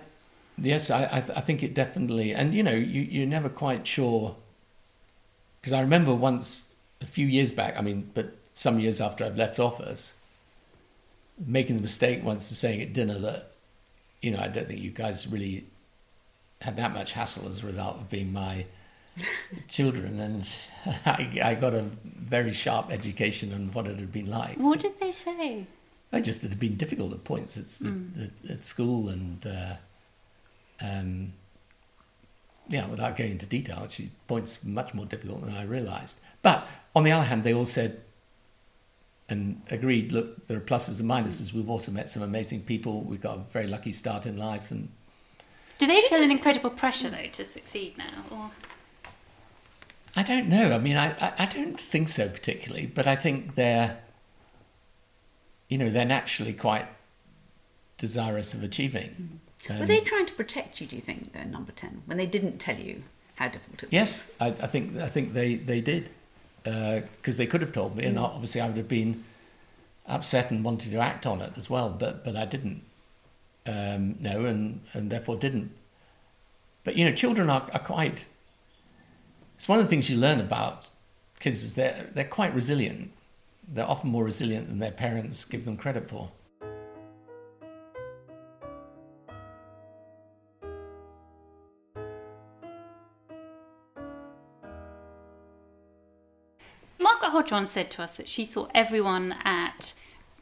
yes, 0.58 0.90
I 0.90 1.04
I, 1.04 1.18
I 1.36 1.40
think 1.40 1.62
it 1.62 1.72
definitely. 1.72 2.34
And 2.34 2.52
you 2.54 2.62
know, 2.62 2.74
you 2.74 3.02
you're 3.02 3.26
never 3.26 3.48
quite 3.48 3.86
sure. 3.86 4.36
Because 5.60 5.72
I 5.72 5.80
remember 5.80 6.14
once 6.14 6.74
a 7.00 7.06
few 7.06 7.26
years 7.26 7.52
back. 7.52 7.78
I 7.78 7.82
mean, 7.82 8.10
but 8.14 8.34
some 8.52 8.78
years 8.80 9.00
after 9.00 9.24
I've 9.24 9.36
left 9.38 9.58
office, 9.58 10.14
making 11.38 11.76
the 11.76 11.82
mistake 11.82 12.22
once 12.24 12.50
of 12.50 12.56
saying 12.56 12.80
at 12.82 12.92
dinner 12.92 13.18
that, 13.18 13.50
you 14.22 14.30
know, 14.30 14.38
I 14.38 14.48
don't 14.48 14.66
think 14.66 14.80
you 14.80 14.90
guys 14.90 15.26
really 15.26 15.66
had 16.60 16.76
that 16.76 16.92
much 16.92 17.12
hassle 17.12 17.48
as 17.48 17.62
a 17.62 17.66
result 17.66 17.96
of 17.96 18.08
being 18.08 18.32
my 18.32 18.66
children, 19.68 20.20
and 20.20 20.48
I, 21.06 21.40
I, 21.42 21.54
got 21.54 21.74
a 21.74 21.82
very 22.04 22.52
sharp 22.52 22.90
education 22.90 23.52
on 23.52 23.72
what 23.72 23.86
it 23.86 23.98
had 23.98 24.12
been 24.12 24.26
like. 24.26 24.58
What 24.58 24.80
so, 24.80 24.88
did 24.88 25.00
they 25.00 25.12
say? 25.12 25.66
I 26.12 26.20
just 26.20 26.40
that 26.42 26.48
it 26.48 26.50
had 26.50 26.60
been 26.60 26.76
difficult 26.76 27.12
at 27.12 27.24
points 27.24 27.56
at, 27.56 27.64
mm. 27.64 28.24
at, 28.24 28.50
at, 28.50 28.64
school, 28.64 29.08
and 29.08 29.46
uh, 29.46 29.76
um, 30.80 31.32
yeah, 32.68 32.86
without 32.86 33.16
going 33.16 33.32
into 33.32 33.46
detail, 33.46 33.80
actually 33.82 34.10
points 34.28 34.64
much 34.64 34.94
more 34.94 35.06
difficult 35.06 35.44
than 35.44 35.54
I 35.54 35.64
realised. 35.64 36.20
But 36.42 36.66
on 36.94 37.04
the 37.04 37.12
other 37.12 37.24
hand, 37.24 37.44
they 37.44 37.54
all 37.54 37.66
said 37.66 38.00
and 39.28 39.60
agreed, 39.70 40.12
look, 40.12 40.46
there 40.46 40.56
are 40.56 40.60
pluses 40.60 41.00
and 41.00 41.08
minuses. 41.08 41.52
We've 41.52 41.68
also 41.68 41.92
met 41.92 42.10
some 42.10 42.22
amazing 42.22 42.62
people. 42.62 43.02
We've 43.02 43.20
got 43.20 43.38
a 43.38 43.40
very 43.40 43.66
lucky 43.66 43.92
start 43.92 44.26
in 44.26 44.36
life, 44.36 44.70
and 44.70 44.88
do 45.78 45.86
they 45.86 46.00
feel 46.02 46.22
an 46.22 46.30
incredible 46.30 46.70
pressure 46.70 47.10
though 47.10 47.28
to 47.32 47.44
succeed 47.44 47.98
now? 47.98 48.24
Or? 48.30 48.50
I 50.14 50.22
don't 50.22 50.48
know. 50.48 50.72
I 50.72 50.78
mean, 50.78 50.96
I, 50.96 51.10
I, 51.20 51.32
I 51.40 51.46
don't 51.46 51.78
think 51.78 52.08
so 52.08 52.28
particularly, 52.28 52.86
but 52.86 53.06
I 53.06 53.16
think 53.16 53.54
they're, 53.54 53.98
you 55.68 55.76
know, 55.76 55.90
they're 55.90 56.06
naturally 56.06 56.54
quite 56.54 56.86
desirous 57.98 58.54
of 58.54 58.62
achieving. 58.62 59.10
Mm. 59.10 59.70
Um, 59.70 59.80
Were 59.80 59.86
they 59.86 60.00
trying 60.00 60.26
to 60.26 60.34
protect 60.34 60.80
you? 60.80 60.86
Do 60.86 60.96
you 60.96 61.02
think 61.02 61.32
they're 61.32 61.44
number 61.44 61.72
ten 61.72 62.02
when 62.06 62.16
they 62.16 62.26
didn't 62.26 62.58
tell 62.58 62.76
you 62.76 63.02
how 63.34 63.48
difficult 63.48 63.82
it 63.82 63.86
was? 63.86 63.92
Yes, 63.92 64.30
I, 64.40 64.48
I 64.48 64.66
think 64.66 64.96
I 64.96 65.08
think 65.08 65.34
they 65.34 65.56
they 65.56 65.80
did 65.80 66.10
because 66.66 67.36
uh, 67.36 67.38
they 67.38 67.46
could 67.46 67.60
have 67.60 67.72
told 67.72 67.96
me, 67.96 68.04
mm. 68.04 68.08
and 68.08 68.18
obviously 68.18 68.60
I 68.60 68.66
would 68.66 68.76
have 68.76 68.88
been 68.88 69.24
upset 70.06 70.50
and 70.50 70.64
wanted 70.64 70.90
to 70.92 70.98
act 70.98 71.26
on 71.26 71.40
it 71.40 71.52
as 71.56 71.70
well, 71.70 71.90
but 71.90 72.24
but 72.24 72.34
I 72.34 72.44
didn't 72.44 72.82
um, 73.66 74.16
know, 74.20 74.44
and 74.44 74.80
and 74.92 75.10
therefore 75.10 75.36
didn't. 75.36 75.70
But 76.84 76.96
you 76.96 77.04
know, 77.04 77.12
children 77.12 77.48
are, 77.50 77.68
are 77.72 77.80
quite 77.80 78.26
it's 79.56 79.68
one 79.68 79.78
of 79.78 79.84
the 79.84 79.88
things 79.88 80.10
you 80.10 80.16
learn 80.16 80.40
about 80.40 80.84
kids 81.40 81.62
is 81.62 81.74
they're 81.74 82.06
they're 82.12 82.24
quite 82.24 82.54
resilient. 82.54 83.12
They're 83.68 83.88
often 83.88 84.10
more 84.10 84.24
resilient 84.24 84.68
than 84.68 84.78
their 84.78 84.92
parents 84.92 85.44
give 85.44 85.64
them 85.64 85.76
credit 85.76 86.08
for. 86.08 86.30
Margaret 97.36 97.68
said 97.68 97.90
to 97.90 98.02
us 98.02 98.16
that 98.16 98.28
she 98.28 98.46
thought 98.46 98.70
everyone 98.74 99.34
at 99.44 99.92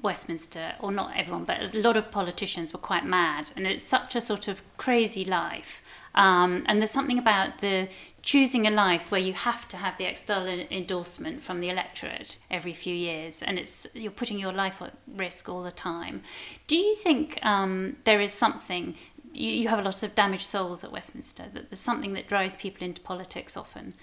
Westminster, 0.00 0.74
or 0.78 0.92
not 0.92 1.16
everyone, 1.16 1.44
but 1.44 1.74
a 1.74 1.80
lot 1.80 1.96
of 1.96 2.12
politicians 2.12 2.72
were 2.72 2.78
quite 2.78 3.04
mad, 3.04 3.50
and 3.56 3.66
it's 3.66 3.82
such 3.82 4.14
a 4.14 4.20
sort 4.20 4.46
of 4.46 4.62
crazy 4.76 5.24
life. 5.24 5.82
Um, 6.14 6.62
and 6.66 6.80
there's 6.80 6.92
something 6.92 7.18
about 7.18 7.58
the 7.58 7.88
choosing 8.22 8.68
a 8.68 8.70
life 8.70 9.10
where 9.10 9.20
you 9.20 9.32
have 9.32 9.66
to 9.68 9.76
have 9.76 9.98
the 9.98 10.04
external 10.04 10.66
endorsement 10.70 11.42
from 11.42 11.60
the 11.60 11.68
electorate 11.68 12.36
every 12.48 12.74
few 12.74 12.94
years, 12.94 13.42
and 13.42 13.58
it's 13.58 13.88
you're 13.92 14.12
putting 14.12 14.38
your 14.38 14.52
life 14.52 14.80
at 14.80 14.94
risk 15.16 15.48
all 15.48 15.64
the 15.64 15.72
time. 15.72 16.22
Do 16.68 16.76
you 16.76 16.94
think 16.94 17.44
um, 17.44 17.96
there 18.04 18.20
is 18.20 18.32
something? 18.32 18.94
You, 19.32 19.50
you 19.50 19.68
have 19.68 19.80
a 19.80 19.82
lot 19.82 20.00
of 20.04 20.14
damaged 20.14 20.46
souls 20.46 20.84
at 20.84 20.92
Westminster. 20.92 21.46
That 21.54 21.70
there's 21.70 21.80
something 21.80 22.12
that 22.12 22.28
drives 22.28 22.54
people 22.54 22.86
into 22.86 23.00
politics 23.02 23.56
often. 23.56 23.94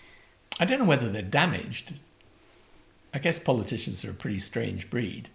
I 0.59 0.65
don't 0.65 0.79
know 0.79 0.85
whether 0.85 1.09
they're 1.09 1.21
damaged. 1.21 1.93
I 3.14 3.20
guess 3.20 3.39
politicians 3.39 4.05
are 4.05 4.12
a 4.12 4.14
pretty 4.14 4.39
strange 4.39 4.89
breed. 4.89 5.30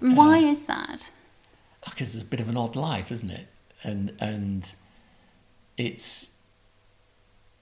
Why 0.00 0.38
uh, 0.38 0.50
is 0.50 0.64
that? 0.66 1.10
Because 1.84 2.14
it's 2.14 2.24
a 2.24 2.26
bit 2.26 2.40
of 2.40 2.48
an 2.48 2.56
odd 2.56 2.76
life, 2.76 3.10
isn't 3.10 3.30
it? 3.30 3.46
And 3.82 4.14
and 4.20 4.74
it's 5.76 6.34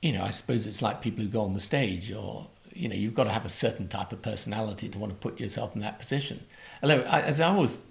you 0.03 0.12
know, 0.12 0.22
I 0.22 0.30
suppose 0.30 0.66
it's 0.66 0.83
like 0.83 1.01
people 1.01 1.22
who 1.22 1.30
go 1.30 1.43
on 1.43 1.55
the 1.55 1.61
stage 1.61 2.12
or, 2.12 2.49
you 2.74 2.89
know, 2.89 2.95
you've 2.95 3.14
got 3.14 3.24
to 3.24 3.30
have 3.30 3.45
a 3.45 3.49
certain 3.49 3.87
type 3.87 4.12
of 4.12 4.20
personality 4.20 4.89
to 4.89 4.99
want 4.99 5.12
to 5.12 5.18
put 5.18 5.39
yourself 5.41 5.76
in 5.76 5.80
that 5.83 5.99
position. 6.01 6.45
Although, 6.83 7.03
as 7.03 7.41
I 7.41 7.49
always 7.49 7.87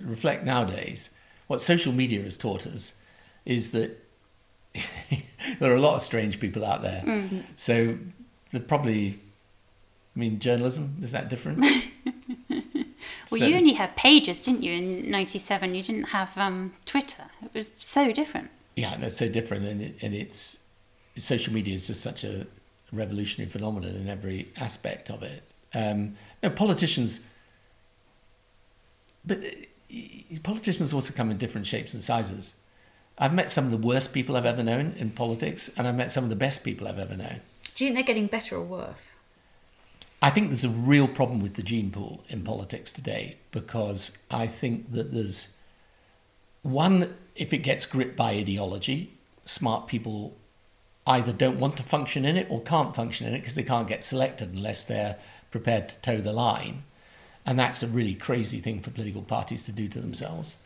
reflect 0.00 0.44
nowadays, 0.44 1.18
what 1.48 1.60
social 1.60 1.92
media 1.92 2.22
has 2.22 2.36
taught 2.36 2.66
us 2.68 2.94
is 3.44 3.72
that 3.72 3.98
there 5.58 5.72
are 5.72 5.74
a 5.74 5.80
lot 5.80 5.96
of 5.96 6.02
strange 6.02 6.38
people 6.38 6.64
out 6.64 6.82
there. 6.82 7.02
Mm-hmm. 7.04 7.40
So 7.56 7.98
they're 8.52 8.60
probably, 8.60 9.18
mean, 10.20 10.38
journalism, 10.38 10.96
is 11.02 11.12
that 11.12 11.28
different? 11.28 11.60
well, 12.50 12.60
so, 13.26 13.36
you 13.36 13.56
only 13.56 13.72
had 13.72 13.96
pages, 13.96 14.40
didn't 14.40 14.62
you, 14.62 14.72
in 14.72 15.10
97? 15.10 15.74
You 15.74 15.82
didn't 15.82 16.04
have 16.10 16.36
um, 16.36 16.74
Twitter. 16.84 17.24
It 17.42 17.54
was 17.54 17.72
so 17.78 18.12
different. 18.12 18.50
Yeah, 18.76 18.94
and 18.94 19.02
it's 19.02 19.16
so 19.16 19.28
different. 19.28 19.66
And, 19.66 19.82
it, 19.82 19.96
and 20.02 20.14
it's, 20.14 20.60
social 21.16 21.52
media 21.52 21.74
is 21.74 21.86
just 21.86 22.02
such 22.02 22.24
a 22.24 22.46
revolutionary 22.92 23.50
phenomenon 23.50 23.94
in 23.96 24.08
every 24.08 24.48
aspect 24.56 25.10
of 25.10 25.22
it. 25.22 25.42
Um, 25.74 26.14
no, 26.42 26.50
politicians, 26.50 27.28
but 29.24 29.38
uh, 29.38 30.38
politicians 30.42 30.92
also 30.92 31.14
come 31.14 31.30
in 31.30 31.38
different 31.38 31.66
shapes 31.66 31.94
and 31.94 32.02
sizes. 32.02 32.56
I've 33.18 33.34
met 33.34 33.50
some 33.50 33.66
of 33.66 33.70
the 33.70 33.76
worst 33.76 34.14
people 34.14 34.36
I've 34.36 34.46
ever 34.46 34.62
known 34.62 34.94
in 34.96 35.10
politics, 35.10 35.70
and 35.76 35.86
I've 35.86 35.94
met 35.94 36.10
some 36.10 36.24
of 36.24 36.30
the 36.30 36.36
best 36.36 36.64
people 36.64 36.88
I've 36.88 36.98
ever 36.98 37.16
known. 37.16 37.40
Do 37.74 37.84
you 37.84 37.88
think 37.88 37.94
they're 37.94 38.14
getting 38.14 38.26
better 38.26 38.56
or 38.56 38.62
worse? 38.62 39.09
I 40.22 40.30
think 40.30 40.48
there's 40.48 40.64
a 40.64 40.68
real 40.68 41.08
problem 41.08 41.40
with 41.40 41.54
the 41.54 41.62
gene 41.62 41.90
pool 41.90 42.24
in 42.28 42.42
politics 42.42 42.92
today 42.92 43.38
because 43.52 44.18
I 44.30 44.46
think 44.46 44.92
that 44.92 45.12
there's 45.12 45.56
one, 46.62 47.14
if 47.34 47.54
it 47.54 47.58
gets 47.58 47.86
gripped 47.86 48.16
by 48.16 48.32
ideology, 48.32 49.14
smart 49.44 49.86
people 49.86 50.36
either 51.06 51.32
don't 51.32 51.58
want 51.58 51.76
to 51.78 51.82
function 51.82 52.26
in 52.26 52.36
it 52.36 52.46
or 52.50 52.60
can't 52.60 52.94
function 52.94 53.26
in 53.26 53.34
it 53.34 53.38
because 53.38 53.54
they 53.54 53.62
can't 53.62 53.88
get 53.88 54.04
selected 54.04 54.52
unless 54.52 54.84
they're 54.84 55.16
prepared 55.50 55.88
to 55.88 56.00
toe 56.02 56.18
the 56.18 56.34
line. 56.34 56.84
And 57.46 57.58
that's 57.58 57.82
a 57.82 57.88
really 57.88 58.14
crazy 58.14 58.58
thing 58.58 58.80
for 58.80 58.90
political 58.90 59.22
parties 59.22 59.64
to 59.64 59.72
do 59.72 59.88
to 59.88 60.00
themselves. 60.00 60.58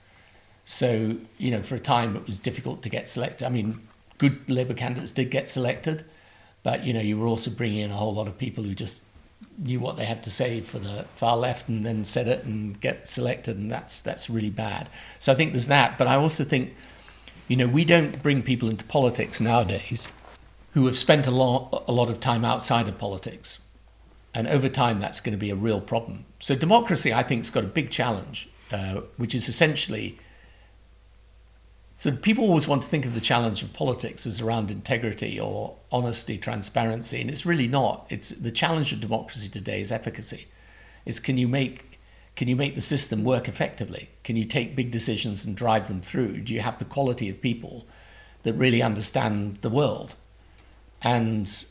So, 0.64 1.18
you 1.38 1.52
know, 1.52 1.62
for 1.62 1.76
a 1.76 1.80
time 1.80 2.16
it 2.16 2.26
was 2.26 2.38
difficult 2.38 2.82
to 2.82 2.88
get 2.88 3.09
selected. 3.09 3.44
I 3.44 3.50
mean, 3.50 3.86
good 4.18 4.50
Labour 4.50 4.74
candidates 4.74 5.12
did 5.12 5.30
get 5.30 5.48
selected, 5.48 6.05
but, 6.64 6.84
you 6.84 6.92
know, 6.92 7.00
you 7.00 7.16
were 7.16 7.28
also 7.28 7.52
bringing 7.52 7.80
in 7.80 7.90
a 7.90 7.94
whole 7.94 8.14
lot 8.14 8.26
of 8.26 8.36
people 8.36 8.64
who 8.64 8.74
just 8.74 9.05
knew 9.59 9.80
what 9.80 9.97
they 9.97 10.05
had 10.05 10.22
to 10.24 10.30
say 10.30 10.61
for 10.61 10.78
the 10.78 11.07
far 11.14 11.36
left 11.36 11.68
and 11.68 11.84
then 11.84 12.05
said 12.05 12.28
it 12.28 12.45
and 12.45 12.80
get 12.80 13.09
selected, 13.09 13.57
and 13.57 13.70
that's 13.70 14.01
that's 14.01 14.28
really 14.28 14.51
bad. 14.51 14.88
So 15.18 15.32
I 15.32 15.34
think 15.34 15.53
there's 15.53 15.68
that. 15.68 15.99
But 15.99 16.07
I 16.07 16.16
also 16.16 16.45
think, 16.45 16.74
you 17.49 17.57
know, 17.57 17.66
we 17.66 17.84
don't 17.84 18.22
bring 18.22 18.42
people 18.42 18.68
into 18.68 18.84
politics 18.84 19.40
nowadays 19.40 20.09
who 20.72 20.86
have 20.86 20.99
spent 20.99 21.26
a 21.26 21.30
lot, 21.30 21.84
a 21.86 21.92
lot 21.92 22.11
of 22.11 22.20
time 22.20 22.45
outside 22.45 22.88
of 22.88 22.99
politics. 22.99 23.66
And 24.36 24.49
over 24.49 24.68
time, 24.68 24.99
that's 24.99 25.20
going 25.20 25.32
to 25.32 25.38
be 25.38 25.51
a 25.51 25.55
real 25.55 25.80
problem. 25.80 26.26
So, 26.40 26.57
democracy, 26.57 27.12
I 27.12 27.22
think, 27.22 27.40
has 27.40 27.51
got 27.51 27.62
a 27.62 27.68
big 27.68 27.90
challenge, 27.90 28.49
uh, 28.72 29.03
which 29.16 29.34
is 29.34 29.49
essentially. 29.49 30.18
So, 32.05 32.14
people 32.14 32.44
always 32.44 32.68
want 32.68 32.82
to 32.82 32.88
think 32.88 33.07
of 33.07 33.14
the 33.14 33.20
challenge 33.22 33.62
of 33.62 33.72
politics 33.72 34.26
as 34.26 34.38
around 34.38 34.70
integrity 34.70 35.40
or 35.40 35.74
honesty, 35.90 36.36
transparency, 36.36 37.18
and 37.22 37.30
it's 37.30 37.46
really 37.46 37.66
not. 37.66 38.07
It's 38.11 38.28
the 38.28 38.50
challenge 38.50 38.92
of 38.92 39.00
democracy 39.00 39.48
today 39.48 39.80
is 39.80 39.90
efficacy. 39.90 40.46
Is 41.07 41.18
can 41.18 41.38
you 41.38 41.48
make 41.48 41.98
can 42.36 42.46
you 42.46 42.57
make 42.57 42.74
the 42.74 42.82
system 42.82 43.24
work 43.24 43.48
effectively? 43.48 44.11
Can 44.22 44.36
you 44.36 44.44
take 44.44 44.76
big 44.76 44.90
decisions 44.90 45.46
and 45.46 45.57
drive 45.57 45.88
them 45.88 46.02
through? 46.02 46.42
Do 46.42 46.52
you 46.52 46.61
have 46.61 46.76
the 46.76 46.84
quality 46.84 47.30
of 47.30 47.40
people 47.40 47.86
that 48.42 48.52
really 48.52 48.82
understand 48.82 49.62
the 49.62 49.70
world? 49.70 50.14
And 51.00 51.64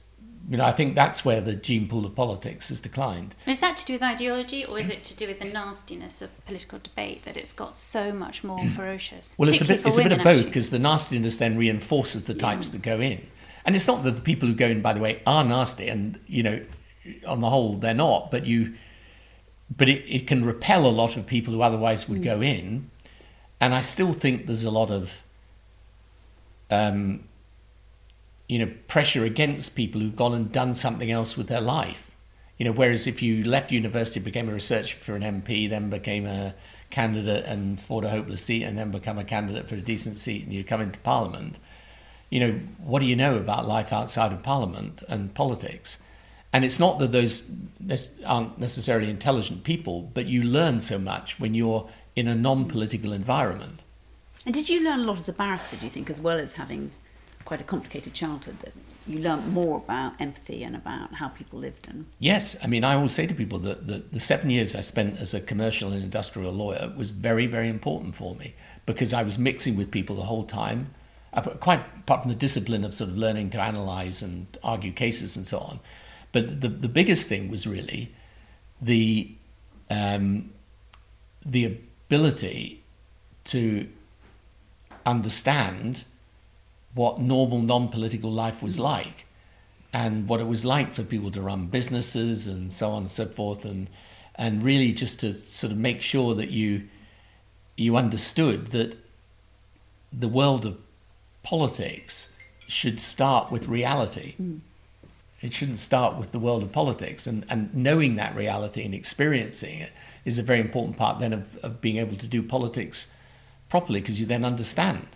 you 0.49 0.57
know, 0.57 0.65
I 0.65 0.71
think 0.71 0.95
that's 0.95 1.23
where 1.23 1.39
the 1.39 1.55
gene 1.55 1.87
pool 1.87 2.05
of 2.05 2.15
politics 2.15 2.69
has 2.69 2.81
declined. 2.81 3.35
Is 3.47 3.61
that 3.61 3.77
to 3.77 3.85
do 3.85 3.93
with 3.93 4.03
ideology, 4.03 4.65
or 4.65 4.77
is 4.77 4.89
it 4.89 5.03
to 5.05 5.15
do 5.15 5.27
with 5.27 5.39
the 5.39 5.45
nastiness 5.45 6.21
of 6.21 6.45
political 6.45 6.79
debate 6.79 7.23
that 7.23 7.37
it's 7.37 7.53
got 7.53 7.75
so 7.75 8.11
much 8.11 8.43
more 8.43 8.61
ferocious? 8.75 9.35
Well, 9.37 9.49
it's 9.49 9.61
a 9.61 9.65
bit, 9.65 9.85
it's 9.85 9.97
a 9.97 10.03
bit 10.03 10.11
of 10.11 10.23
both 10.23 10.45
because 10.45 10.69
the 10.69 10.79
nastiness 10.79 11.37
then 11.37 11.57
reinforces 11.57 12.25
the 12.25 12.33
types 12.33 12.69
yeah. 12.69 12.73
that 12.73 12.81
go 12.81 12.99
in, 12.99 13.21
and 13.65 13.75
it's 13.75 13.87
not 13.87 14.03
that 14.03 14.11
the 14.11 14.21
people 14.21 14.49
who 14.49 14.55
go 14.55 14.67
in, 14.67 14.81
by 14.81 14.91
the 14.91 14.99
way, 14.99 15.21
are 15.25 15.45
nasty, 15.45 15.87
and 15.87 16.19
you 16.27 16.43
know, 16.43 16.61
on 17.25 17.39
the 17.39 17.49
whole, 17.49 17.77
they're 17.77 17.93
not. 17.93 18.29
But 18.29 18.45
you, 18.45 18.73
but 19.75 19.87
it, 19.87 20.03
it 20.13 20.27
can 20.27 20.43
repel 20.43 20.85
a 20.85 20.91
lot 20.91 21.15
of 21.15 21.25
people 21.25 21.53
who 21.53 21.61
otherwise 21.61 22.09
would 22.09 22.19
mm. 22.19 22.25
go 22.25 22.41
in, 22.41 22.89
and 23.61 23.73
I 23.73 23.79
still 23.79 24.11
think 24.11 24.47
there's 24.47 24.65
a 24.65 24.71
lot 24.71 24.91
of. 24.91 25.23
Um, 26.69 27.25
you 28.47 28.59
know, 28.59 28.71
pressure 28.87 29.23
against 29.23 29.75
people 29.75 30.01
who've 30.01 30.15
gone 30.15 30.33
and 30.33 30.51
done 30.51 30.73
something 30.73 31.09
else 31.09 31.37
with 31.37 31.47
their 31.47 31.61
life. 31.61 32.11
You 32.57 32.65
know, 32.65 32.71
whereas 32.71 33.07
if 33.07 33.21
you 33.21 33.43
left 33.43 33.71
university, 33.71 34.19
became 34.19 34.49
a 34.49 34.53
researcher 34.53 34.97
for 34.97 35.15
an 35.15 35.21
MP, 35.21 35.69
then 35.69 35.89
became 35.89 36.25
a 36.25 36.53
candidate 36.89 37.45
and 37.45 37.79
fought 37.79 38.05
a 38.05 38.09
hopeless 38.09 38.43
seat, 38.43 38.63
and 38.63 38.77
then 38.77 38.91
become 38.91 39.17
a 39.17 39.23
candidate 39.23 39.67
for 39.67 39.75
a 39.75 39.81
decent 39.81 40.17
seat, 40.17 40.43
and 40.43 40.53
you 40.53 40.63
come 40.63 40.81
into 40.81 40.99
Parliament, 40.99 41.59
you 42.29 42.39
know, 42.39 42.59
what 42.83 42.99
do 42.99 43.05
you 43.05 43.15
know 43.15 43.37
about 43.37 43.67
life 43.67 43.91
outside 43.91 44.31
of 44.31 44.43
Parliament 44.43 45.03
and 45.07 45.33
politics? 45.33 46.01
And 46.51 46.63
it's 46.63 46.79
not 46.79 46.99
that 46.99 47.11
those 47.11 47.51
aren't 48.25 48.59
necessarily 48.59 49.09
intelligent 49.09 49.63
people, 49.63 50.09
but 50.13 50.27
you 50.27 50.43
learn 50.43 50.79
so 50.79 50.99
much 50.99 51.39
when 51.39 51.55
you're 51.55 51.89
in 52.15 52.27
a 52.27 52.35
non 52.35 52.65
political 52.65 53.11
environment. 53.11 53.81
And 54.45 54.53
did 54.53 54.69
you 54.69 54.83
learn 54.83 54.99
a 54.99 55.03
lot 55.03 55.19
as 55.19 55.29
a 55.29 55.33
barrister, 55.33 55.77
do 55.77 55.85
you 55.85 55.89
think, 55.89 56.09
as 56.09 56.21
well 56.21 56.37
as 56.37 56.53
having 56.53 56.91
quite 57.45 57.61
a 57.61 57.63
complicated 57.63 58.13
childhood 58.13 58.59
that 58.59 58.73
you 59.05 59.19
learnt 59.19 59.47
more 59.47 59.77
about 59.77 60.13
empathy 60.19 60.63
and 60.63 60.75
about 60.75 61.13
how 61.15 61.27
people 61.27 61.59
lived 61.59 61.87
and 61.89 62.05
Yes, 62.19 62.55
I 62.63 62.67
mean, 62.67 62.83
I 62.83 62.95
always 62.95 63.11
say 63.11 63.27
to 63.27 63.33
people 63.33 63.59
that 63.59 63.87
the, 63.87 63.99
the 63.99 64.19
seven 64.19 64.49
years 64.49 64.75
I 64.75 64.81
spent 64.81 65.19
as 65.19 65.33
a 65.33 65.41
commercial 65.41 65.91
and 65.91 66.01
industrial 66.01 66.53
lawyer 66.53 66.93
was 66.95 67.09
very, 67.09 67.45
very 67.45 67.67
important 67.67 68.15
for 68.15 68.35
me 68.35 68.55
because 68.85 69.13
I 69.13 69.23
was 69.23 69.37
mixing 69.37 69.75
with 69.75 69.91
people 69.91 70.15
the 70.15 70.23
whole 70.23 70.45
time. 70.45 70.93
Quite 71.59 71.79
apart 71.97 72.21
from 72.21 72.29
the 72.29 72.37
discipline 72.37 72.83
of 72.83 72.93
sort 72.93 73.09
of 73.09 73.17
learning 73.17 73.49
to 73.51 73.59
analyze 73.59 74.21
and 74.21 74.45
argue 74.63 74.91
cases 74.91 75.35
and 75.35 75.47
so 75.47 75.57
on, 75.57 75.79
but 76.31 76.61
the 76.61 76.67
the 76.67 76.87
biggest 76.87 77.27
thing 77.27 77.49
was 77.49 77.65
really 77.65 78.13
the 78.79 79.31
um, 79.89 80.51
the 81.43 81.65
ability 81.65 82.83
to 83.45 83.87
understand 85.07 86.05
what 86.93 87.19
normal 87.19 87.59
non-political 87.59 88.31
life 88.31 88.61
was 88.61 88.79
like 88.79 89.25
and 89.93 90.27
what 90.27 90.39
it 90.39 90.47
was 90.47 90.65
like 90.65 90.91
for 90.91 91.03
people 91.03 91.31
to 91.31 91.41
run 91.41 91.67
businesses 91.67 92.47
and 92.47 92.71
so 92.71 92.89
on 92.89 93.03
and 93.03 93.11
so 93.11 93.25
forth 93.25 93.65
and 93.65 93.87
and 94.35 94.63
really 94.63 94.91
just 94.91 95.19
to 95.19 95.31
sort 95.31 95.71
of 95.71 95.77
make 95.77 96.01
sure 96.01 96.33
that 96.33 96.49
you 96.49 96.83
you 97.77 97.95
understood 97.95 98.67
that 98.67 98.97
the 100.11 100.27
world 100.27 100.65
of 100.65 100.77
politics 101.41 102.33
should 102.67 102.99
start 102.99 103.51
with 103.51 103.67
reality. 103.67 104.33
Hmm. 104.33 104.57
It 105.41 105.51
shouldn't 105.51 105.77
start 105.77 106.17
with 106.17 106.31
the 106.31 106.39
world 106.39 106.63
of 106.63 106.71
politics. 106.71 107.27
And, 107.27 107.45
and 107.49 107.73
knowing 107.75 108.15
that 108.15 108.33
reality 108.35 108.85
and 108.85 108.93
experiencing 108.93 109.79
it 109.79 109.91
is 110.23 110.39
a 110.39 110.43
very 110.43 110.61
important 110.61 110.97
part 110.97 111.19
then 111.19 111.33
of, 111.33 111.57
of 111.57 111.81
being 111.81 111.97
able 111.97 112.15
to 112.15 112.27
do 112.27 112.41
politics 112.41 113.13
properly 113.69 113.99
because 113.99 114.19
you 114.19 114.25
then 114.25 114.45
understand. 114.45 115.07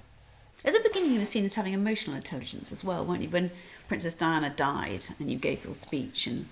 You 1.07 1.19
were 1.19 1.25
seen 1.25 1.45
as 1.45 1.53
having 1.53 1.73
emotional 1.73 2.15
intelligence 2.15 2.71
as 2.71 2.83
well, 2.83 3.05
weren't 3.05 3.23
you? 3.23 3.29
When 3.29 3.51
Princess 3.87 4.13
Diana 4.13 4.49
died 4.49 5.05
and 5.19 5.31
you 5.31 5.37
gave 5.37 5.63
your 5.63 5.73
speech 5.73 6.27
and 6.27 6.47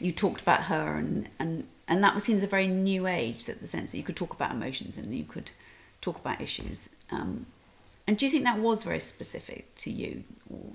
you 0.00 0.12
talked 0.12 0.40
about 0.40 0.64
her, 0.64 0.96
and, 0.96 1.28
and, 1.38 1.66
and 1.88 2.02
that 2.04 2.14
was 2.14 2.24
seen 2.24 2.36
as 2.36 2.42
a 2.42 2.48
very 2.48 2.66
new 2.66 3.06
age, 3.06 3.44
that 3.46 3.60
the 3.60 3.68
sense 3.68 3.92
that 3.92 3.96
you 3.96 4.02
could 4.02 4.16
talk 4.16 4.34
about 4.34 4.50
emotions 4.50 4.96
and 4.96 5.14
you 5.14 5.24
could 5.24 5.50
talk 6.00 6.18
about 6.18 6.40
issues. 6.40 6.90
Um, 7.10 7.46
and 8.06 8.18
do 8.18 8.26
you 8.26 8.30
think 8.30 8.44
that 8.44 8.58
was 8.58 8.82
very 8.82 9.00
specific 9.00 9.74
to 9.76 9.90
you? 9.90 10.24
Or, 10.50 10.72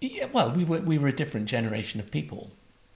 Yeah, 0.00 0.26
well, 0.32 0.52
we 0.54 0.64
were 0.64 0.80
we 0.80 0.98
were 0.98 1.08
a 1.08 1.12
different 1.12 1.46
generation 1.46 2.00
of 2.00 2.10
people, 2.10 2.50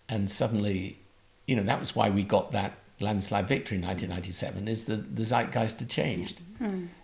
and 0.09 0.31
suddenly, 0.31 0.99
you 1.47 1.57
know, 1.57 1.63
that 1.63 1.81
was 1.81 1.95
why 1.97 2.11
we 2.11 2.23
got 2.23 2.53
that 2.53 2.75
landslide 3.03 3.49
victory 3.49 3.77
in 3.77 3.83
1997. 3.83 4.69
Is 4.69 4.85
the 4.85 4.97
the 4.97 5.25
zeitgeist 5.25 5.81
had 5.81 5.91
changed, 5.91 6.41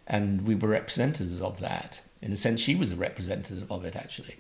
and 0.06 0.42
we 0.42 0.54
were 0.54 0.68
representatives 0.68 1.40
of 1.42 1.60
that. 1.60 2.02
In 2.20 2.32
a 2.32 2.36
sense, 2.36 2.60
she 2.60 2.74
was 2.74 2.92
a 2.92 2.96
representative 2.96 3.70
of 3.70 3.84
it 3.84 3.94
actually, 3.94 4.36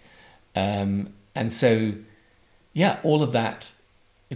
um, 0.56 1.12
and 1.34 1.52
so, 1.52 1.92
yeah, 2.72 2.98
all 3.02 3.22
of 3.22 3.32
that 3.32 3.68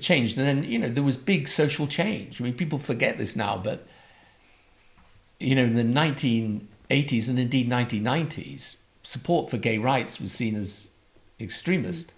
changed, 0.00 0.38
and 0.38 0.46
then 0.46 0.70
you 0.70 0.78
know 0.78 0.88
there 0.88 1.04
was 1.04 1.16
big 1.16 1.48
social 1.48 1.86
change. 1.86 2.40
I 2.40 2.44
mean, 2.44 2.54
people 2.54 2.78
forget 2.78 3.18
this 3.18 3.36
now, 3.36 3.56
but 3.56 3.86
you 5.42 5.54
know, 5.54 5.64
in 5.64 5.74
the 5.74 5.82
1980s 5.82 7.28
and 7.28 7.38
indeed 7.38 7.68
1990s, 7.68 8.76
support 9.02 9.50
for 9.50 9.58
gay 9.58 9.78
rights 9.78 10.20
was 10.20 10.32
seen 10.32 10.54
as 10.54 10.92
extremist. 11.40 12.14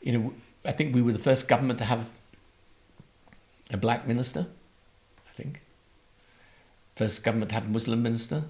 You 0.00 0.12
know, 0.12 0.34
I 0.64 0.72
think 0.72 0.94
we 0.94 1.02
were 1.02 1.12
the 1.12 1.18
first 1.18 1.48
government 1.48 1.78
to 1.80 1.84
have 1.84 2.08
a 3.70 3.76
black 3.76 4.06
minister, 4.06 4.46
I 5.28 5.32
think. 5.32 5.62
First 6.96 7.24
government 7.24 7.50
to 7.50 7.54
have 7.54 7.66
a 7.66 7.70
Muslim 7.70 8.02
minister. 8.02 8.44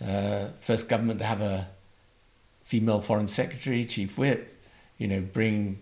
Uh, 0.00 0.48
first 0.60 0.88
government 0.88 1.18
to 1.20 1.24
have 1.24 1.40
a 1.40 1.68
female 2.62 3.00
foreign 3.00 3.26
secretary, 3.26 3.84
chief 3.84 4.16
whip. 4.16 4.58
You 4.98 5.08
know, 5.08 5.20
bring, 5.20 5.80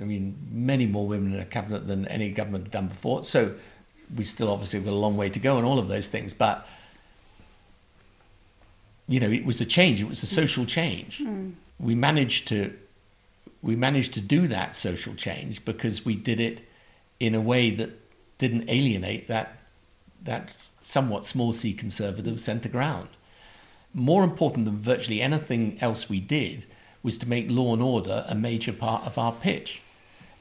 I 0.00 0.04
mean, 0.04 0.36
many 0.50 0.86
more 0.86 1.06
women 1.06 1.34
in 1.34 1.40
a 1.40 1.44
cabinet 1.44 1.86
than 1.86 2.06
any 2.08 2.30
government 2.30 2.64
had 2.64 2.72
done 2.72 2.88
before. 2.88 3.24
So 3.24 3.54
we 4.14 4.24
still 4.24 4.50
obviously 4.50 4.78
have 4.78 4.86
got 4.86 4.92
a 4.92 4.94
long 4.94 5.16
way 5.16 5.30
to 5.30 5.38
go 5.38 5.56
on 5.56 5.64
all 5.64 5.78
of 5.78 5.88
those 5.88 6.08
things. 6.08 6.34
But, 6.34 6.66
you 9.08 9.18
know, 9.18 9.30
it 9.30 9.44
was 9.44 9.60
a 9.60 9.66
change. 9.66 10.00
It 10.00 10.08
was 10.08 10.22
a 10.22 10.26
social 10.26 10.66
change. 10.66 11.22
We 11.80 11.94
managed 11.94 12.48
to 12.48 12.72
we 13.62 13.74
managed 13.74 14.14
to 14.14 14.20
do 14.20 14.46
that 14.46 14.76
social 14.76 15.14
change 15.14 15.64
because 15.64 16.04
we 16.06 16.14
did 16.14 16.38
it 16.38 16.60
in 17.20 17.34
a 17.34 17.40
way 17.40 17.70
that 17.70 17.90
didn't 18.38 18.68
alienate 18.68 19.28
that 19.28 19.60
that 20.22 20.52
somewhat 20.52 21.24
small 21.24 21.52
c 21.52 21.72
conservative 21.72 22.40
centre 22.40 22.68
ground. 22.68 23.08
More 23.94 24.24
important 24.24 24.66
than 24.66 24.78
virtually 24.78 25.22
anything 25.22 25.78
else 25.80 26.10
we 26.10 26.20
did 26.20 26.66
was 27.02 27.16
to 27.18 27.28
make 27.28 27.48
law 27.48 27.72
and 27.72 27.82
order 27.82 28.24
a 28.28 28.34
major 28.34 28.72
part 28.72 29.04
of 29.06 29.16
our 29.16 29.32
pitch. 29.32 29.80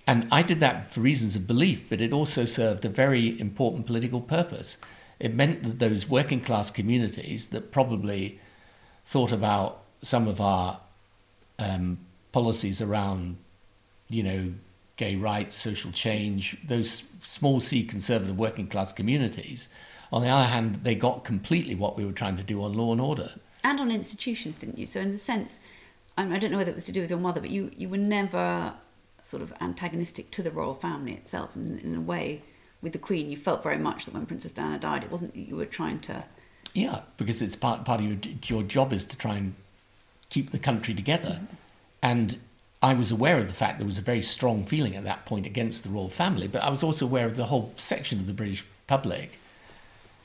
And 0.08 0.28
I 0.32 0.42
did 0.42 0.60
that 0.60 0.92
for 0.92 1.02
reasons 1.02 1.36
of 1.36 1.48
belief, 1.48 1.88
but 1.90 2.02
it 2.02 2.12
also 2.12 2.46
served 2.46 2.86
a 2.86 2.90
very 2.90 3.40
important 3.40 3.86
political 3.86 4.22
purpose. 4.22 4.78
It 5.20 5.34
meant 5.34 5.64
that 5.64 5.80
those 5.80 6.10
working 6.10 6.42
class 6.42 6.72
communities 6.72 7.48
that 7.50 7.72
probably 7.72 8.40
thought 9.06 9.32
about 9.32 9.84
some 10.02 10.28
of 10.28 10.42
our 10.42 10.80
um, 11.58 12.00
policies 12.32 12.82
around, 12.82 13.38
you 14.10 14.24
know, 14.24 14.54
gay 14.98 15.16
rights, 15.16 15.56
social 15.56 15.92
change, 15.92 16.58
those 16.66 16.90
small 17.24 17.60
c 17.60 17.84
conservative 17.84 18.38
working 18.38 18.68
class 18.68 18.94
communities. 18.94 19.68
On 20.12 20.22
the 20.22 20.30
other 20.30 20.48
hand, 20.48 20.82
they 20.84 20.96
got 20.96 21.26
completely 21.26 21.76
what 21.76 21.98
we 21.98 22.06
were 22.06 22.12
trying 22.12 22.38
to 22.38 22.44
do 22.44 22.62
on 22.62 22.74
law 22.74 22.92
and 22.92 23.02
order. 23.02 23.32
and 23.64 23.80
on 23.80 23.92
institutions, 23.92 24.60
didn't 24.60 24.78
you? 24.78 24.88
So, 24.88 25.02
in 25.02 25.10
a 25.10 25.18
sense, 25.18 25.60
I, 26.18 26.24
mean, 26.24 26.34
I 26.34 26.40
don't 26.40 26.52
know 26.52 26.58
whether 26.58 26.72
it 26.72 26.76
was 26.76 26.86
to 26.86 26.92
do 26.92 27.02
with 27.02 27.10
your 27.10 27.20
mother, 27.20 27.42
but 27.42 27.50
you, 27.50 27.72
you 27.76 27.90
were 27.90 27.98
never 27.98 28.76
sort 29.22 29.42
of 29.42 29.54
antagonistic 29.60 30.30
to 30.32 30.44
the 30.44 30.52
royal 30.52 30.76
family 30.76 31.14
itself. 31.14 31.56
And 31.56 31.80
in 31.82 31.96
a 31.96 32.02
way, 32.02 32.44
with 32.82 32.94
the 32.94 33.00
Queen, 33.00 33.32
you 33.32 33.38
felt 33.38 33.64
very 33.64 33.80
much 33.80 34.06
that 34.06 34.14
when 34.14 34.26
Princess 34.26 34.52
Diana 34.52 34.78
died, 34.78 35.04
it 35.04 35.12
wasn't 35.12 35.34
that 35.34 35.40
you 35.40 35.56
were 35.56 35.66
trying 35.66 36.00
to. 36.02 36.24
Yeah, 36.74 37.02
because 37.18 37.42
it's 37.42 37.56
part 37.56 37.86
part 37.86 38.02
of 38.02 38.06
your 38.06 38.18
your 38.44 38.64
job 38.64 38.94
is 38.94 39.06
to 39.06 39.18
try 39.18 39.36
and 39.36 39.56
keep 40.30 40.52
the 40.52 40.60
country 40.60 40.94
together, 40.94 41.40
mm-hmm. 41.42 41.56
and 42.04 42.38
I 42.82 42.94
was 42.94 43.12
aware 43.12 43.40
of 43.40 43.48
the 43.48 43.54
fact 43.54 43.80
there 43.80 43.86
was 43.86 43.98
a 43.98 44.02
very 44.02 44.22
strong 44.22 44.66
feeling 44.66 44.96
at 44.96 45.04
that 45.06 45.26
point 45.26 45.46
against 45.46 45.84
the 45.84 45.90
royal 45.90 46.10
family, 46.10 46.48
but 46.48 46.64
I 46.64 46.70
was 46.70 46.84
also 46.84 47.06
aware 47.06 47.26
of 47.26 47.36
the 47.36 47.46
whole 47.46 47.74
section 47.78 48.20
of 48.20 48.28
the 48.28 48.34
British 48.34 48.66
public, 48.88 49.40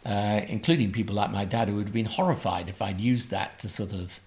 uh, 0.05 0.43
including 0.49 0.93
people 0.93 1.15
like 1.15 1.31
my 1.31 1.45
dad, 1.45 1.69
who 1.69 1.77
would 1.77 1.87
have 1.87 1.95
been 1.95 2.07
horrified 2.07 2.69
if 2.69 2.83
I'd 2.83 3.01
used 3.01 3.31
that 3.31 3.59
to 3.61 3.69
sort 3.69 3.93
of 3.93 4.21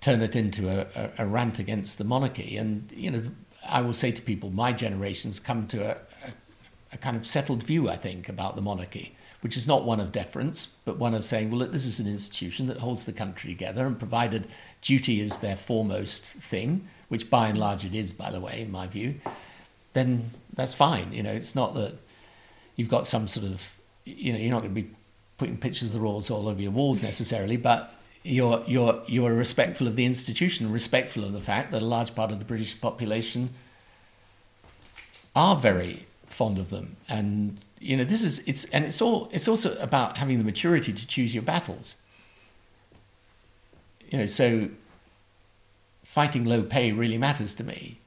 turn 0.00 0.20
it 0.20 0.36
into 0.36 0.68
a, 0.68 0.86
a, 0.94 1.24
a 1.24 1.26
rant 1.26 1.58
against 1.58 1.98
the 1.98 2.04
monarchy. 2.04 2.56
And 2.56 2.90
you 2.92 3.10
know, 3.10 3.22
I 3.66 3.80
will 3.80 3.94
say 3.94 4.12
to 4.12 4.22
people, 4.22 4.50
my 4.50 4.72
generation's 4.72 5.40
come 5.40 5.66
to 5.68 5.92
a, 5.92 5.96
a, 6.92 6.98
kind 6.98 7.16
of 7.16 7.26
settled 7.26 7.62
view, 7.62 7.88
I 7.88 7.96
think, 7.96 8.28
about 8.28 8.56
the 8.56 8.62
monarchy, 8.62 9.16
which 9.40 9.56
is 9.56 9.66
not 9.66 9.84
one 9.84 10.00
of 10.00 10.12
deference, 10.12 10.76
but 10.84 10.98
one 10.98 11.14
of 11.14 11.24
saying, 11.24 11.50
well, 11.50 11.60
look, 11.60 11.72
this 11.72 11.86
is 11.86 12.00
an 12.00 12.06
institution 12.06 12.66
that 12.66 12.78
holds 12.78 13.04
the 13.04 13.12
country 13.12 13.50
together, 13.50 13.86
and 13.86 13.98
provided 13.98 14.46
duty 14.82 15.20
is 15.20 15.38
their 15.38 15.56
foremost 15.56 16.34
thing, 16.34 16.86
which 17.08 17.30
by 17.30 17.48
and 17.48 17.58
large 17.58 17.84
it 17.84 17.94
is, 17.94 18.12
by 18.12 18.30
the 18.30 18.40
way, 18.40 18.60
in 18.60 18.70
my 18.70 18.86
view, 18.86 19.14
then 19.92 20.30
that's 20.54 20.74
fine. 20.74 21.12
You 21.12 21.22
know, 21.22 21.32
it's 21.32 21.54
not 21.54 21.74
that 21.74 21.94
you've 22.76 22.88
got 22.88 23.06
some 23.06 23.28
sort 23.28 23.46
of, 23.46 23.72
you 24.04 24.32
know, 24.32 24.38
you're 24.38 24.50
not 24.50 24.62
going 24.62 24.74
to 24.74 24.82
be 24.82 24.90
putting 25.38 25.56
pictures 25.56 25.90
of 25.90 25.94
the 25.94 26.00
royals 26.00 26.30
all 26.30 26.48
over 26.48 26.60
your 26.60 26.70
walls 26.70 27.02
necessarily, 27.02 27.56
but 27.56 27.92
you're 28.22 28.62
you're 28.66 29.02
you're 29.06 29.34
respectful 29.34 29.86
of 29.86 29.96
the 29.96 30.04
institution, 30.04 30.72
respectful 30.72 31.24
of 31.24 31.32
the 31.32 31.40
fact 31.40 31.70
that 31.72 31.82
a 31.82 31.84
large 31.84 32.14
part 32.14 32.30
of 32.30 32.38
the 32.38 32.44
British 32.44 32.80
population 32.80 33.50
are 35.36 35.56
very 35.56 36.06
fond 36.26 36.58
of 36.58 36.70
them, 36.70 36.96
and 37.08 37.58
you 37.80 37.98
know, 37.98 38.04
this 38.04 38.24
is 38.24 38.46
it's 38.48 38.64
and 38.66 38.84
it's 38.84 39.02
all 39.02 39.28
it's 39.30 39.46
also 39.46 39.76
about 39.78 40.16
having 40.16 40.38
the 40.38 40.44
maturity 40.44 40.92
to 40.92 41.06
choose 41.06 41.34
your 41.34 41.42
battles. 41.42 41.96
You 44.10 44.18
know, 44.18 44.26
so 44.26 44.70
fighting 46.14 46.44
low 46.44 46.62
pay 46.62 46.92
really 46.92 47.18
matters 47.18 47.54
to 47.56 47.64
me. 47.64 47.98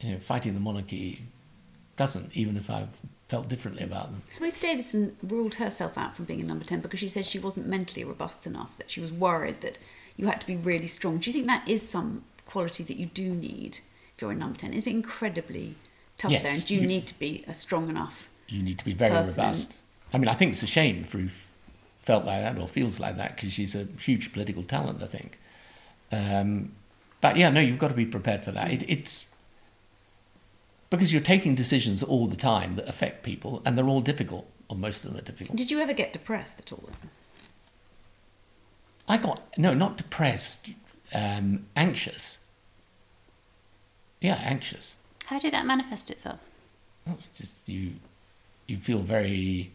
You 0.00 0.12
know, 0.12 0.18
fighting 0.18 0.52
the 0.52 0.60
monarchy 0.60 1.22
doesn't, 1.96 2.36
even 2.36 2.58
if 2.58 2.68
I've 2.68 3.00
felt 3.28 3.48
differently 3.48 3.82
about 3.82 4.10
them. 4.12 4.22
Ruth 4.38 4.60
Davidson 4.60 5.16
ruled 5.22 5.54
herself 5.54 5.96
out 5.96 6.14
from 6.14 6.26
being 6.26 6.42
a 6.42 6.44
number 6.44 6.66
10 6.66 6.80
because 6.80 7.00
she 7.00 7.08
said 7.08 7.24
she 7.24 7.38
wasn't 7.38 7.66
mentally 7.66 8.04
robust 8.04 8.46
enough, 8.46 8.76
that 8.76 8.90
she 8.90 9.00
was 9.00 9.10
worried 9.10 9.62
that 9.62 9.78
you 10.18 10.26
had 10.26 10.38
to 10.42 10.46
be 10.46 10.56
really 10.56 10.86
strong. 10.86 11.16
Do 11.16 11.30
you 11.30 11.32
think 11.32 11.46
that 11.46 11.66
is 11.66 11.80
some 11.88 12.24
quality 12.44 12.84
that 12.84 12.98
you 12.98 13.06
do 13.06 13.34
need 13.34 13.78
if 14.14 14.20
you're 14.20 14.32
a 14.32 14.34
number 14.34 14.58
10? 14.58 14.74
Is 14.74 14.86
it 14.86 14.90
incredibly 14.90 15.76
tough 16.18 16.30
Yes, 16.30 16.42
there? 16.42 16.52
And 16.52 16.66
do 16.66 16.74
you, 16.74 16.82
you- 16.82 16.86
need 16.86 17.06
to 17.06 17.18
be 17.18 17.42
a 17.48 17.54
strong 17.54 17.88
enough? 17.88 18.28
You 18.48 18.62
need 18.62 18.78
to 18.78 18.84
be 18.84 18.92
very 18.92 19.12
Person. 19.12 19.30
robust. 19.42 19.78
I 20.12 20.18
mean, 20.18 20.28
I 20.28 20.34
think 20.34 20.50
it's 20.52 20.62
a 20.62 20.66
shame 20.68 21.00
if 21.00 21.14
Ruth 21.14 21.48
felt 22.02 22.26
like 22.26 22.42
that 22.42 22.60
or 22.60 22.68
feels 22.68 23.00
like 23.00 23.16
that 23.16 23.34
because 23.34 23.52
she's 23.54 23.74
a 23.74 23.84
huge 23.98 24.32
political 24.34 24.62
talent, 24.62 25.02
I 25.02 25.06
think. 25.06 25.38
Um, 26.12 26.72
but 27.20 27.36
yeah, 27.36 27.50
no, 27.50 27.60
you've 27.60 27.78
got 27.78 27.88
to 27.88 27.94
be 27.94 28.06
prepared 28.06 28.42
for 28.42 28.52
that. 28.52 28.72
It, 28.72 28.88
it's 28.88 29.26
because 30.90 31.12
you're 31.12 31.22
taking 31.22 31.54
decisions 31.54 32.02
all 32.02 32.26
the 32.26 32.36
time 32.36 32.76
that 32.76 32.88
affect 32.88 33.22
people, 33.22 33.62
and 33.64 33.76
they're 33.76 33.88
all 33.88 34.00
difficult, 34.00 34.48
or 34.68 34.76
most 34.76 35.04
of 35.04 35.10
them 35.10 35.20
are 35.20 35.24
difficult. 35.24 35.56
Did 35.56 35.70
you 35.70 35.80
ever 35.80 35.92
get 35.92 36.12
depressed 36.12 36.60
at 36.60 36.72
all? 36.72 36.88
I 39.08 39.16
got 39.16 39.42
no, 39.58 39.74
not 39.74 39.96
depressed, 39.96 40.70
um, 41.14 41.66
anxious. 41.76 42.44
Yeah, 44.20 44.40
anxious. 44.42 44.96
How 45.26 45.38
did 45.38 45.52
that 45.52 45.66
manifest 45.66 46.10
itself? 46.10 46.40
Oh, 47.08 47.18
just 47.34 47.68
you, 47.68 47.92
you 48.66 48.78
feel 48.78 48.98
very 48.98 49.72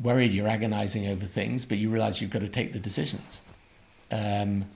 worried. 0.00 0.32
You're 0.32 0.48
agonizing 0.48 1.06
over 1.06 1.24
things, 1.24 1.64
but 1.64 1.78
you 1.78 1.88
realize 1.88 2.20
you've 2.20 2.30
got 2.30 2.42
to 2.42 2.48
take 2.48 2.72
the 2.72 2.78
decisions. 2.78 3.40
Um, 4.10 4.66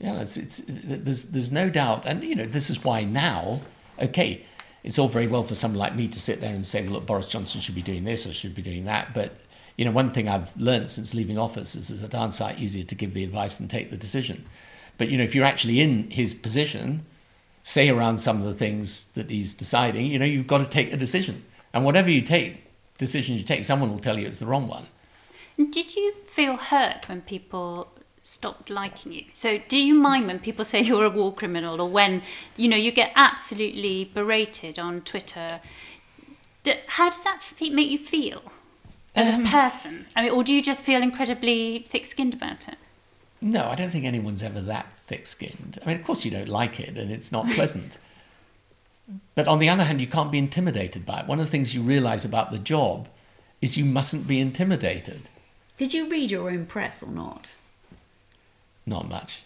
yeah, 0.00 0.20
it's, 0.20 0.36
it's 0.36 0.62
there's 0.66 1.26
there's 1.26 1.52
no 1.52 1.68
doubt, 1.70 2.06
and 2.06 2.24
you 2.24 2.34
know 2.34 2.46
this 2.46 2.70
is 2.70 2.82
why 2.82 3.04
now. 3.04 3.60
Okay, 4.00 4.44
it's 4.82 4.98
all 4.98 5.08
very 5.08 5.26
well 5.26 5.42
for 5.42 5.54
someone 5.54 5.78
like 5.78 5.94
me 5.94 6.08
to 6.08 6.20
sit 6.20 6.40
there 6.40 6.54
and 6.54 6.66
say, 6.66 6.86
look, 6.86 7.06
Boris 7.06 7.28
Johnson 7.28 7.60
should 7.60 7.74
be 7.74 7.82
doing 7.82 8.04
this 8.04 8.26
or 8.26 8.32
should 8.32 8.54
be 8.54 8.62
doing 8.62 8.86
that, 8.86 9.12
but 9.12 9.32
you 9.76 9.84
know, 9.84 9.92
one 9.92 10.10
thing 10.10 10.28
I've 10.28 10.54
learned 10.58 10.88
since 10.88 11.14
leaving 11.14 11.38
office 11.38 11.74
is 11.74 11.90
it's 11.90 12.02
a 12.02 12.08
darn 12.08 12.32
sight 12.32 12.58
easier 12.58 12.84
to 12.84 12.94
give 12.94 13.14
the 13.14 13.24
advice 13.24 13.56
than 13.56 13.68
take 13.68 13.90
the 13.90 13.96
decision. 13.96 14.46
But 14.98 15.08
you 15.08 15.16
know, 15.16 15.24
if 15.24 15.34
you're 15.34 15.44
actually 15.44 15.80
in 15.80 16.10
his 16.10 16.34
position, 16.34 17.06
say 17.62 17.88
around 17.88 18.18
some 18.18 18.38
of 18.38 18.44
the 18.44 18.52
things 18.52 19.08
that 19.12 19.30
he's 19.30 19.54
deciding, 19.54 20.06
you 20.06 20.18
know, 20.18 20.26
you've 20.26 20.46
got 20.46 20.58
to 20.58 20.66
take 20.66 20.92
a 20.92 20.98
decision. 20.98 21.44
And 21.72 21.84
whatever 21.84 22.10
you 22.10 22.20
take, 22.20 22.64
decision 22.98 23.36
you 23.36 23.42
take, 23.42 23.64
someone 23.64 23.90
will 23.90 24.00
tell 24.00 24.18
you 24.18 24.26
it's 24.26 24.38
the 24.38 24.46
wrong 24.46 24.68
one. 24.68 24.86
Did 25.56 25.96
you 25.96 26.12
feel 26.26 26.56
hurt 26.56 27.08
when 27.08 27.22
people 27.22 27.90
stopped 28.22 28.70
liking 28.70 29.12
you? 29.12 29.24
So 29.32 29.58
do 29.68 29.78
you 29.78 29.94
mind 29.94 30.26
when 30.26 30.38
people 30.38 30.64
say 30.64 30.80
you're 30.88 31.04
a 31.04 31.10
war 31.10 31.34
criminal 31.34 31.80
or 31.80 31.88
when, 31.88 32.22
you 32.56 32.68
know, 32.68 32.76
you 32.76 32.92
get 32.92 33.12
absolutely 33.14 34.10
berated 34.12 34.78
on 34.78 35.02
Twitter? 35.02 35.60
How 36.88 37.10
does 37.10 37.24
that 37.24 37.40
make 37.60 37.90
you 37.90 37.98
feel 37.98 38.42
as 39.14 39.32
um, 39.32 39.46
a 39.46 39.48
person? 39.48 40.06
I 40.14 40.24
mean, 40.24 40.32
or 40.32 40.44
do 40.44 40.54
you 40.54 40.62
just 40.62 40.82
feel 40.82 41.02
incredibly 41.02 41.84
thick-skinned 41.88 42.34
about 42.34 42.68
it? 42.68 42.76
No, 43.40 43.68
I 43.68 43.74
don't 43.74 43.90
think 43.90 44.04
anyone's 44.04 44.42
ever 44.42 44.60
that 44.60 44.86
thick-skinned. 45.06 45.78
I 45.82 45.86
mean, 45.86 45.96
of 45.96 46.04
course 46.04 46.24
you 46.24 46.30
don't 46.30 46.48
like 46.48 46.78
it 46.78 46.98
and 46.98 47.10
it's 47.10 47.32
not 47.32 47.48
pleasant. 47.50 47.96
but 49.34 49.48
on 49.48 49.58
the 49.58 49.70
other 49.70 49.84
hand, 49.84 50.00
you 50.00 50.06
can't 50.06 50.30
be 50.30 50.38
intimidated 50.38 51.06
by 51.06 51.20
it. 51.20 51.26
One 51.26 51.40
of 51.40 51.46
the 51.46 51.50
things 51.50 51.74
you 51.74 51.80
realize 51.80 52.26
about 52.26 52.50
the 52.50 52.58
job 52.58 53.08
is 53.62 53.78
you 53.78 53.84
mustn't 53.84 54.26
be 54.26 54.38
intimidated. 54.38 55.30
Did 55.78 55.94
you 55.94 56.10
read 56.10 56.30
your 56.30 56.50
own 56.50 56.66
press 56.66 57.02
or 57.02 57.10
not? 57.10 57.48
Not 58.90 59.08
much. 59.08 59.44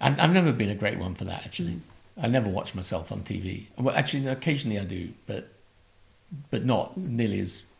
I've, 0.00 0.18
I've 0.18 0.32
never 0.32 0.50
been 0.50 0.70
a 0.70 0.74
great 0.74 0.98
one 0.98 1.14
for 1.14 1.24
that, 1.24 1.44
actually. 1.44 1.72
Mm. 1.72 1.80
I 2.22 2.26
never 2.26 2.48
watch 2.48 2.74
myself 2.74 3.12
on 3.12 3.20
TV. 3.20 3.66
Well, 3.78 3.94
actually, 3.94 4.26
occasionally 4.26 4.78
I 4.78 4.84
do, 4.84 5.10
but 5.26 5.48
but 6.50 6.64
not 6.64 6.96
nearly 6.96 7.38
as 7.38 7.70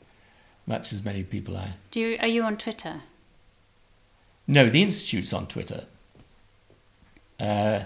much 0.66 0.92
as 0.92 1.02
many 1.02 1.22
people 1.22 1.56
are. 1.56 1.74
Do 1.90 2.00
you, 2.00 2.16
are 2.20 2.26
you 2.26 2.42
on 2.42 2.58
Twitter? 2.58 3.02
No, 4.46 4.68
the 4.68 4.82
institute's 4.82 5.32
on 5.32 5.46
Twitter. 5.46 5.86
Uh, 7.38 7.84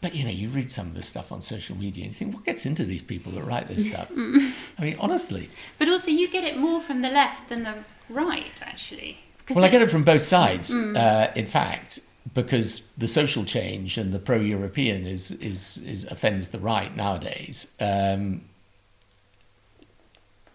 but 0.00 0.14
you 0.14 0.24
know, 0.24 0.30
you 0.30 0.48
read 0.48 0.70
some 0.70 0.86
of 0.86 0.94
this 0.94 1.08
stuff 1.08 1.30
on 1.30 1.40
social 1.40 1.76
media 1.76 2.04
and 2.04 2.12
you 2.12 2.18
think, 2.18 2.34
what 2.34 2.44
gets 2.44 2.64
into 2.64 2.84
these 2.84 3.02
people 3.02 3.32
that 3.32 3.42
write 3.42 3.66
this 3.66 3.86
stuff? 3.86 4.08
I 4.16 4.52
mean, 4.80 4.96
honestly. 4.98 5.50
But 5.78 5.88
also, 5.88 6.10
you 6.10 6.28
get 6.28 6.44
it 6.44 6.56
more 6.56 6.80
from 6.80 7.02
the 7.02 7.10
left 7.10 7.50
than 7.50 7.64
the 7.64 7.74
right, 8.08 8.62
actually. 8.62 9.18
Well, 9.50 9.64
I 9.64 9.68
get 9.68 9.82
it 9.82 9.90
from 9.90 10.04
both 10.04 10.22
sides, 10.22 10.72
mm. 10.72 10.96
uh, 10.96 11.30
in 11.34 11.46
fact, 11.46 12.00
because 12.34 12.88
the 12.96 13.08
social 13.08 13.44
change 13.44 13.98
and 13.98 14.12
the 14.12 14.18
pro-European 14.18 15.06
is 15.06 15.30
is, 15.30 15.78
is 15.78 16.04
offends 16.04 16.48
the 16.48 16.58
right 16.58 16.94
nowadays. 16.96 17.74
Um, 17.80 18.42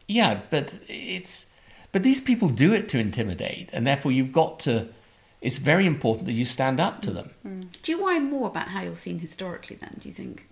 yeah, 0.08 0.42
but 0.50 0.80
it's 0.88 1.54
but 1.92 2.04
these 2.04 2.22
people 2.22 2.50
do 2.50 2.74
it 2.74 2.90
to 2.90 3.00
intimidate, 3.00 3.70
and 3.74 3.86
therefore 3.86 4.12
you've 4.12 4.32
got 4.32 4.60
to. 4.62 4.88
It's 5.40 5.60
very 5.60 5.86
important 5.86 6.26
that 6.26 6.34
you 6.34 6.46
stand 6.46 6.80
up 6.80 7.02
to 7.04 7.12
them. 7.12 7.32
Mm. 7.46 7.82
Do 7.84 7.92
you 7.92 8.04
worry 8.04 8.20
more 8.20 8.48
about 8.48 8.70
how 8.70 8.82
you're 8.82 8.96
seen 8.96 9.20
historically? 9.20 9.76
Then, 9.76 9.98
do 10.00 10.10
you 10.10 10.14
think 10.14 10.48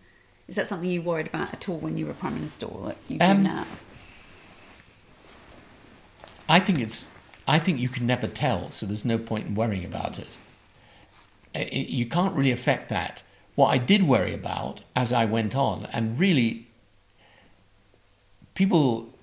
is 0.47 0.55
that 0.55 0.67
something 0.67 0.89
you 0.89 1.01
worried 1.01 1.27
about 1.27 1.53
at 1.53 1.67
all 1.67 1.77
when 1.77 1.97
you 1.97 2.05
were 2.05 2.13
prime 2.13 2.35
minister, 2.35 2.67
or 2.67 2.87
that 2.87 2.97
you 3.07 3.17
do 3.17 3.25
um, 3.25 3.43
now? 3.43 3.65
I 6.47 6.59
think 6.59 6.79
it's. 6.79 7.14
I 7.47 7.59
think 7.59 7.79
you 7.79 7.89
can 7.89 8.07
never 8.07 8.27
tell, 8.27 8.71
so 8.71 8.85
there's 8.85 9.05
no 9.05 9.17
point 9.17 9.47
in 9.47 9.55
worrying 9.55 9.85
about 9.85 10.17
it. 10.17 10.37
it. 11.53 11.73
You 11.89 12.05
can't 12.07 12.35
really 12.35 12.51
affect 12.51 12.89
that. 12.89 13.21
What 13.55 13.67
I 13.67 13.77
did 13.77 14.03
worry 14.03 14.33
about 14.33 14.81
as 14.95 15.13
I 15.13 15.25
went 15.25 15.55
on, 15.55 15.87
and 15.93 16.19
really, 16.19 16.67
people 18.53 19.13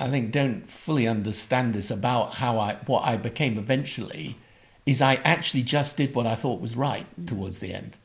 I 0.00 0.10
think 0.10 0.30
don't 0.30 0.70
fully 0.70 1.08
understand 1.08 1.74
this 1.74 1.90
about 1.90 2.34
how 2.34 2.58
I 2.58 2.74
what 2.86 3.04
I 3.04 3.16
became 3.16 3.58
eventually 3.58 4.36
is 4.86 5.02
I 5.02 5.16
actually 5.16 5.62
just 5.62 5.96
did 5.96 6.14
what 6.14 6.26
I 6.26 6.34
thought 6.34 6.60
was 6.60 6.76
right 6.76 7.06
towards 7.26 7.58
the 7.58 7.74
end. 7.74 7.96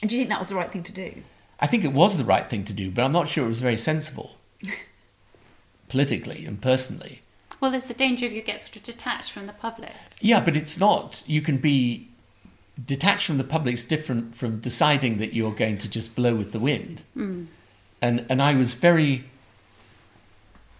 And 0.00 0.10
do 0.10 0.16
you 0.16 0.22
think 0.22 0.30
that 0.30 0.40
was 0.40 0.48
the 0.48 0.56
right 0.56 0.70
thing 0.70 0.82
to 0.82 0.92
do? 0.92 1.22
I 1.60 1.66
think 1.68 1.84
it 1.84 1.92
was 1.92 2.18
the 2.18 2.24
right 2.24 2.44
thing 2.44 2.64
to 2.64 2.72
do, 2.72 2.90
but 2.90 3.04
I'm 3.04 3.12
not 3.12 3.28
sure 3.28 3.44
it 3.44 3.48
was 3.48 3.60
very 3.60 3.76
sensible 3.76 4.36
politically 5.88 6.44
and 6.44 6.60
personally. 6.60 7.21
Well, 7.62 7.70
there's 7.70 7.86
the 7.86 7.94
danger 7.94 8.26
of 8.26 8.32
you 8.32 8.42
get 8.42 8.60
sort 8.60 8.74
of 8.74 8.82
detached 8.82 9.30
from 9.30 9.46
the 9.46 9.52
public. 9.52 9.92
Yeah, 10.20 10.44
but 10.44 10.56
it's 10.56 10.80
not. 10.80 11.22
You 11.28 11.40
can 11.40 11.58
be 11.58 12.08
detached 12.84 13.28
from 13.28 13.38
the 13.38 13.44
public 13.44 13.74
is 13.74 13.84
different 13.84 14.34
from 14.34 14.58
deciding 14.58 15.18
that 15.18 15.32
you're 15.32 15.52
going 15.52 15.78
to 15.78 15.88
just 15.88 16.16
blow 16.16 16.34
with 16.34 16.50
the 16.50 16.58
wind. 16.58 17.04
Mm. 17.16 17.46
And 18.02 18.26
and 18.28 18.42
I 18.42 18.54
was 18.54 18.74
very 18.74 19.26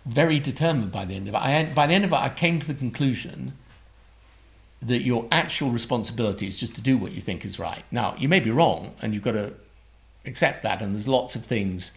very 0.05 0.41
determined 0.41 0.91
by 0.91 1.05
the 1.05 1.15
end 1.15 1.29
of 1.29 1.35
it. 1.35 1.39
I, 1.39 1.65
by 1.73 1.87
the 1.87 1.95
end 1.95 2.05
of 2.05 2.13
it, 2.13 2.17
I 2.17 2.29
came 2.29 2.59
to 2.59 2.67
the 2.67 2.75
conclusion 2.75 3.53
that 4.81 5.03
your 5.03 5.29
actual 5.31 5.71
responsibility 5.71 6.49
is 6.49 6.59
just 6.59 6.75
to 6.75 6.81
do 6.81 6.99
what 6.99 7.13
you 7.13 7.21
think 7.21 7.45
is 7.45 7.61
right. 7.61 7.85
Now, 7.93 8.17
you 8.19 8.29
may 8.29 8.41
be 8.41 8.51
wrong, 8.51 8.97
and 9.01 9.15
you've 9.15 9.23
got 9.23 9.33
to 9.33 9.53
accept 10.25 10.65
that. 10.65 10.83
And 10.83 10.93
there's 10.93 11.07
lots 11.07 11.37
of 11.37 11.45
things, 11.45 11.97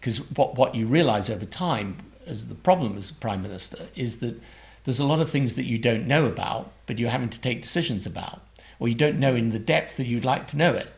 because 0.00 0.28
what, 0.32 0.56
what 0.56 0.74
you 0.74 0.88
realize 0.88 1.30
over 1.30 1.44
time, 1.44 1.98
as 2.26 2.48
the 2.48 2.54
problem 2.54 2.96
as 2.96 3.10
a 3.10 3.14
prime 3.14 3.42
minister, 3.42 3.86
is 3.94 4.20
that 4.20 4.40
there's 4.84 5.00
a 5.00 5.06
lot 5.06 5.20
of 5.20 5.30
things 5.30 5.54
that 5.54 5.64
you 5.64 5.78
don't 5.78 6.06
know 6.06 6.26
about, 6.26 6.72
but 6.86 6.98
you're 6.98 7.10
having 7.10 7.30
to 7.30 7.40
take 7.40 7.62
decisions 7.62 8.06
about, 8.06 8.40
or 8.78 8.88
you 8.88 8.94
don't 8.94 9.18
know 9.18 9.34
in 9.34 9.50
the 9.50 9.58
depth 9.58 9.96
that 9.96 10.06
you'd 10.06 10.24
like 10.24 10.46
to 10.48 10.56
know 10.56 10.74
it. 10.74 10.90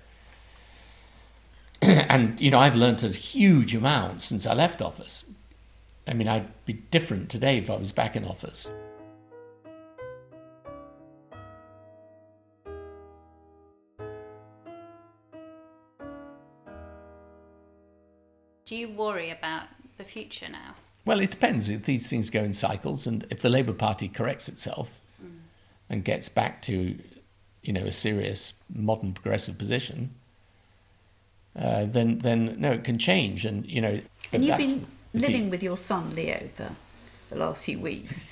and 1.82 2.40
you 2.40 2.50
know, 2.50 2.58
I've 2.58 2.76
learned 2.76 3.02
a 3.02 3.08
huge 3.08 3.74
amount 3.74 4.22
since 4.22 4.46
I 4.46 4.54
left 4.54 4.82
office 4.82 5.26
I 6.08 6.14
mean, 6.14 6.28
I'd 6.28 6.64
be 6.64 6.74
different 6.74 7.30
today 7.30 7.58
if 7.58 7.68
I 7.68 7.76
was 7.76 7.90
back 7.90 8.14
in 8.14 8.24
office. 8.24 8.72
Do 18.66 18.76
you 18.76 18.88
worry 18.88 19.30
about 19.30 19.68
the 19.96 20.04
future 20.04 20.48
now? 20.48 20.74
Well, 21.06 21.20
it 21.20 21.30
depends. 21.30 21.68
These 21.68 22.10
things 22.10 22.28
go 22.28 22.42
in 22.42 22.52
cycles, 22.52 23.06
and 23.06 23.24
if 23.30 23.40
the 23.40 23.48
Labour 23.48 23.72
Party 23.72 24.08
corrects 24.08 24.48
itself 24.48 25.00
mm. 25.24 25.38
and 25.88 26.04
gets 26.04 26.28
back 26.28 26.60
to, 26.62 26.98
you 27.62 27.72
know, 27.72 27.84
a 27.84 27.92
serious 27.92 28.54
modern 28.74 29.14
progressive 29.14 29.56
position, 29.56 30.10
uh, 31.58 31.86
then 31.86 32.18
then 32.18 32.56
no, 32.58 32.72
it 32.72 32.84
can 32.84 32.98
change, 32.98 33.44
and 33.44 33.64
you 33.66 33.80
know. 33.80 34.00
And 34.32 34.44
you've 34.44 34.58
been 34.58 34.86
living 35.14 35.48
with 35.48 35.62
your 35.62 35.76
son 35.76 36.14
Leo 36.14 36.48
for 36.54 36.72
the 37.28 37.36
last 37.36 37.64
few 37.64 37.78
weeks, 37.78 38.24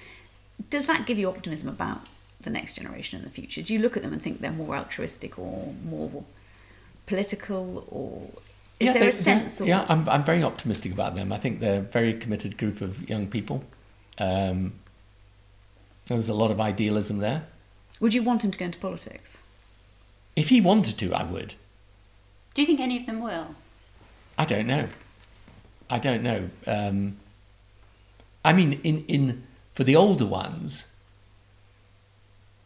does 0.71 0.87
that 0.87 1.07
give 1.07 1.19
you 1.19 1.29
optimism 1.29 1.69
about 1.69 2.01
the 2.41 2.51
next 2.51 2.75
generation 2.75 3.19
in 3.21 3.25
the 3.25 3.31
future? 3.31 3.63
Do 3.63 3.73
you 3.73 3.81
look 3.81 3.97
at 3.97 4.03
them 4.03 4.13
and 4.13 4.23
think 4.23 4.41
they're 4.41 4.53
more 4.53 4.77
altruistic 4.77 5.39
or 5.39 5.73
more 5.85 6.25
political, 7.07 7.87
or 7.89 8.43
is 8.81 8.87
yeah, 8.87 8.93
there 8.95 9.09
a 9.09 9.13
sense? 9.13 9.61
Or... 9.61 9.67
Yeah, 9.67 9.87
I'm 9.89 10.09
I'm 10.09 10.25
very 10.25 10.43
optimistic 10.43 10.93
about 10.93 11.15
them. 11.15 11.33
I 11.33 11.39
think 11.39 11.61
they're 11.61 11.81
a 11.81 11.83
very 11.83 12.15
committed 12.15 12.57
group 12.59 12.81
of 12.81 13.09
young 13.09 13.27
people. 13.29 13.65
Um, 14.19 14.73
there's 16.07 16.29
a 16.29 16.35
lot 16.35 16.51
of 16.51 16.61
idealism 16.61 17.19
there. 17.19 17.47
Would 18.01 18.15
you 18.15 18.23
want 18.23 18.45
him 18.45 18.51
to 18.51 18.59
go 18.59 18.67
into 18.67 18.79
politics? 18.79 19.39
If 20.37 20.49
he 20.49 20.61
wanted 20.61 20.99
to, 20.99 21.15
I 21.15 21.25
would. 21.25 21.55
Do 22.55 22.63
you 22.63 22.67
think 22.67 22.81
any 22.81 22.99
of 22.99 23.07
them 23.07 23.21
will? 23.21 23.55
I 24.37 24.45
don't 24.45 24.67
know. 24.67 24.89
I 25.89 25.99
don't 25.99 26.23
know. 26.23 26.51
Um, 26.67 27.17
I 28.45 28.53
mean, 28.53 28.81
in, 28.83 29.05
in 29.07 29.45
for 29.73 29.85
the 29.85 29.97
older 29.97 30.27
ones, 30.27 30.95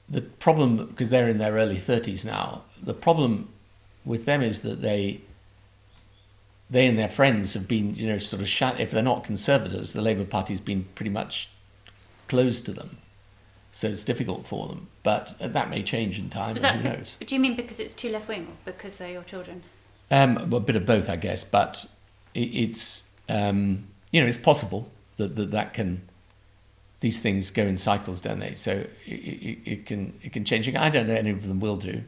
the 0.08 0.22
problem 0.22 0.86
because 0.86 1.10
they're 1.10 1.28
in 1.28 1.38
their 1.38 1.52
early 1.52 1.78
thirties 1.78 2.24
now. 2.24 2.62
The 2.82 2.94
problem 2.94 3.48
with 4.04 4.24
them 4.24 4.40
is 4.40 4.62
that 4.62 4.80
they 4.80 5.20
they 6.70 6.86
and 6.86 6.98
their 6.98 7.08
friends 7.08 7.54
have 7.54 7.66
been, 7.66 7.94
you 7.94 8.06
know, 8.06 8.18
sort 8.18 8.42
of 8.42 8.48
shut. 8.48 8.80
If 8.80 8.90
they're 8.90 9.02
not 9.02 9.24
conservatives, 9.24 9.92
the 9.92 10.02
Labour 10.02 10.24
Party's 10.24 10.60
been 10.60 10.84
pretty 10.94 11.10
much 11.10 11.48
closed 12.28 12.66
to 12.66 12.72
them, 12.72 12.98
so 13.72 13.88
it's 13.88 14.04
difficult 14.04 14.46
for 14.46 14.68
them. 14.68 14.88
But 15.02 15.36
that 15.40 15.70
may 15.70 15.82
change 15.82 16.18
in 16.18 16.28
time. 16.30 16.56
That, 16.56 16.76
who 16.76 16.82
knows? 16.82 17.16
Do 17.24 17.34
you 17.34 17.40
mean 17.40 17.56
because 17.56 17.80
it's 17.80 17.94
too 17.94 18.10
left 18.10 18.28
wing, 18.28 18.46
or 18.48 18.72
because 18.72 18.98
they're 18.98 19.12
your 19.12 19.22
children? 19.22 19.62
Um, 20.10 20.34
well, 20.50 20.60
a 20.60 20.64
bit 20.64 20.76
of 20.76 20.84
both, 20.84 21.08
I 21.08 21.16
guess. 21.16 21.44
But 21.44 21.86
it, 22.34 22.40
it's 22.54 23.10
um, 23.28 23.86
you 24.10 24.20
know, 24.20 24.26
it's 24.26 24.38
possible 24.38 24.90
that, 25.16 25.36
that 25.36 25.50
that 25.50 25.74
can 25.74 26.02
these 27.00 27.20
things 27.20 27.50
go 27.50 27.62
in 27.62 27.76
cycles, 27.76 28.20
don't 28.20 28.40
they? 28.40 28.54
So 28.54 28.84
it, 29.06 29.12
it, 29.12 29.58
it 29.64 29.86
can 29.86 30.18
it 30.22 30.32
can 30.32 30.44
change. 30.44 30.68
I 30.74 30.90
don't 30.90 31.06
know 31.06 31.14
any 31.14 31.30
of 31.30 31.46
them 31.46 31.60
will 31.60 31.76
do. 31.76 32.02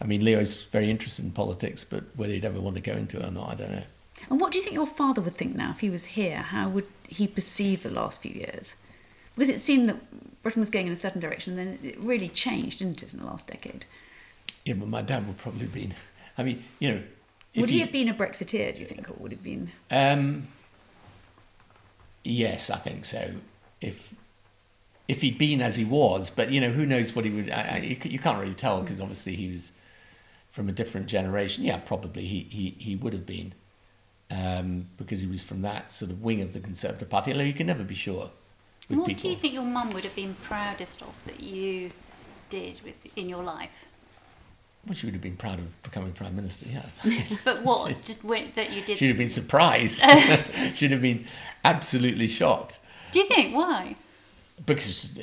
I 0.00 0.06
mean, 0.06 0.24
Leo's 0.24 0.64
very 0.64 0.90
interested 0.90 1.24
in 1.24 1.32
politics, 1.32 1.84
but 1.84 2.04
whether 2.16 2.32
he'd 2.32 2.44
ever 2.44 2.60
want 2.60 2.76
to 2.76 2.82
go 2.82 2.92
into 2.92 3.18
it 3.18 3.24
or 3.24 3.30
not, 3.30 3.50
I 3.50 3.54
don't 3.54 3.72
know. 3.72 3.82
And 4.30 4.40
what 4.40 4.52
do 4.52 4.58
you 4.58 4.64
think 4.64 4.74
your 4.74 4.86
father 4.86 5.20
would 5.20 5.34
think 5.34 5.54
now 5.54 5.70
if 5.70 5.80
he 5.80 5.90
was 5.90 6.04
here? 6.06 6.36
How 6.38 6.68
would 6.68 6.86
he 7.08 7.26
perceive 7.26 7.82
the 7.82 7.90
last 7.90 8.22
few 8.22 8.32
years? 8.32 8.74
Because 9.34 9.48
it 9.48 9.60
seemed 9.60 9.88
that 9.88 10.42
Britain 10.42 10.60
was 10.60 10.70
going 10.70 10.86
in 10.86 10.92
a 10.92 10.96
certain 10.96 11.20
direction, 11.20 11.56
then 11.56 11.78
it 11.82 11.98
really 11.98 12.28
changed, 12.28 12.78
didn't 12.80 13.02
it, 13.02 13.12
in 13.12 13.20
the 13.20 13.26
last 13.26 13.46
decade? 13.46 13.84
Yeah, 14.64 14.74
but 14.74 14.88
my 14.88 15.02
dad 15.02 15.26
would 15.26 15.38
probably 15.38 15.62
have 15.62 15.72
been. 15.72 15.94
I 16.38 16.42
mean, 16.42 16.62
you 16.78 16.90
know. 16.90 17.02
Would 17.56 17.70
he 17.70 17.76
you- 17.76 17.82
have 17.82 17.92
been 17.92 18.08
a 18.08 18.14
Brexiteer, 18.14 18.74
do 18.74 18.80
you 18.80 18.86
think, 18.86 19.08
or 19.10 19.14
would 19.14 19.32
he 19.32 19.36
have 19.36 19.44
been? 19.44 19.72
Um, 19.90 20.48
yes, 22.24 22.70
I 22.70 22.76
think 22.76 23.04
so. 23.04 23.32
If 23.80 24.14
if 25.08 25.22
he'd 25.22 25.38
been 25.38 25.60
as 25.60 25.76
he 25.76 25.84
was, 25.84 26.30
but 26.30 26.50
you 26.50 26.60
know, 26.60 26.70
who 26.70 26.86
knows 26.86 27.16
what 27.16 27.24
he 27.24 27.30
would? 27.32 27.50
I, 27.50 27.62
I, 27.62 27.76
you, 27.78 27.96
you 28.04 28.18
can't 28.20 28.40
really 28.40 28.54
tell 28.54 28.80
because 28.80 29.00
obviously 29.00 29.34
he 29.34 29.50
was 29.50 29.72
from 30.50 30.68
a 30.68 30.72
different 30.72 31.06
generation. 31.06 31.64
Yeah, 31.64 31.78
probably 31.78 32.26
he 32.26 32.40
he, 32.50 32.74
he 32.78 32.96
would 32.96 33.12
have 33.12 33.26
been 33.26 33.52
um, 34.30 34.86
because 34.96 35.20
he 35.20 35.26
was 35.26 35.42
from 35.42 35.62
that 35.62 35.92
sort 35.92 36.10
of 36.10 36.22
wing 36.22 36.42
of 36.42 36.52
the 36.52 36.60
Conservative 36.60 37.08
Party. 37.08 37.32
Although 37.32 37.44
you 37.44 37.54
can 37.54 37.66
never 37.66 37.84
be 37.84 37.94
sure 37.94 38.30
What 38.88 39.06
people. 39.06 39.22
do 39.22 39.28
you 39.28 39.36
think 39.36 39.54
your 39.54 39.62
mum 39.62 39.90
would 39.90 40.04
have 40.04 40.14
been 40.14 40.34
proudest 40.42 41.02
of 41.02 41.14
that 41.26 41.40
you 41.40 41.90
did 42.50 42.80
with 42.84 43.16
in 43.16 43.28
your 43.28 43.42
life? 43.42 43.86
Well, 44.86 44.94
she 44.94 45.06
would 45.06 45.14
have 45.14 45.22
been 45.22 45.36
proud 45.36 45.58
of 45.58 45.82
becoming 45.82 46.12
prime 46.12 46.34
minister. 46.36 46.66
Yeah, 46.70 46.86
But 47.44 47.62
what 47.62 48.02
did, 48.04 48.22
when- 48.24 48.50
that 48.54 48.70
you 48.72 48.82
did? 48.82 48.96
she'd 48.98 49.08
have 49.08 49.16
been 49.18 49.28
surprised. 49.28 50.00
she'd 50.74 50.90
have 50.92 51.02
been 51.02 51.26
absolutely 51.64 52.28
shocked. 52.28 52.78
Do 53.12 53.18
you 53.20 53.26
think 53.26 53.54
why? 53.54 53.96
Because 54.66 55.16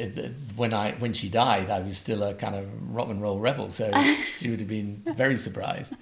when 0.55 0.73
I 0.73 0.93
when 0.93 1.13
she 1.13 1.29
died, 1.29 1.69
I 1.69 1.79
was 1.79 1.97
still 1.97 2.23
a 2.23 2.33
kind 2.33 2.55
of 2.55 2.95
rock 2.95 3.09
and 3.09 3.21
roll 3.21 3.39
rebel, 3.39 3.69
so 3.69 3.91
she 4.37 4.49
would 4.49 4.59
have 4.59 4.69
been 4.69 5.03
very 5.15 5.35
surprised. 5.35 5.95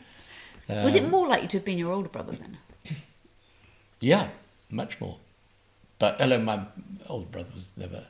was 0.67 0.95
it 0.95 1.03
um, 1.03 1.11
more 1.11 1.27
likely 1.27 1.47
to 1.49 1.57
have 1.57 1.65
been 1.65 1.77
your 1.77 1.93
older 1.93 2.09
brother 2.09 2.33
then? 2.33 2.57
Yeah, 3.99 4.29
much 4.69 4.99
more. 4.99 5.17
But 5.99 6.21
although 6.21 6.39
my 6.39 6.65
older 7.07 7.25
brother 7.25 7.49
was 7.53 7.71
never 7.77 8.05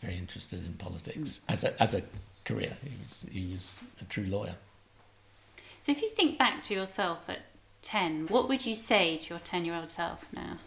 very 0.00 0.16
interested 0.16 0.64
in 0.64 0.74
politics 0.74 1.40
mm. 1.40 1.52
as 1.52 1.64
a 1.64 1.82
as 1.82 1.94
a 1.94 2.02
career, 2.44 2.76
he 2.82 2.90
was 3.02 3.26
he 3.30 3.50
was 3.50 3.78
a 4.00 4.04
true 4.04 4.24
lawyer. 4.24 4.56
So 5.82 5.92
if 5.92 6.02
you 6.02 6.10
think 6.10 6.38
back 6.38 6.62
to 6.64 6.74
yourself 6.74 7.18
at 7.28 7.40
ten, 7.82 8.26
what 8.28 8.48
would 8.48 8.66
you 8.66 8.74
say 8.74 9.16
to 9.18 9.30
your 9.30 9.38
ten-year-old 9.38 9.90
self 9.90 10.26
now? 10.32 10.58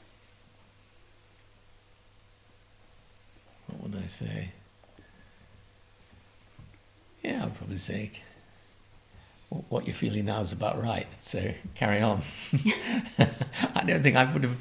What 3.68 3.84
would 3.84 3.91
I 4.02 4.08
say? 4.08 4.50
Yeah, 7.24 7.46
I'd 7.46 7.56
probably 7.56 7.78
say 7.78 8.12
what 9.70 9.86
you're 9.86 9.94
feeling 9.94 10.26
now 10.26 10.40
is 10.40 10.54
about 10.54 10.82
right. 10.82 11.08
So 11.18 11.54
carry 11.76 12.02
on. 12.02 12.22
I 13.76 13.84
don't 13.86 14.02
think 14.02 14.16
I 14.16 14.32
would 14.32 14.44
have. 14.44 14.58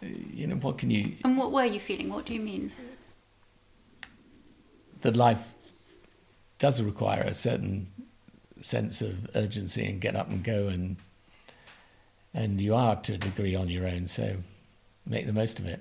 You 0.00 0.46
know, 0.48 0.56
what 0.56 0.78
can 0.78 0.90
you? 0.90 1.14
And 1.24 1.36
what 1.36 1.50
were 1.50 1.64
you 1.64 1.80
feeling? 1.80 2.10
What 2.10 2.26
do 2.26 2.34
you 2.34 2.40
mean? 2.40 2.72
That 5.00 5.16
life 5.16 5.54
does 6.58 6.80
require 6.80 7.22
a 7.22 7.34
certain 7.34 7.88
sense 8.60 9.02
of 9.02 9.30
urgency 9.34 9.84
and 9.84 10.00
get 10.00 10.14
up 10.14 10.28
and 10.28 10.44
go, 10.44 10.68
and 10.68 10.96
and 12.32 12.60
you 12.60 12.74
are 12.74 12.96
to 12.96 13.14
a 13.14 13.18
degree 13.18 13.54
on 13.54 13.68
your 13.68 13.88
own. 13.88 14.06
So 14.06 14.36
make 15.06 15.26
the 15.26 15.32
most 15.32 15.58
of 15.58 15.66
it. 15.66 15.80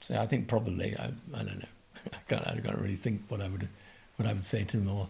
So 0.00 0.16
I 0.18 0.26
think 0.26 0.48
probably 0.48 0.96
I, 0.96 1.12
I 1.34 1.42
don't 1.42 1.58
know. 1.58 1.68
I 2.12 2.16
can't 2.28 2.46
I 2.46 2.60
can't 2.60 2.78
really 2.78 2.96
think 2.96 3.22
what 3.28 3.40
I 3.40 3.48
would 3.48 3.68
what 4.16 4.28
I 4.28 4.32
would 4.32 4.44
say 4.44 4.64
to 4.64 4.76
him 4.76 4.90
or 4.90 5.08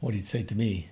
what 0.00 0.14
he'd 0.14 0.26
say 0.26 0.42
to 0.42 0.54
me. 0.54 0.88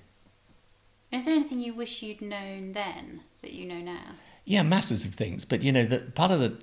Is 1.12 1.26
there 1.26 1.34
anything 1.34 1.60
you 1.60 1.74
wish 1.74 2.02
you'd 2.02 2.20
known 2.20 2.72
then 2.72 3.20
that 3.42 3.52
you 3.52 3.66
know 3.66 3.80
now? 3.80 4.16
Yeah, 4.44 4.62
masses 4.62 5.04
of 5.04 5.14
things. 5.14 5.44
But 5.44 5.62
you 5.62 5.70
know, 5.70 5.84
the 5.84 6.00
part 6.00 6.30
of 6.32 6.40
the 6.40 6.58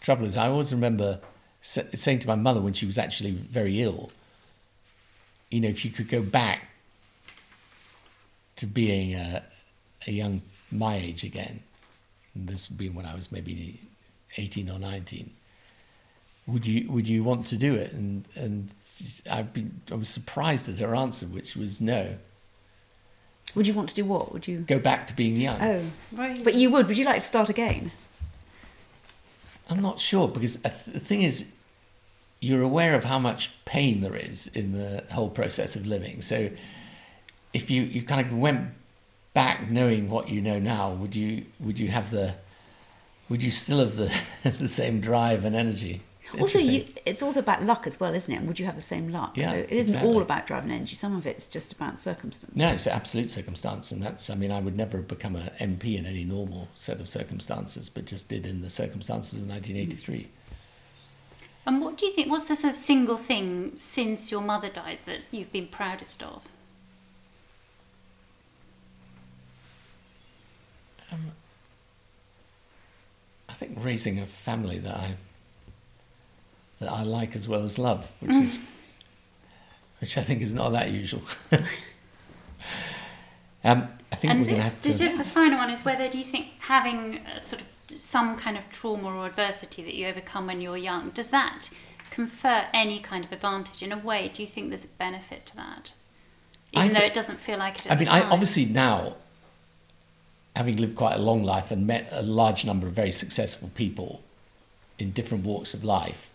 trouble 0.00 0.26
is, 0.26 0.36
I 0.36 0.48
always 0.48 0.72
remember 0.72 1.20
sa- 1.62 1.82
saying 1.94 2.20
to 2.20 2.28
my 2.28 2.34
mother 2.34 2.60
when 2.60 2.74
she 2.74 2.86
was 2.86 2.98
actually 2.98 3.32
very 3.32 3.80
ill, 3.82 4.10
you 5.50 5.60
know, 5.60 5.68
if 5.68 5.84
you 5.84 5.90
could 5.90 6.08
go 6.08 6.22
back 6.22 6.68
to 8.56 8.66
being 8.66 9.14
a, 9.14 9.42
a 10.06 10.10
young 10.10 10.42
my 10.70 10.96
age 10.96 11.24
again, 11.24 11.62
and 12.34 12.48
this 12.48 12.68
would 12.68 12.78
be 12.78 12.90
when 12.90 13.06
I 13.06 13.14
was 13.14 13.32
maybe 13.32 13.80
eighteen 14.36 14.68
or 14.70 14.78
nineteen. 14.78 15.32
Would 16.46 16.66
you 16.66 16.90
would 16.90 17.06
you 17.08 17.22
want 17.24 17.46
to 17.48 17.56
do 17.56 17.74
it? 17.74 17.92
And 17.92 18.26
and 18.34 18.74
I've 19.30 19.52
been 19.52 19.80
I 19.90 19.94
was 19.94 20.08
surprised 20.08 20.68
at 20.68 20.78
her 20.80 20.94
answer, 20.94 21.26
which 21.26 21.56
was 21.56 21.80
no. 21.80 22.14
Would 23.54 23.66
you 23.66 23.74
want 23.74 23.88
to 23.90 23.94
do 23.94 24.04
what? 24.04 24.32
Would 24.32 24.46
you? 24.46 24.58
Go 24.60 24.78
back 24.78 25.06
to 25.08 25.14
being 25.16 25.36
young. 25.36 25.58
Oh, 25.60 25.80
Right. 26.12 26.44
but 26.44 26.54
you 26.54 26.70
would. 26.70 26.86
Would 26.86 26.98
you 26.98 27.04
like 27.06 27.16
to 27.16 27.20
start 27.26 27.48
again? 27.48 27.90
I'm 29.70 29.80
not 29.82 29.98
sure 30.00 30.28
because 30.28 30.62
the 30.62 31.00
thing 31.00 31.22
is, 31.22 31.54
you're 32.40 32.62
aware 32.62 32.94
of 32.94 33.04
how 33.04 33.18
much 33.18 33.52
pain 33.64 34.00
there 34.00 34.16
is 34.16 34.46
in 34.48 34.72
the 34.72 35.04
whole 35.10 35.28
process 35.30 35.76
of 35.76 35.86
living. 35.86 36.22
So, 36.22 36.50
if 37.52 37.70
you, 37.70 37.82
you 37.82 38.02
kind 38.02 38.20
of 38.26 38.32
went 38.36 38.68
back 39.34 39.70
knowing 39.70 40.08
what 40.08 40.28
you 40.28 40.40
know 40.40 40.58
now, 40.58 40.92
would 40.94 41.14
you 41.16 41.44
would 41.60 41.78
you 41.78 41.88
have 41.88 42.10
the 42.10 42.34
would 43.28 43.42
you 43.42 43.50
still 43.50 43.78
have 43.78 43.96
the 43.96 44.12
the 44.58 44.68
same 44.68 45.00
drive 45.00 45.44
and 45.44 45.54
energy? 45.54 46.02
It's 46.34 46.40
Also, 46.42 46.58
you, 46.58 46.84
it's 47.06 47.22
also 47.22 47.40
about 47.40 47.62
luck 47.62 47.86
as 47.86 47.98
well, 47.98 48.14
isn't 48.14 48.32
it? 48.32 48.36
And 48.36 48.46
would 48.46 48.58
you 48.58 48.66
have 48.66 48.76
the 48.76 48.82
same 48.82 49.08
luck? 49.08 49.36
Yeah, 49.36 49.52
so 49.52 49.56
it 49.56 49.70
isn't 49.70 49.94
exactly. 49.94 50.14
all 50.14 50.20
about 50.20 50.46
drive 50.46 50.62
and 50.64 50.72
energy. 50.72 50.94
Some 50.94 51.16
of 51.16 51.26
it's 51.26 51.46
just 51.46 51.72
about 51.72 51.98
circumstance. 51.98 52.54
No, 52.54 52.68
it's 52.68 52.86
absolute 52.86 53.30
circumstance, 53.30 53.92
and 53.92 54.02
that's. 54.02 54.28
I 54.28 54.34
mean, 54.34 54.50
I 54.50 54.60
would 54.60 54.76
never 54.76 54.98
have 54.98 55.08
become 55.08 55.36
an 55.36 55.50
MP 55.58 55.98
in 55.98 56.04
any 56.04 56.24
normal 56.24 56.68
set 56.74 57.00
of 57.00 57.08
circumstances, 57.08 57.88
but 57.88 58.04
just 58.04 58.28
did 58.28 58.46
in 58.46 58.60
the 58.60 58.70
circumstances 58.70 59.38
of 59.38 59.48
1983. 59.48 60.28
And 61.64 61.80
what 61.80 61.96
do 61.96 62.06
you 62.06 62.12
think? 62.12 62.30
What's 62.30 62.48
the 62.48 62.56
sort 62.56 62.72
of 62.72 62.78
single 62.78 63.16
thing 63.16 63.72
since 63.76 64.30
your 64.30 64.40
mother 64.42 64.68
died 64.68 64.98
that 65.06 65.28
you've 65.30 65.52
been 65.52 65.68
proudest 65.68 66.22
of? 66.22 66.42
Think 73.58 73.78
raising 73.82 74.18
a 74.18 74.26
family 74.26 74.78
that 74.78 74.96
I 74.96 75.14
that 76.80 76.92
I 76.92 77.02
like 77.02 77.34
as 77.34 77.48
well 77.48 77.64
as 77.64 77.78
love, 77.78 78.10
which 78.20 78.36
is 78.36 78.58
which 80.00 80.16
I 80.16 80.22
think 80.22 80.42
is 80.42 80.54
not 80.54 80.70
that 80.70 80.90
usual. 80.90 81.22
um, 83.64 83.88
I 84.12 84.16
think 84.16 84.32
And 84.32 84.40
we're 84.40 84.46
going 84.46 84.56
to 84.58 84.62
have 84.62 84.82
to. 84.82 84.92
just 84.92 85.18
the 85.18 85.24
final 85.24 85.58
one 85.58 85.70
is 85.70 85.84
whether 85.84 86.08
do 86.08 86.18
you 86.18 86.24
think 86.24 86.46
having 86.60 87.18
a 87.34 87.40
sort 87.40 87.62
of 87.62 88.00
some 88.00 88.36
kind 88.36 88.56
of 88.56 88.62
trauma 88.70 89.08
or 89.08 89.26
adversity 89.26 89.82
that 89.82 89.94
you 89.94 90.06
overcome 90.06 90.46
when 90.46 90.60
you're 90.60 90.76
young 90.76 91.08
does 91.10 91.30
that 91.30 91.70
confer 92.10 92.66
any 92.74 93.00
kind 93.00 93.24
of 93.24 93.32
advantage 93.32 93.82
in 93.82 93.92
a 93.92 93.98
way? 93.98 94.30
Do 94.32 94.42
you 94.42 94.48
think 94.48 94.68
there's 94.68 94.84
a 94.84 94.88
benefit 94.88 95.46
to 95.46 95.56
that, 95.56 95.92
I 96.74 96.84
even 96.84 96.94
though 96.94 97.06
it 97.06 97.12
doesn't 97.14 97.38
feel 97.40 97.58
like 97.58 97.84
it? 97.84 97.90
I 97.92 97.96
mean, 97.96 98.08
I 98.08 98.22
obviously 98.22 98.66
now, 98.66 99.16
having 100.56 100.76
lived 100.76 100.96
quite 100.96 101.14
a 101.14 101.22
long 101.22 101.44
life 101.44 101.70
and 101.70 101.86
met 101.86 102.08
a 102.10 102.22
large 102.22 102.64
number 102.64 102.86
of 102.86 102.92
very 102.92 103.12
successful 103.12 103.70
people 103.74 104.22
in 104.98 105.12
different 105.12 105.44
walks 105.44 105.74
of 105.74 105.84
life, 105.84 106.28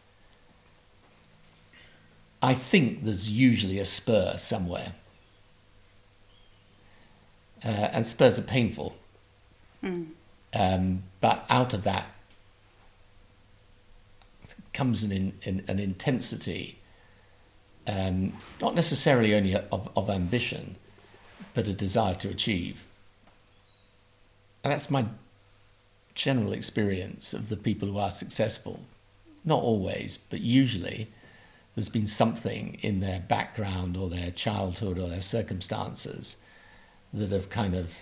I 2.41 2.53
think 2.53 3.03
there's 3.03 3.30
usually 3.30 3.80
a 3.80 3.86
spur 3.86 4.36
somewhere. 4.38 4.93
Uh, 7.64 7.89
and 7.93 8.05
spurs 8.05 8.38
are 8.38 8.43
painful. 8.43 8.95
Um, 10.53 11.03
but 11.22 11.45
out 11.49 11.74
of 11.74 11.84
that 11.84 12.05
comes 14.74 15.03
an, 15.03 15.11
in, 15.11 15.34
in, 15.43 15.64
an 15.68 15.80
intensity, 15.80 16.80
um, 17.88 18.34
not 18.59 18.76
necessarily 18.76 19.34
only 19.36 19.55
of, 19.55 19.89
of 19.95 20.09
ambition, 20.09 20.76
but 21.53 21.68
a 21.68 21.74
desire 21.74 22.16
to 22.16 22.30
achieve. 22.30 22.84
And 24.64 24.72
that's 24.72 24.89
my 24.89 25.05
general 26.16 26.53
experience 26.53 27.34
of 27.34 27.49
the 27.49 27.57
people 27.57 27.88
who 27.88 27.97
are 27.97 28.11
successful. 28.11 28.82
Not 29.43 29.61
always, 29.61 30.18
but 30.18 30.41
usually 30.41 31.09
there's 31.76 31.89
been 31.89 32.07
something 32.07 32.78
in 32.82 32.99
their 32.99 33.20
background 33.20 33.97
or 33.97 34.09
their 34.09 34.32
childhood 34.32 34.97
or 34.99 35.09
their 35.09 35.22
circumstances 35.22 36.38
that 37.14 37.32
have 37.32 37.49
kind 37.49 37.76
of 37.76 37.93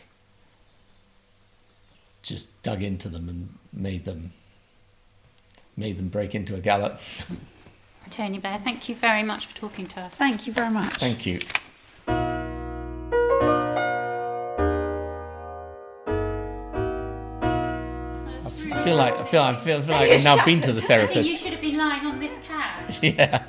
just 2.22 2.62
dug 2.62 2.84
into 2.84 3.10
them 3.10 3.28
and 3.28 3.58
made 3.74 4.06
them 4.06 4.32
made 5.78 5.98
them 5.98 6.10
break 6.10 6.36
into 6.36 6.54
a 6.54 6.60
gallop. 6.60 7.00
Tony 8.10 8.40
Blair, 8.40 8.60
thank 8.64 8.90
you 8.90 8.96
very 8.96 9.24
much 9.24 9.46
for 9.48 9.58
talking 9.58 9.88
to 9.88 10.02
us. 10.02 10.18
Thank 10.18 10.46
you 10.46 10.54
very 10.54 10.70
much. 10.70 10.94
Thank 10.96 11.26
you. 11.26 11.40
I 18.82 18.84
feel 18.84 18.96
like 18.96 19.14
I 19.14 19.24
feel 19.26 19.42
I 19.42 19.56
feel, 19.56 19.76
I 19.78 19.82
feel 19.82 19.94
like 19.96 20.10
I've 20.12 20.24
now 20.24 20.44
been 20.44 20.60
to 20.62 20.74
the 20.74 20.82
therapist. 20.82 21.32
you 21.32 21.38
should 21.38 21.52
have 21.54 21.62
been 21.62 21.78
lying 21.78 22.04
on 22.08 22.20
this 22.20 22.36
couch. 22.48 23.00
Yeah. 23.04 23.44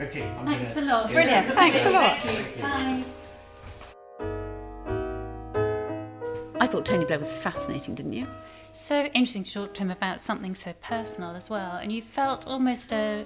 Okay. 0.00 0.24
I'm 0.28 0.46
Thanks 0.46 0.72
a 0.72 0.74
gonna- 0.80 0.86
lot. 0.92 1.12
Brilliant. 1.12 1.46
Thanks 1.52 1.86
a 1.86 1.90
lot. 1.90 2.20
Thank. 2.22 2.60
Bye. 2.60 3.04
I 6.60 6.66
thought 6.66 6.84
Tony 6.84 7.04
Blair 7.04 7.18
was 7.20 7.34
fascinating, 7.34 7.94
didn't 7.94 8.14
you? 8.14 8.26
So 8.72 9.04
interesting 9.06 9.44
to 9.44 9.52
talk 9.52 9.74
to 9.74 9.82
him 9.82 9.90
about 9.92 10.20
something 10.20 10.56
so 10.56 10.72
personal 10.82 11.36
as 11.36 11.48
well. 11.48 11.76
And 11.76 11.92
you 11.92 12.02
felt 12.02 12.46
almost 12.48 12.92
a, 12.92 13.24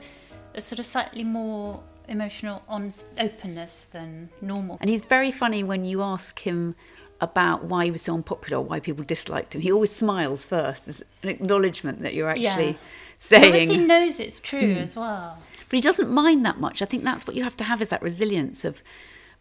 a 0.55 0.61
sort 0.61 0.79
of 0.81 0.87
slightly 0.87 1.25
more 1.25 1.83
emotional 2.09 2.62
honest 2.69 3.07
openness 3.19 3.87
than 3.93 4.29
normal. 4.43 4.77
And 4.83 4.91
he's 4.91 5.01
very 5.01 5.31
funny 5.31 5.65
when 5.65 5.87
you 5.87 6.03
ask 6.03 6.39
him 6.39 6.75
about 7.21 7.65
why 7.65 7.87
he 7.87 7.91
was 7.91 8.03
so 8.03 8.15
unpopular, 8.15 8.61
why 8.61 8.81
people 8.81 9.05
disliked 9.05 9.55
him. 9.55 9.61
He 9.61 9.73
always 9.73 9.91
smiles 9.91 10.45
first. 10.45 10.87
There's 10.87 11.03
an 11.23 11.29
acknowledgement 11.29 12.01
that 12.01 12.15
you're 12.15 12.29
actually 12.29 12.43
Yeah. 12.45 12.75
He 13.31 13.37
obviously 13.37 13.67
saying. 13.67 13.87
knows 13.87 14.21
it's 14.21 14.41
true 14.41 14.75
hmm. 14.75 14.79
as 14.79 14.97
well. 14.97 15.39
But 15.69 15.77
he 15.77 15.81
doesn't 15.81 16.11
mind 16.11 16.45
that 16.45 16.59
much. 16.59 16.83
I 16.83 16.85
think 16.85 17.05
that's 17.05 17.27
what 17.27 17.37
you 17.37 17.43
have 17.43 17.57
to 17.57 17.65
have 17.65 17.81
is 17.81 17.89
that 17.89 18.03
resilience 18.03 18.65
of 18.65 18.83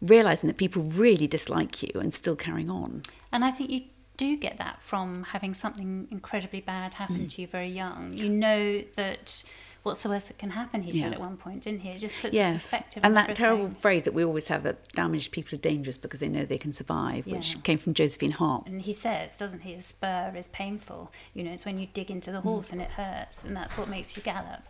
realizing 0.02 0.48
that 0.48 0.58
people 0.58 0.84
really 0.84 1.28
dislike 1.28 1.82
you 1.84 2.00
and 2.00 2.14
still 2.14 2.36
carrying 2.36 2.70
on. 2.70 3.02
And 3.32 3.44
I 3.44 3.52
think 3.52 3.70
you 3.70 3.82
do 4.18 4.38
get 4.38 4.58
that 4.58 4.82
from 4.82 5.24
having 5.24 5.54
something 5.54 6.08
incredibly 6.12 6.62
bad 6.62 6.94
happen 6.94 7.22
hmm. 7.22 7.28
to 7.28 7.42
you 7.42 7.48
very 7.48 7.70
young. 7.70 8.14
You 8.14 8.30
know 8.30 8.84
that 8.96 9.44
what's 9.84 10.02
the 10.02 10.10
worst 10.10 10.30
that 10.30 10.38
can 10.38 10.50
happen, 10.50 10.82
he 10.82 11.00
said 11.00 11.14
at 11.14 11.20
one 11.20 11.38
point, 11.38 11.64
didn't 11.64 11.82
he? 11.82 11.90
It 11.90 12.00
just 12.00 12.16
puts 12.22 12.34
yes, 12.34 12.64
perspective 12.72 13.04
yes 13.04 13.06
and 13.06 13.18
on 13.18 13.28
that 13.28 13.36
terrible 13.36 13.66
everything. 13.66 13.82
phrase 13.82 14.04
that 14.06 14.14
we 14.14 14.24
always 14.24 14.48
have 14.48 14.64
that 14.64 14.92
damaged 14.94 15.32
people 15.32 15.58
are 15.58 15.62
dangerous 15.62 15.98
because 15.98 16.20
they 16.22 16.30
know 16.30 16.46
they 16.46 16.58
can 16.58 16.74
survive, 16.74 17.28
which 17.28 17.62
came 17.64 17.78
from 17.78 17.94
Josephine 17.94 18.32
Hart. 18.32 18.66
And 18.66 18.82
he 18.82 18.94
says, 18.94 19.36
doesn't 19.36 19.62
he, 19.62 19.74
a 19.74 19.84
spur 19.84 20.34
is 20.36 20.48
painful. 20.48 21.12
You 21.34 21.44
know, 21.44 21.52
it's 21.52 21.66
when 21.66 21.78
you 21.78 21.88
dig 21.94 22.10
into 22.10 22.32
the 22.32 22.40
mm. 22.40 22.44
horse 22.44 22.72
and 22.72 22.82
it 22.82 22.92
hurts, 22.92 23.44
and 23.44 23.56
that's 23.56 23.78
what 23.78 23.90
makes 23.90 24.16
you 24.16 24.24
gallop. 24.24 24.62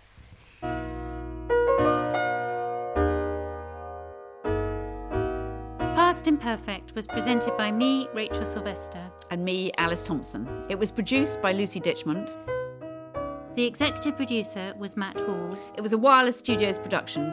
Past 5.95 6.28
Imperfect 6.28 6.95
was 6.95 7.07
presented 7.07 7.55
by 7.57 7.72
me, 7.72 8.07
Rachel 8.14 8.45
Sylvester. 8.45 9.11
And 9.30 9.43
me, 9.43 9.72
Alice 9.78 10.05
Thomson. 10.05 10.66
It 10.70 10.78
was 10.78 10.91
produced 10.91 11.41
by 11.41 11.53
Lucy 11.53 11.80
Ditchmont. 11.80 12.36
The 13.56 13.66
executive 13.66 14.16
producer 14.16 14.74
was 14.80 14.97
Matt 14.97 15.16
Hall. 15.20 15.54
It 15.78 15.82
was 15.82 15.93
a 15.93 15.97
Wireless 15.97 16.39
Studios 16.39 16.80
production. 16.80 17.32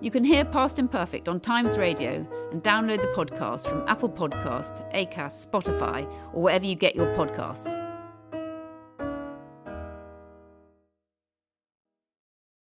You 0.00 0.10
can 0.12 0.22
hear 0.22 0.44
Past 0.44 0.78
Imperfect 0.78 1.28
on 1.28 1.40
Times 1.40 1.76
Radio 1.76 2.24
and 2.52 2.62
download 2.62 3.00
the 3.00 3.08
podcast 3.08 3.66
from 3.68 3.82
Apple 3.88 4.10
Podcasts, 4.10 4.88
Acast, 4.94 5.48
Spotify, 5.48 6.04
or 6.32 6.42
wherever 6.42 6.64
you 6.64 6.76
get 6.76 6.94
your 6.94 7.06
podcasts. 7.16 7.93